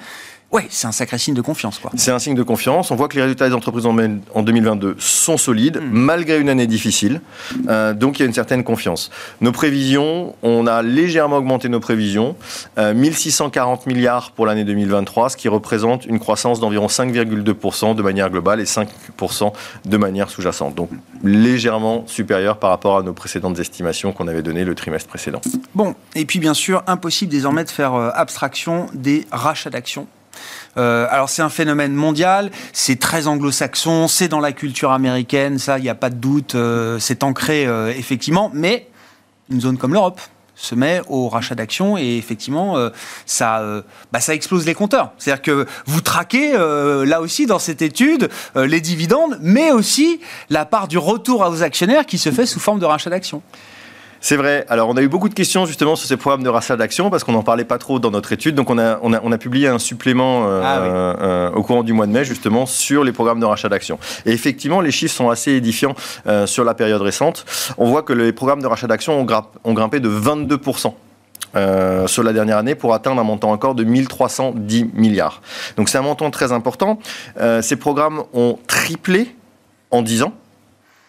Oui, 0.52 0.64
c'est 0.70 0.88
un 0.88 0.94
sacré 0.94 1.18
signe 1.18 1.34
de 1.34 1.42
confiance. 1.42 1.78
quoi. 1.78 1.92
C'est 1.96 2.12
un 2.12 2.20
signe 2.20 2.36
de 2.36 2.44
confiance. 2.44 2.90
On 2.92 2.96
voit 2.96 3.10
que 3.10 3.16
les 3.16 3.22
résultats 3.22 3.50
des 3.50 3.54
entreprises 3.54 3.86
en 3.86 4.44
2022 4.44 4.96
sont 4.98 5.38
solides, 5.38 5.82
mm. 5.82 5.90
malgré 5.92 6.40
une 6.40 6.48
année 6.48 6.68
difficile. 6.68 7.22
Euh, 7.68 7.94
donc 7.94 8.18
il 8.18 8.22
y 8.22 8.24
a 8.24 8.28
une 8.28 8.34
certaine 8.34 8.64
confiance. 8.64 9.12
Nos 9.42 9.52
prévisions, 9.52 10.36
on 10.44 10.66
a 10.66 10.82
légèrement 10.84 11.38
augmenté 11.38 11.68
nos 11.68 11.82
prévisions. 11.82 12.36
1640 12.78 13.82
euh, 13.82 13.92
milliards 13.92 14.32
pour 14.32 14.46
l'année 14.46 14.64
2023, 14.64 15.32
ce 15.32 15.38
qui 15.38 15.50
représente 15.50 16.06
une 16.06 16.20
croissance 16.20 16.62
d'environ 16.62 16.88
5,2% 16.88 17.96
de 17.96 18.02
manière 18.02 18.30
globale 18.30 18.62
et 18.62 18.66
5% 18.66 19.52
de 19.84 19.98
manière 19.98 20.30
sous-jacente. 20.30 20.76
Donc 20.76 20.90
légèrement 21.24 22.06
supérieur 22.08 22.58
par 22.58 22.70
rapport 22.70 22.98
à 22.98 23.04
nos 23.04 23.14
précédentes 23.14 23.60
estimations 23.60 24.14
qu'on 24.14 24.30
avait 24.30 24.44
données 24.44 24.64
le 24.64 24.76
trimestre 24.76 25.10
précédent. 25.10 25.42
Bon, 25.76 25.94
et 26.16 26.26
puis 26.26 26.40
bien 26.40 26.54
sûr, 26.54 26.84
impossible 26.88 27.32
désormais 27.32 27.66
de 27.66 27.70
faire 27.70 27.96
euh, 27.96 28.12
abstraction 28.14 28.88
des 28.94 29.26
rachats 29.32 29.70
d'actions 29.70 30.08
euh, 30.78 31.08
alors 31.10 31.30
c'est 31.30 31.42
un 31.42 31.50
phénomène 31.50 31.94
mondial, 31.94 32.52
c'est 32.74 33.00
très 33.00 33.28
anglo-saxon, 33.28 34.08
c'est 34.08 34.28
dans 34.28 34.40
la 34.40 34.52
culture 34.52 34.92
américaine, 34.92 35.58
ça, 35.58 35.80
il 35.80 35.84
n'y 35.84 35.90
a 35.90 35.96
pas 35.96 36.10
de 36.10 36.16
doute, 36.16 36.56
euh, 36.56 37.00
c'est 37.00 37.24
ancré 37.24 37.66
euh, 37.66 37.92
effectivement, 37.96 38.52
mais 38.54 38.88
une 39.50 39.62
zone 39.62 39.78
comme 39.78 39.94
l'Europe 39.94 40.22
se 40.56 40.76
met 40.76 41.02
au 41.08 41.30
rachat 41.30 41.54
d'actions 41.54 42.00
et 42.00 42.18
effectivement 42.18 42.90
ça, 43.28 43.84
bah, 44.12 44.20
ça 44.20 44.34
explose 44.34 44.66
les 44.66 44.74
compteurs. 44.74 45.12
C'est-à-dire 45.20 45.44
que 45.44 45.68
vous 45.86 46.02
traquez 46.02 46.54
là 46.54 47.22
aussi 47.22 47.46
dans 47.46 47.60
cette 47.60 47.84
étude 47.84 48.30
les 48.56 48.82
dividendes, 48.82 49.38
mais 49.40 49.70
aussi 49.70 50.20
la 50.50 50.66
part 50.66 50.88
du 50.88 50.98
retour 50.98 51.42
aux 51.48 51.62
actionnaires 51.62 52.08
qui 52.08 52.18
se 52.18 52.32
fait 52.32 52.48
sous 52.48 52.60
forme 52.60 52.80
de 52.80 52.86
rachat 52.86 53.12
d'actions. 53.12 53.44
C'est 54.20 54.36
vrai. 54.36 54.66
Alors, 54.70 54.90
on 54.90 54.98
a 54.98 55.02
eu 55.02 55.08
beaucoup 55.08 55.30
de 55.30 55.34
questions 55.34 55.66
justement 55.66 55.96
sur 55.96 56.08
ces 56.08 56.18
programmes 56.18 56.44
de 56.44 56.50
rachat 56.50 56.76
d'actions 56.76 57.10
parce 57.10 57.24
qu'on 57.24 57.34
n'en 57.34 57.44
parlait 57.44 57.66
pas 57.66 57.78
trop 57.78 58.00
dans 58.00 58.12
notre 58.12 58.34
étude. 58.34 58.56
Donc, 58.56 58.70
on 58.70 58.78
a, 58.78 59.00
on 59.02 59.14
a, 59.14 59.20
on 59.24 59.32
a 59.32 59.38
publié 59.38 59.68
un 59.68 59.80
supplément 59.80 60.48
euh, 60.48 60.62
ah 60.64 60.78
euh, 60.80 61.52
au 61.52 61.64
courant 61.64 61.84
du 61.84 61.94
mois 61.94 62.08
de 62.08 62.12
mai 62.12 62.26
justement 62.26 62.66
sur 62.66 63.04
les 63.04 63.12
programmes 63.12 63.40
de 63.40 63.46
rachat 63.46 63.70
d'actions. 63.70 64.00
Et 64.26 64.32
effectivement, 64.32 64.82
les 64.82 64.92
chiffres 64.92 65.14
sont 65.14 65.30
assez 65.30 65.52
édifiants 65.52 65.96
euh, 66.26 66.48
sur 66.48 66.64
la 66.64 66.74
période 66.74 67.02
récente. 67.02 67.46
On 67.78 67.86
voit 67.86 68.04
que 68.04 68.14
les 68.14 68.32
programmes 68.32 68.62
de 68.62 68.68
rachat 68.68 68.88
d'actions 68.88 69.20
ont, 69.20 69.28
ont, 69.64 69.74
grimpé 69.74 70.00
de 70.00 70.10
22%. 70.10 70.94
sur 72.08 72.24
la 72.24 72.34
dernière 72.34 72.58
année 72.58 72.76
pour 72.76 72.94
atteindre 72.94 73.22
un 73.22 73.24
montant 73.24 73.52
encore 73.52 73.76
de 73.76 73.84
1310 73.84 74.92
milliards. 74.94 75.42
Donc 75.76 75.90
c'est 75.90 75.98
un 75.98 76.02
montant 76.02 76.30
très 76.32 76.52
important. 76.52 77.00
ces 77.62 77.76
programmes 77.76 78.24
ont 78.34 78.58
triplé 78.68 79.36
en 79.92 80.02
10 80.02 80.24
ans. 80.24 80.34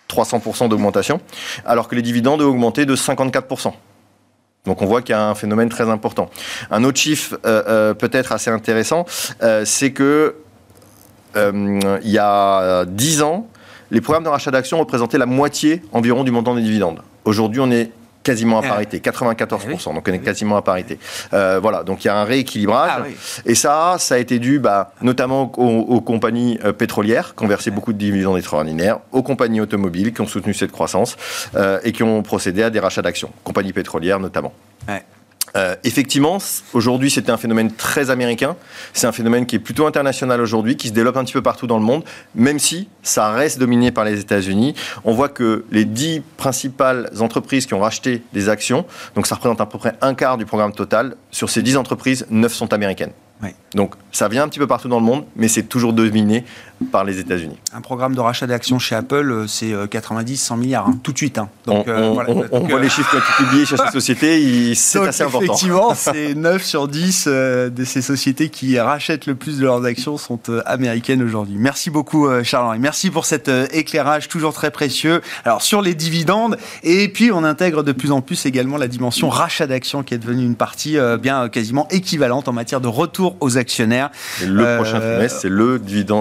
300% 0.08 0.68
d'augmentation, 0.68 1.20
alors 1.64 1.88
que 1.88 1.94
les 1.94 2.02
dividendes 2.02 2.42
ont 2.42 2.48
augmenté 2.48 2.86
de 2.86 2.96
54%. 2.96 3.72
Donc 4.64 4.82
on 4.82 4.86
voit 4.86 5.02
qu'il 5.02 5.14
y 5.14 5.18
a 5.18 5.28
un 5.28 5.34
phénomène 5.34 5.68
très 5.68 5.88
important. 5.88 6.30
Un 6.70 6.84
autre 6.84 6.98
chiffre 6.98 7.38
euh, 7.46 7.62
euh, 7.68 7.94
peut-être 7.94 8.32
assez 8.32 8.50
intéressant, 8.50 9.06
euh, 9.42 9.64
c'est 9.64 9.92
que 9.92 10.36
il 11.36 12.10
y 12.10 12.18
a 12.18 12.84
10 12.84 13.22
ans, 13.22 13.46
les 13.92 14.00
programmes 14.00 14.24
de 14.24 14.28
rachat 14.28 14.50
d'actions 14.50 14.76
représentaient 14.80 15.18
la 15.18 15.26
moitié 15.26 15.82
environ 15.92 16.24
du 16.24 16.32
montant 16.32 16.56
des 16.56 16.62
dividendes. 16.62 17.00
Aujourd'hui, 17.24 17.60
on 17.60 17.70
est 17.70 17.92
quasiment 18.28 18.60
à 18.60 18.62
eh 18.62 18.68
parité, 18.68 18.98
94%, 18.98 19.88
eh 19.90 19.94
donc 19.94 20.06
on 20.06 20.12
est 20.12 20.18
quasiment 20.18 20.58
à 20.58 20.62
parité. 20.62 20.98
Euh, 21.32 21.58
voilà, 21.62 21.82
donc 21.82 22.04
il 22.04 22.08
y 22.08 22.10
a 22.10 22.16
un 22.16 22.24
rééquilibrage. 22.24 22.90
Ah 22.94 23.06
Et 23.46 23.54
ça, 23.54 23.96
ça 23.98 24.16
a 24.16 24.18
été 24.18 24.38
dû 24.38 24.58
bah, 24.58 24.92
notamment 25.00 25.50
aux, 25.56 26.00
compagnies 26.02 26.58
euh, 26.62 26.74
pétrolières 26.74 27.34
qui 27.34 27.44
ont 27.44 27.48
versé 27.48 27.70
beaucoup 27.70 27.94
de 27.94 27.98
dividendes 27.98 28.36
extraordinaires, 28.36 28.98
aux 29.12 29.22
compagnies 29.22 29.62
automobiles 29.62 30.12
qui 30.12 30.20
ont 30.20 30.26
soutenu 30.26 30.52
cette 30.52 30.72
croissance 30.72 31.16
euh, 31.56 31.80
et 31.84 31.92
qui 31.92 32.02
ont 32.02 32.22
procédé 32.22 32.62
à 32.62 32.68
des 32.68 32.80
rachats 32.80 33.02
d'actions, 33.02 33.30
compagnies 33.44 33.72
pétrolières 33.72 34.20
notamment. 34.20 34.52
Euh, 35.56 35.74
effectivement, 35.84 36.38
aujourd'hui, 36.72 37.10
c'était 37.10 37.30
un 37.30 37.36
phénomène 37.36 37.72
très 37.72 38.10
américain. 38.10 38.56
C'est 38.92 39.06
un 39.06 39.12
phénomène 39.12 39.46
qui 39.46 39.56
est 39.56 39.60
plutôt 39.60 39.86
international 39.86 40.40
aujourd'hui, 40.40 40.76
qui 40.76 40.88
se 40.88 40.92
développe 40.92 41.16
un 41.16 41.24
petit 41.24 41.32
peu 41.32 41.42
partout 41.42 41.66
dans 41.66 41.78
le 41.78 41.84
monde, 41.84 42.04
même 42.34 42.58
si 42.58 42.88
ça 43.02 43.30
reste 43.30 43.58
dominé 43.58 43.90
par 43.90 44.04
les 44.04 44.20
États-Unis. 44.20 44.74
On 45.04 45.12
voit 45.12 45.28
que 45.28 45.64
les 45.70 45.84
dix 45.84 46.22
principales 46.36 47.10
entreprises 47.20 47.66
qui 47.66 47.74
ont 47.74 47.80
racheté 47.80 48.22
des 48.32 48.48
actions, 48.48 48.84
donc 49.14 49.26
ça 49.26 49.34
représente 49.34 49.60
à 49.60 49.66
peu 49.66 49.78
près 49.78 49.94
un 50.00 50.14
quart 50.14 50.36
du 50.36 50.46
programme 50.46 50.72
total, 50.72 51.16
sur 51.30 51.50
ces 51.50 51.62
dix 51.62 51.76
entreprises, 51.76 52.26
neuf 52.30 52.52
sont 52.52 52.72
américaines. 52.72 53.12
Donc 53.74 53.94
ça 54.12 54.28
vient 54.28 54.44
un 54.44 54.48
petit 54.48 54.58
peu 54.58 54.66
partout 54.66 54.88
dans 54.88 54.98
le 54.98 55.04
monde, 55.04 55.24
mais 55.36 55.48
c'est 55.48 55.64
toujours 55.64 55.92
dominé 55.92 56.44
par 56.90 57.04
les 57.04 57.18
États-Unis. 57.18 57.58
Un 57.74 57.80
programme 57.80 58.14
de 58.14 58.20
rachat 58.20 58.46
d'actions 58.46 58.78
chez 58.78 58.94
Apple, 58.94 59.30
euh, 59.30 59.46
c'est 59.46 59.72
90-100 59.72 60.52
euh, 60.52 60.56
milliards, 60.56 60.88
hein, 60.88 60.98
tout 61.02 61.12
de 61.12 61.18
suite. 61.18 61.36
Hein. 61.36 61.48
Donc, 61.66 61.86
on, 61.88 61.90
euh, 61.90 62.44
voit 62.68 62.80
les 62.80 62.88
chiffres 62.88 63.10
qui 63.10 63.16
ont 63.16 63.18
été 63.18 63.44
publiés 63.44 63.66
chez 63.66 63.76
ces 63.76 63.88
sociétés, 63.92 64.74
c'est 64.74 65.00
assez 65.00 65.24
important. 65.24 65.44
Effectivement, 65.44 65.94
c'est 65.94 66.34
9 66.34 66.64
sur 66.64 66.88
10 66.88 67.26
de 67.26 67.84
ces 67.84 68.00
sociétés 68.00 68.48
qui 68.48 68.78
rachètent 68.78 69.26
le 69.26 69.34
plus 69.34 69.58
de 69.58 69.64
leurs 69.64 69.84
actions 69.84 70.16
sont 70.16 70.40
américaines 70.64 71.22
aujourd'hui. 71.22 71.56
Merci 71.58 71.90
beaucoup 71.90 72.28
Charles-Henri, 72.42 72.78
merci 72.78 73.10
pour 73.10 73.26
cet 73.26 73.48
éclairage 73.48 74.28
toujours 74.28 74.52
très 74.52 74.70
précieux. 74.70 75.20
Alors 75.44 75.62
sur 75.62 75.82
les 75.82 75.94
dividendes, 75.94 76.56
et 76.82 77.08
puis 77.08 77.32
on 77.32 77.44
intègre 77.44 77.82
de 77.82 77.92
plus 77.92 78.12
en 78.12 78.20
plus 78.20 78.46
également 78.46 78.76
la 78.76 78.88
dimension 78.88 79.28
rachat 79.28 79.66
d'actions 79.66 80.02
qui 80.02 80.14
est 80.14 80.18
devenue 80.18 80.44
une 80.44 80.56
partie 80.56 80.96
bien 81.20 81.48
quasiment 81.48 81.88
équivalente 81.90 82.48
en 82.48 82.52
matière 82.52 82.80
de 82.80 82.88
retour 82.88 83.27
aux 83.40 83.58
actionnaires. 83.58 84.10
le 84.46 84.76
prochain 84.76 85.00
trimestre, 85.00 85.40
c'est 85.40 85.48
le, 85.48 85.80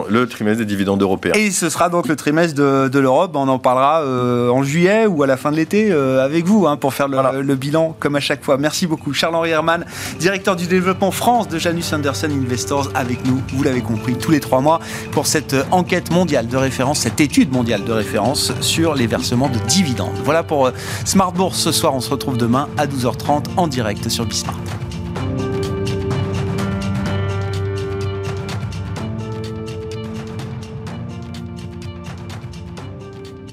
le 0.10 0.28
trimestre 0.28 0.60
des 0.60 0.66
dividendes 0.66 1.02
européens. 1.02 1.34
Et 1.36 1.52
ce 1.52 1.70
sera 1.70 1.90
donc 1.90 2.08
le 2.08 2.16
trimestre 2.16 2.56
de, 2.56 3.00
l'Europe. 3.00 3.32
On 3.36 3.48
en 3.48 3.60
parlera 3.60 4.02
euh, 4.02 4.50
en 4.50 4.64
juillet 4.64 5.06
ou 5.06 5.24
à 5.24 5.28
la 5.28 5.38
fin 5.38 5.52
de 5.52 5.58
l'été 5.58 5.92
euh, 5.92 6.24
avec 6.24 6.46
vous 6.46 6.68
hein, 6.68 6.78
pour 6.78 6.94
faire 6.94 7.08
le, 7.08 7.56
bilan 7.56 7.96
comme 8.00 8.16
à 8.16 8.20
chaque 8.20 8.44
fois. 8.44 8.58
Merci 8.58 8.88
beaucoup. 8.88 9.14
Charles-Henri 9.14 9.52
Herman, 9.52 9.86
directeur 10.20 10.56
du 10.56 10.68
développement 10.68 11.12
France 11.12 11.48
de 11.48 11.58
Janus 11.58 11.92
Anderson 11.94 12.30
Investors, 12.32 12.92
avec 12.96 13.26
nous, 13.26 13.42
vous 13.54 13.64
l'avez 13.64 13.82
compris, 13.82 14.16
tous 14.16 14.32
les 14.32 14.40
trois 14.40 14.62
mois 14.62 14.80
pour 15.12 15.28
cette 15.28 15.56
enquête 15.72 16.12
mondiale 16.12 16.48
de 16.48 16.58
référence, 16.58 17.00
cette 17.00 17.22
étude 17.22 17.52
mondiale 17.52 17.84
de 17.84 17.92
référence 17.92 18.54
sur 18.62 18.96
les 18.96 19.08
versements 19.08 19.50
de 19.50 19.60
dividendes. 19.68 20.18
Voilà 20.24 20.44
pour 20.44 20.68
euh, 20.68 20.72
Smart 21.06 21.32
Bourse 21.32 21.60
ce 21.60 21.72
soir. 21.72 21.94
On 21.94 22.02
se 22.02 22.10
retrouve 22.10 22.38
demain 22.38 22.68
à 22.78 22.88
12h30 22.88 23.46
en 23.58 23.68
direct 23.68 24.10
sur 24.10 24.26
Bismart. 24.26 24.60